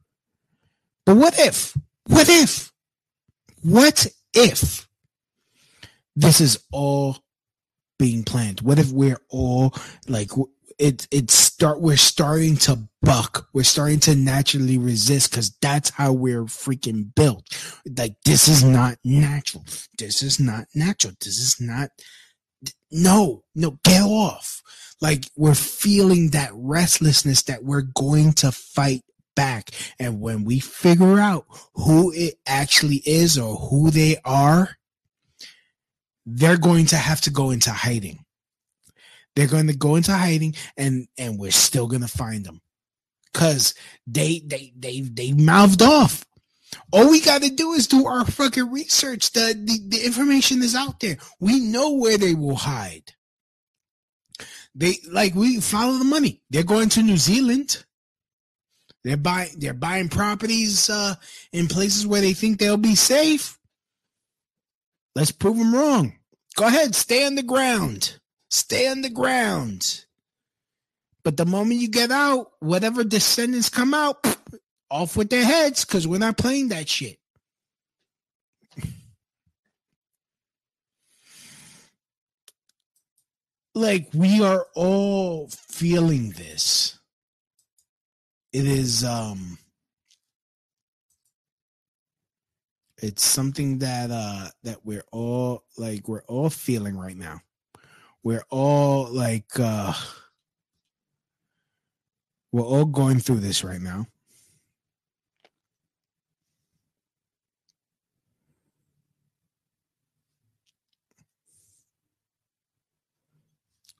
But 1.05 1.17
what 1.17 1.37
if, 1.39 1.75
what 2.05 2.29
if, 2.29 2.71
what 3.61 4.05
if 4.33 4.87
this 6.15 6.39
is 6.39 6.63
all 6.71 7.17
being 7.97 8.23
planned? 8.23 8.61
What 8.61 8.77
if 8.77 8.91
we're 8.91 9.21
all 9.29 9.73
like, 10.07 10.29
it 10.77 11.07
it 11.11 11.31
start 11.63 11.79
we're 11.79 11.95
starting 11.95 12.57
to 12.57 12.77
buck. 13.01 13.47
We're 13.53 13.63
starting 13.63 14.01
to 14.01 14.17
naturally 14.17 14.77
resist 14.77 15.31
because 15.31 15.55
that's 15.61 15.91
how 15.91 16.11
we're 16.11 16.43
freaking 16.43 17.15
built. 17.15 17.47
Like 17.97 18.17
this 18.25 18.49
is 18.49 18.65
not 18.65 18.97
natural. 19.05 19.63
This 19.97 20.21
is 20.21 20.41
not 20.41 20.65
natural. 20.75 21.13
This 21.21 21.39
is 21.39 21.61
not 21.61 21.91
no 22.91 23.45
no 23.55 23.79
get 23.85 24.01
off. 24.01 24.61
Like 24.99 25.23
we're 25.37 25.55
feeling 25.55 26.31
that 26.31 26.51
restlessness 26.53 27.43
that 27.43 27.63
we're 27.63 27.87
going 27.95 28.33
to 28.33 28.51
fight 28.51 29.03
back. 29.33 29.69
And 29.97 30.19
when 30.19 30.43
we 30.43 30.59
figure 30.59 31.17
out 31.17 31.45
who 31.75 32.11
it 32.11 32.33
actually 32.45 33.03
is 33.05 33.37
or 33.37 33.55
who 33.55 33.89
they 33.89 34.17
are 34.25 34.75
they're 36.25 36.57
going 36.57 36.85
to 36.85 36.95
have 36.95 37.19
to 37.19 37.29
go 37.29 37.51
into 37.51 37.69
hiding 37.69 38.22
they're 39.35 39.47
going 39.47 39.67
to 39.67 39.75
go 39.75 39.95
into 39.95 40.13
hiding, 40.13 40.55
and 40.77 41.07
and 41.17 41.39
we're 41.39 41.51
still 41.51 41.87
going 41.87 42.01
to 42.01 42.07
find 42.07 42.45
them 42.45 42.61
because 43.31 43.73
they 44.07 44.39
they 44.45 44.73
they 44.77 45.01
they 45.01 45.33
mouthed 45.33 45.81
off. 45.81 46.25
All 46.91 47.09
we 47.09 47.21
got 47.21 47.41
to 47.43 47.49
do 47.49 47.73
is 47.73 47.87
do 47.87 48.07
our 48.07 48.25
fucking 48.25 48.71
research. 48.71 49.31
The, 49.31 49.53
the 49.55 49.97
the 49.97 50.05
information 50.05 50.61
is 50.61 50.75
out 50.75 50.99
there. 50.99 51.17
We 51.39 51.59
know 51.59 51.91
where 51.93 52.17
they 52.17 52.35
will 52.35 52.55
hide. 52.55 53.13
They 54.75 54.95
like 55.11 55.35
we 55.35 55.59
follow 55.59 55.97
the 55.97 56.03
money. 56.03 56.41
They're 56.49 56.63
going 56.63 56.89
to 56.89 57.03
New 57.03 57.17
Zealand. 57.17 57.83
They're 59.03 59.17
buying 59.17 59.51
they're 59.57 59.73
buying 59.73 60.09
properties 60.09 60.89
uh, 60.89 61.15
in 61.51 61.67
places 61.67 62.07
where 62.07 62.21
they 62.21 62.33
think 62.33 62.59
they'll 62.59 62.77
be 62.77 62.95
safe. 62.95 63.59
Let's 65.15 65.31
prove 65.31 65.57
them 65.57 65.75
wrong. 65.75 66.13
Go 66.55 66.65
ahead, 66.67 66.95
stay 66.95 67.25
on 67.25 67.35
the 67.35 67.43
ground. 67.43 68.19
Stay 68.53 68.87
on 68.87 69.01
the 69.01 69.09
ground. 69.09 70.05
But 71.23 71.37
the 71.37 71.45
moment 71.45 71.79
you 71.79 71.87
get 71.87 72.11
out, 72.11 72.51
whatever 72.59 73.03
descendants 73.03 73.67
come 73.67 73.95
out, 73.95 74.23
off 74.91 75.17
with 75.17 75.31
their 75.31 75.43
heads, 75.43 75.83
because 75.83 76.07
we're 76.07 76.19
not 76.19 76.37
playing 76.37 76.67
that 76.67 76.87
shit. 76.87 77.17
like 83.73 84.09
we 84.13 84.43
are 84.43 84.67
all 84.75 85.49
feeling 85.49 86.29
this. 86.29 86.99
It 88.51 88.67
is 88.67 89.03
um 89.03 89.57
It's 93.01 93.23
something 93.23 93.79
that 93.79 94.11
uh 94.11 94.49
that 94.61 94.85
we're 94.85 95.05
all 95.11 95.63
like 95.75 96.07
we're 96.07 96.23
all 96.25 96.51
feeling 96.51 96.95
right 96.95 97.17
now. 97.17 97.41
We're 98.23 98.43
all 98.49 99.11
like 99.11 99.59
uh 99.59 99.93
we're 102.51 102.63
all 102.63 102.85
going 102.85 103.19
through 103.19 103.39
this 103.41 103.63
right 103.63 103.81
now. 103.81 104.07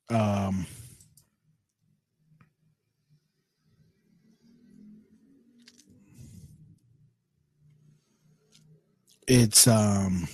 Um 0.09 0.67
it's 9.27 9.67
um 9.67 10.27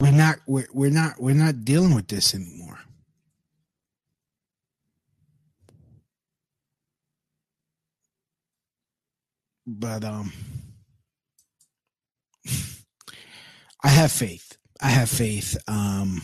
we're 0.00 0.12
not 0.12 0.38
we're, 0.46 0.68
we're 0.72 0.90
not 0.90 1.20
we're 1.20 1.34
not 1.34 1.64
dealing 1.64 1.94
with 1.94 2.08
this 2.08 2.34
anymore. 2.34 2.78
But 9.66 10.04
um 10.04 10.32
i 13.82 13.88
have 13.88 14.12
faith. 14.12 14.56
I 14.80 14.88
have 14.88 15.10
faith 15.10 15.56
um 15.66 16.22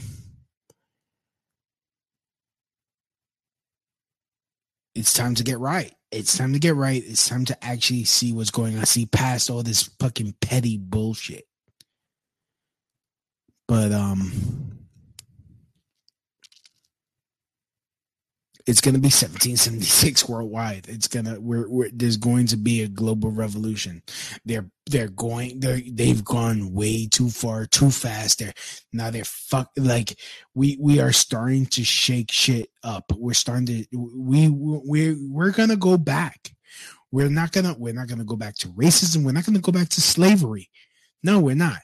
it's 4.94 5.12
time 5.12 5.34
to 5.34 5.42
get 5.42 5.58
right. 5.58 5.92
It's 6.12 6.38
time 6.38 6.52
to 6.52 6.60
get 6.60 6.76
right. 6.76 7.02
It's 7.04 7.28
time 7.28 7.44
to 7.46 7.64
actually 7.64 8.04
see 8.04 8.32
what's 8.32 8.52
going 8.52 8.78
on. 8.78 8.86
See 8.86 9.06
past 9.06 9.50
all 9.50 9.64
this 9.64 9.90
fucking 9.98 10.36
petty 10.40 10.78
bullshit 10.78 11.46
but 13.66 13.92
um 13.92 14.32
it's 18.66 18.80
going 18.80 18.94
to 18.94 19.00
be 19.00 19.06
1776 19.06 20.26
worldwide. 20.28 20.86
It's 20.88 21.06
going 21.06 21.26
to 21.26 21.38
we're, 21.38 21.68
we're 21.68 21.90
there's 21.92 22.16
going 22.16 22.46
to 22.46 22.56
be 22.56 22.82
a 22.82 22.88
global 22.88 23.30
revolution. 23.30 24.02
They're 24.44 24.70
they're 24.86 25.08
going 25.08 25.60
they're 25.60 25.80
they've 25.86 26.24
gone 26.24 26.72
way 26.72 27.06
too 27.06 27.28
far 27.28 27.66
too 27.66 27.90
fast. 27.90 28.38
They're 28.38 28.54
now 28.92 29.10
they're 29.10 29.24
fuck 29.24 29.70
like 29.76 30.18
we 30.54 30.78
we 30.80 30.98
are 31.00 31.12
starting 31.12 31.66
to 31.66 31.84
shake 31.84 32.30
shit 32.30 32.70
up. 32.82 33.04
We're 33.14 33.34
starting 33.34 33.66
to 33.66 33.84
we 33.92 34.48
we're 34.48 35.16
we're 35.28 35.52
going 35.52 35.70
to 35.70 35.76
go 35.76 35.98
back. 35.98 36.52
We're 37.12 37.28
not 37.28 37.52
going 37.52 37.66
to 37.66 37.74
we're 37.78 37.94
not 37.94 38.08
going 38.08 38.18
to 38.18 38.24
go 38.24 38.36
back 38.36 38.54
to 38.56 38.68
racism. 38.68 39.24
We're 39.24 39.32
not 39.32 39.44
going 39.44 39.56
to 39.56 39.60
go 39.60 39.72
back 39.72 39.90
to 39.90 40.00
slavery. 40.00 40.70
No 41.22 41.38
we're 41.38 41.54
not 41.54 41.80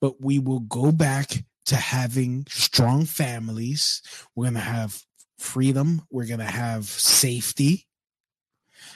but 0.00 0.20
we 0.20 0.38
will 0.38 0.60
go 0.60 0.92
back 0.92 1.44
to 1.66 1.76
having 1.76 2.46
strong 2.48 3.04
families. 3.04 4.02
We're 4.34 4.44
going 4.44 4.54
to 4.54 4.60
have 4.60 5.02
freedom. 5.38 6.02
We're 6.10 6.26
going 6.26 6.40
to 6.40 6.46
have 6.46 6.84
safety. 6.84 7.86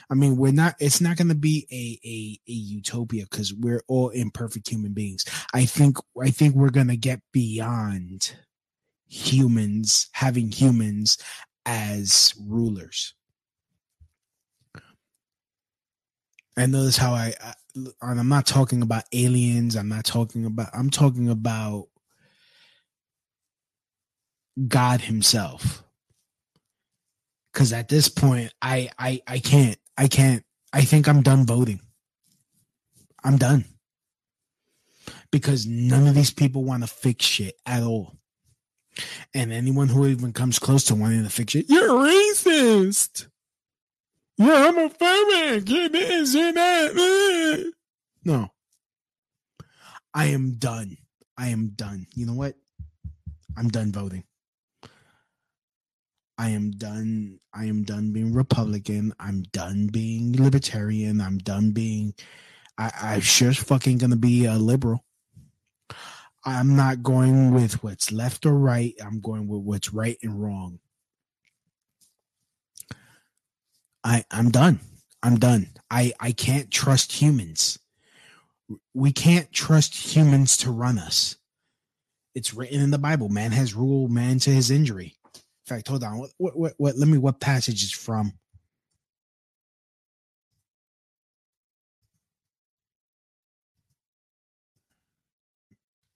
I 0.09 0.15
mean, 0.15 0.35
we're 0.35 0.51
not, 0.51 0.75
it's 0.79 1.01
not 1.01 1.17
going 1.17 1.29
to 1.29 1.35
be 1.35 1.67
a, 1.71 1.99
a, 2.07 2.51
a 2.51 2.53
utopia 2.53 3.25
because 3.29 3.53
we're 3.53 3.83
all 3.87 4.09
imperfect 4.09 4.67
human 4.67 4.93
beings. 4.93 5.25
I 5.53 5.65
think, 5.65 5.97
I 6.21 6.31
think 6.31 6.55
we're 6.55 6.69
going 6.69 6.87
to 6.87 6.97
get 6.97 7.21
beyond 7.31 8.35
humans 9.07 10.09
having 10.13 10.51
humans 10.51 11.17
as 11.65 12.33
rulers. 12.39 13.13
And 16.57 16.71
notice 16.71 16.97
how 16.97 17.13
I, 17.13 17.33
I 17.43 17.53
and 17.75 17.93
I'm 18.19 18.29
not 18.29 18.45
talking 18.45 18.81
about 18.81 19.03
aliens. 19.13 19.75
I'm 19.75 19.89
not 19.89 20.05
talking 20.05 20.45
about. 20.45 20.69
I'm 20.73 20.89
talking 20.89 21.29
about 21.29 21.87
God 24.67 25.01
Himself. 25.01 25.83
Because 27.51 27.73
at 27.73 27.87
this 27.87 28.09
point, 28.09 28.53
I 28.61 28.89
I 28.97 29.21
I 29.27 29.39
can't. 29.39 29.77
I 29.97 30.07
can't. 30.07 30.43
I 30.73 30.81
think 30.81 31.07
I'm 31.07 31.21
done 31.21 31.45
voting. 31.45 31.79
I'm 33.23 33.37
done. 33.37 33.65
Because 35.31 35.65
none 35.65 36.07
of 36.07 36.15
these 36.15 36.31
people 36.31 36.63
want 36.63 36.83
to 36.83 36.87
fix 36.87 37.25
shit 37.25 37.55
at 37.65 37.83
all. 37.83 38.17
And 39.33 39.51
anyone 39.51 39.89
who 39.89 40.07
even 40.07 40.31
comes 40.31 40.59
close 40.59 40.85
to 40.85 40.95
wanting 40.95 41.23
to 41.23 41.29
fix 41.29 41.55
it, 41.55 41.65
you're 41.69 41.89
racist 41.89 43.27
yeah, 44.37 44.67
I'm 44.67 44.77
a 44.77 44.89
homophobic. 44.89 45.69
You're 45.69 45.89
this, 45.89 46.33
you're 46.33 46.51
that. 46.53 47.73
No. 48.23 48.49
I 50.13 50.25
am 50.27 50.53
done. 50.53 50.97
I 51.37 51.47
am 51.47 51.69
done. 51.75 52.07
You 52.15 52.25
know 52.25 52.33
what? 52.33 52.55
I'm 53.57 53.69
done 53.69 53.91
voting. 53.91 54.23
I 56.37 56.49
am 56.49 56.71
done. 56.71 57.39
I 57.53 57.65
am 57.65 57.83
done 57.83 58.11
being 58.11 58.33
Republican. 58.33 59.13
I'm 59.19 59.43
done 59.53 59.87
being 59.87 60.33
libertarian. 60.33 61.21
I'm 61.21 61.37
done 61.37 61.71
being. 61.71 62.13
I, 62.77 62.91
I'm 63.01 63.21
sure 63.21 63.53
fucking 63.53 63.99
gonna 63.99 64.17
be 64.17 64.45
a 64.45 64.55
liberal. 64.55 65.05
I'm 66.43 66.75
not 66.75 67.01
going 67.01 67.53
with 67.53 67.83
what's 67.83 68.11
left 68.11 68.45
or 68.45 68.53
right. 68.53 68.93
I'm 69.03 69.19
going 69.21 69.47
with 69.47 69.61
what's 69.61 69.93
right 69.93 70.17
and 70.21 70.41
wrong. 70.41 70.79
I 74.05 74.25
I'm 74.31 74.51
done. 74.51 74.81
I'm 75.23 75.39
done. 75.39 75.69
I 75.91 76.13
I 76.21 76.33
can't 76.33 76.71
trust 76.71 77.13
humans. 77.13 77.79
We 78.95 79.13
can't 79.13 79.51
trust 79.53 79.95
humans 79.95 80.57
to 80.59 80.71
run 80.71 80.99
us. 80.99 81.37
It's 82.35 82.53
written 82.53 82.81
in 82.81 82.91
the 82.91 82.99
Bible. 82.99 83.29
Man 83.29 83.51
has 83.53 83.75
ruled 83.75 84.11
man 84.11 84.39
to 84.41 84.51
his 84.51 84.71
injury. 84.71 85.15
In 85.35 85.41
fact, 85.77 85.89
hold 85.89 86.03
on. 86.05 86.19
What 86.19 86.31
what 86.37 86.57
what, 86.57 86.73
what 86.77 86.97
let 86.97 87.09
me 87.09 87.19
what 87.19 87.41
passage 87.41 87.83
is 87.83 87.93
from? 87.93 88.33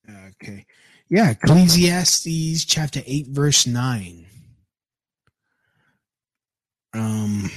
Okay. 0.09 0.65
Yeah, 1.09 1.31
Ecclesiastes 1.31 2.65
chapter 2.65 3.01
8 3.05 3.27
verse 3.29 3.67
9. 3.67 4.27
Um 6.93 7.49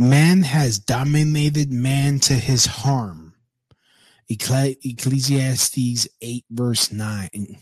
Man 0.00 0.42
has 0.42 0.78
dominated 0.78 1.72
man 1.72 2.20
to 2.20 2.34
his 2.34 2.66
harm. 2.66 3.34
Ecclesiastes 4.28 6.06
8, 6.20 6.44
verse 6.50 6.92
9, 6.92 7.58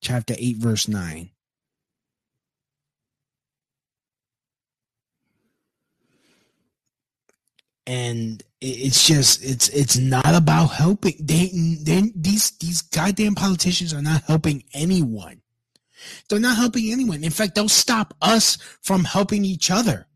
chapter 0.00 0.34
8, 0.36 0.56
verse 0.56 0.88
9. 0.88 1.30
And 7.88 8.42
it's 8.60 9.06
just 9.06 9.42
it's 9.42 9.70
it's 9.70 9.96
not 9.96 10.34
about 10.34 10.66
helping. 10.66 11.14
They, 11.20 11.50
they 11.82 12.12
these 12.14 12.50
these 12.58 12.82
goddamn 12.82 13.34
politicians 13.34 13.94
are 13.94 14.02
not 14.02 14.24
helping 14.24 14.64
anyone. 14.74 15.40
They're 16.28 16.38
not 16.38 16.58
helping 16.58 16.92
anyone. 16.92 17.24
In 17.24 17.30
fact, 17.30 17.54
they'll 17.54 17.68
stop 17.68 18.14
us 18.20 18.58
from 18.82 19.04
helping 19.04 19.44
each 19.44 19.70
other. 19.70 20.06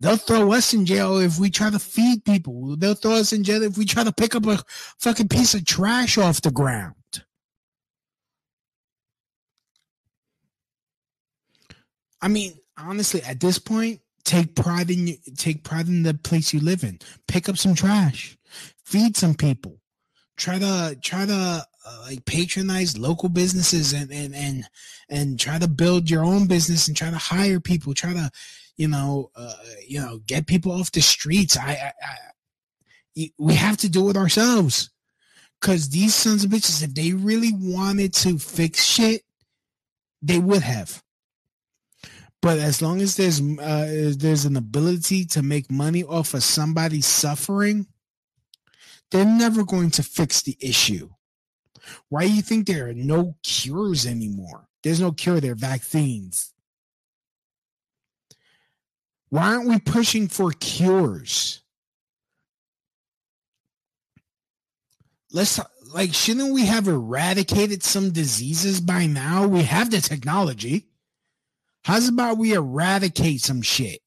They'll 0.00 0.16
throw 0.16 0.52
us 0.52 0.72
in 0.72 0.86
jail 0.86 1.18
if 1.18 1.38
we 1.38 1.50
try 1.50 1.70
to 1.70 1.78
feed 1.78 2.24
people. 2.24 2.76
They'll 2.76 2.94
throw 2.94 3.14
us 3.14 3.32
in 3.32 3.42
jail 3.42 3.62
if 3.62 3.76
we 3.76 3.84
try 3.84 4.04
to 4.04 4.12
pick 4.12 4.34
up 4.34 4.46
a 4.46 4.62
fucking 4.98 5.28
piece 5.28 5.54
of 5.54 5.64
trash 5.64 6.16
off 6.18 6.40
the 6.40 6.50
ground. 6.50 6.94
I 12.22 12.28
mean, 12.28 12.54
honestly, 12.78 13.22
at 13.22 13.40
this 13.40 13.58
point, 13.58 14.00
take 14.26 14.54
pride 14.54 14.90
in 14.90 15.16
take 15.36 15.64
pride 15.64 15.88
in 15.88 16.02
the 16.02 16.12
place 16.12 16.52
you 16.52 16.60
live 16.60 16.84
in. 16.84 16.98
Pick 17.26 17.48
up 17.48 17.56
some 17.56 17.74
trash, 17.74 18.36
feed 18.84 19.16
some 19.16 19.34
people. 19.34 19.80
Try 20.36 20.58
to 20.58 20.98
try 21.00 21.24
to 21.24 21.64
uh, 21.86 22.00
like 22.02 22.26
patronize 22.26 22.98
local 22.98 23.30
businesses 23.30 23.94
and 23.94 24.12
and 24.12 24.34
and 24.34 24.64
and 25.08 25.40
try 25.40 25.58
to 25.58 25.68
build 25.68 26.10
your 26.10 26.24
own 26.24 26.46
business 26.46 26.88
and 26.88 26.96
try 26.96 27.08
to 27.08 27.16
hire 27.16 27.60
people. 27.60 27.94
Try 27.94 28.12
to 28.12 28.30
you 28.76 28.88
know, 28.88 29.30
uh, 29.34 29.54
you 29.86 30.00
know, 30.00 30.18
get 30.26 30.46
people 30.46 30.72
off 30.72 30.92
the 30.92 31.00
streets. 31.00 31.56
I, 31.56 31.70
I, 31.70 31.92
I 32.02 33.30
we 33.38 33.54
have 33.54 33.78
to 33.78 33.88
do 33.88 34.10
it 34.10 34.16
ourselves. 34.16 34.90
Cause 35.62 35.88
these 35.88 36.14
sons 36.14 36.44
of 36.44 36.50
bitches, 36.50 36.82
if 36.82 36.94
they 36.94 37.12
really 37.12 37.52
wanted 37.54 38.12
to 38.14 38.38
fix 38.38 38.84
shit, 38.84 39.22
they 40.20 40.38
would 40.38 40.62
have. 40.62 41.02
But 42.46 42.60
as 42.60 42.80
long 42.80 43.00
as 43.00 43.16
there's 43.16 43.40
uh, 43.40 44.14
there's 44.16 44.44
an 44.44 44.56
ability 44.56 45.24
to 45.24 45.42
make 45.42 45.68
money 45.68 46.04
off 46.04 46.32
of 46.32 46.44
somebody 46.44 47.00
suffering, 47.00 47.88
they're 49.10 49.24
never 49.24 49.64
going 49.64 49.90
to 49.90 50.04
fix 50.04 50.42
the 50.42 50.56
issue. 50.60 51.08
Why 52.08 52.28
do 52.28 52.32
you 52.32 52.42
think 52.42 52.68
there 52.68 52.86
are 52.88 52.94
no 52.94 53.34
cures 53.42 54.06
anymore? 54.06 54.68
There's 54.84 55.00
no 55.00 55.10
cure, 55.10 55.40
there 55.40 55.54
are 55.54 55.56
vaccines. 55.56 56.54
Why 59.28 59.48
aren't 59.48 59.68
we 59.68 59.80
pushing 59.80 60.28
for 60.28 60.52
cures? 60.52 61.62
Let's 65.32 65.58
like, 65.92 66.14
shouldn't 66.14 66.54
we 66.54 66.66
have 66.66 66.86
eradicated 66.86 67.82
some 67.82 68.12
diseases 68.12 68.80
by 68.80 69.06
now? 69.06 69.48
We 69.48 69.64
have 69.64 69.90
the 69.90 70.00
technology. 70.00 70.86
How's 71.86 72.08
about 72.08 72.36
we 72.36 72.52
eradicate 72.52 73.42
some 73.42 73.62
shit? 73.62 74.00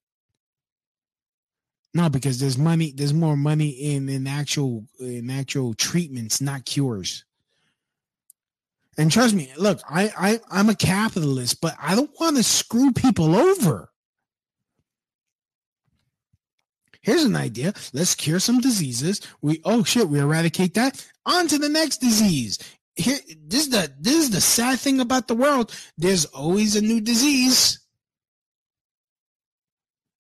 No, 1.94 2.10
because 2.10 2.38
there's 2.38 2.58
money. 2.58 2.92
There's 2.94 3.14
more 3.14 3.38
money 3.38 3.70
in 3.70 4.10
in 4.10 4.28
actual 4.28 4.84
in 5.00 5.30
actual 5.30 5.74
treatments, 5.76 6.42
not 6.42 6.66
cures. 6.66 7.24
And 8.98 9.10
trust 9.10 9.34
me, 9.34 9.50
look, 9.56 9.80
I, 9.90 10.12
I 10.18 10.40
I'm 10.52 10.68
a 10.68 10.76
capitalist, 10.76 11.62
but 11.62 11.74
I 11.82 11.96
don't 11.96 12.12
want 12.20 12.36
to 12.36 12.44
screw 12.44 12.92
people 12.92 13.34
over. 13.34 13.90
Here's 17.00 17.24
an 17.24 17.38
idea. 17.38 17.74
Let's 17.94 18.14
cure 18.14 18.42
some 18.42 18.60
diseases. 18.60 19.22
We 19.42 19.62
oh 19.64 19.86
shit, 19.86 20.10
we 20.10 20.20
eradicate 20.20 20.74
that. 20.74 21.02
On 21.26 21.48
to 21.48 21.58
the 21.58 21.70
next 21.70 22.00
disease. 22.00 22.60
Here, 23.00 23.20
this 23.48 23.62
is 23.62 23.70
the 23.70 23.92
this 24.00 24.16
is 24.16 24.30
the 24.30 24.42
sad 24.42 24.80
thing 24.80 25.00
about 25.00 25.28
the 25.28 25.36
world. 25.36 25.74
There's 25.98 26.26
always 26.26 26.76
a 26.76 26.82
new 26.82 27.00
disease 27.00 27.80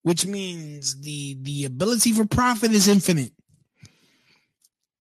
which 0.04 0.26
means 0.26 1.00
the 1.02 1.38
the 1.42 1.66
ability 1.66 2.14
for 2.14 2.26
profit 2.26 2.72
is 2.72 2.88
infinite. 2.88 3.34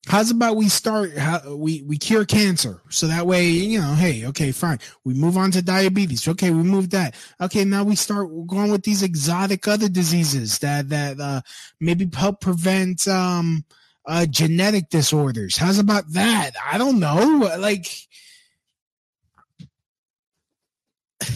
How's 0.06 0.30
about 0.30 0.56
we 0.56 0.68
start 0.68 1.16
how 1.16 1.54
we 1.54 1.82
we 1.82 1.98
cure 1.98 2.24
cancer 2.24 2.82
so 2.88 3.06
that 3.06 3.26
way 3.26 3.46
you 3.46 3.78
know 3.78 3.94
hey 3.94 4.24
okay 4.26 4.52
fine 4.52 4.78
we 5.04 5.12
move 5.12 5.36
on 5.36 5.50
to 5.50 5.60
diabetes 5.60 6.26
okay 6.28 6.50
we 6.50 6.62
move 6.62 6.88
that 6.90 7.14
okay 7.42 7.64
now 7.64 7.84
we 7.84 7.94
start 7.94 8.28
going 8.46 8.70
with 8.70 8.84
these 8.84 9.02
exotic 9.02 9.68
other 9.68 9.88
diseases 9.88 10.58
that 10.60 10.88
that 10.88 11.20
uh 11.20 11.42
maybe 11.78 12.08
help 12.14 12.40
prevent 12.40 13.06
um 13.06 13.64
uh 14.08 14.26
genetic 14.26 14.88
disorders. 14.88 15.56
How's 15.56 15.78
about 15.78 16.12
that? 16.14 16.52
I 16.64 16.78
don't 16.78 16.98
know. 16.98 17.52
Like 17.58 17.86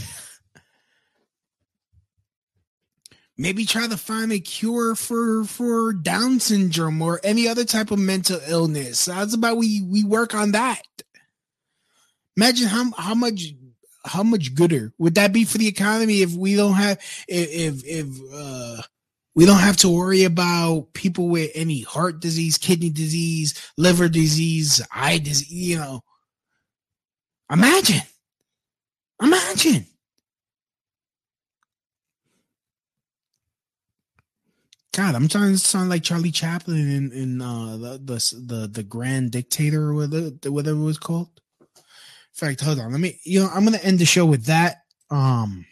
maybe 3.36 3.66
try 3.66 3.86
to 3.86 3.97
find 3.99 4.32
a 4.32 4.40
cure 4.40 4.94
for 4.94 5.44
for 5.44 5.93
down 5.93 6.40
syndrome 6.40 7.03
or 7.03 7.20
any 7.23 7.47
other 7.47 7.65
type 7.65 7.90
of 7.90 7.99
mental 7.99 8.40
illness. 8.49 9.05
How's 9.07 9.35
about 9.35 9.59
we 9.59 9.82
we 9.82 10.03
work 10.03 10.35
on 10.35 10.53
that? 10.53 10.81
Imagine 12.39 12.69
how 12.69 12.90
how 12.97 13.15
much 13.15 13.53
how 14.07 14.23
much 14.23 14.55
gooder 14.55 14.94
would 14.97 15.16
that 15.16 15.35
be 15.35 15.44
for 15.44 15.59
the 15.59 15.69
economy 15.69 16.23
if 16.23 16.35
we 16.35 16.57
don't 16.57 16.73
have 16.74 16.99
if 17.28 17.85
if, 17.85 18.07
uh 18.35 18.81
we 19.35 19.47
don't 19.47 19.59
have 19.59 19.77
to 19.79 19.89
worry 19.89 20.25
about 20.25 20.93
people 20.93 21.29
with 21.29 21.51
any 21.55 21.83
heart 21.83 22.21
disease 22.21 22.59
kidney 22.59 22.91
disease 22.91 23.55
liver 23.77 24.09
disease 24.09 24.81
eye 24.95 25.19
disease 25.19 25.53
you 25.53 25.79
know 25.79 26.03
imagine 27.51 28.03
imagine 29.23 29.87
God, 34.93 35.15
I'm 35.15 35.27
trying 35.27 35.53
to 35.53 35.59
sound 35.59 35.89
like 35.89 36.03
Charlie 36.03 36.31
Chaplin 36.31 36.77
in 36.91 37.13
in 37.13 37.41
uh, 37.41 37.79
the, 37.79 37.99
the 38.05 38.45
the 38.47 38.69
the 38.69 38.83
Grand 38.83 39.31
Dictator 39.31 39.85
or 39.85 39.95
whatever 39.95 40.31
whatever 40.51 40.79
it 40.79 40.85
was 40.85 40.99
called. 40.99 41.29
In 41.63 41.69
fact, 42.35 42.61
hold 42.61 42.79
on, 42.79 42.93
let 42.93 43.01
me. 43.01 43.19
You 43.25 43.41
know, 43.41 43.49
I'm 43.49 43.65
gonna 43.65 43.79
end 43.79 43.99
the 43.99 44.05
show 44.05 44.27
with 44.27 44.45
that. 44.47 44.83
Um, 45.11 45.65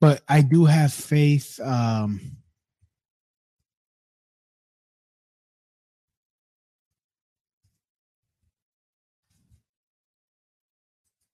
but 0.00 0.22
I 0.28 0.42
do 0.42 0.64
have 0.64 0.92
faith. 0.92 1.60
Um, 1.60 2.20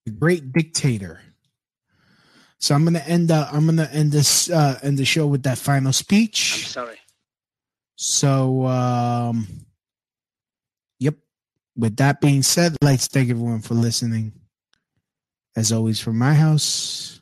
the 0.05 0.13
Great 0.13 0.53
Dictator. 0.53 1.21
So 2.59 2.75
I'm 2.75 2.85
gonna 2.85 3.01
end. 3.01 3.31
Uh, 3.31 3.49
I'm 3.53 3.67
gonna 3.67 3.89
end 3.93 4.13
this. 4.13 4.51
Uh, 4.51 4.79
end 4.83 4.99
the 4.99 5.05
show 5.05 5.27
with 5.27 5.43
that 5.45 5.59
final 5.59 5.93
speech. 5.93 6.55
I'm 6.55 6.71
sorry. 6.71 6.99
So, 7.97 8.67
um, 8.67 9.47
yep. 10.99 11.17
With 11.77 11.97
that 11.97 12.21
being 12.21 12.43
said, 12.43 12.77
let's 12.83 13.07
thank 13.07 13.31
everyone 13.31 13.63
for 13.63 13.75
listening. 13.75 14.33
As 15.57 15.73
always, 15.73 16.01
from 16.01 16.19
my 16.19 16.35
house 16.35 17.22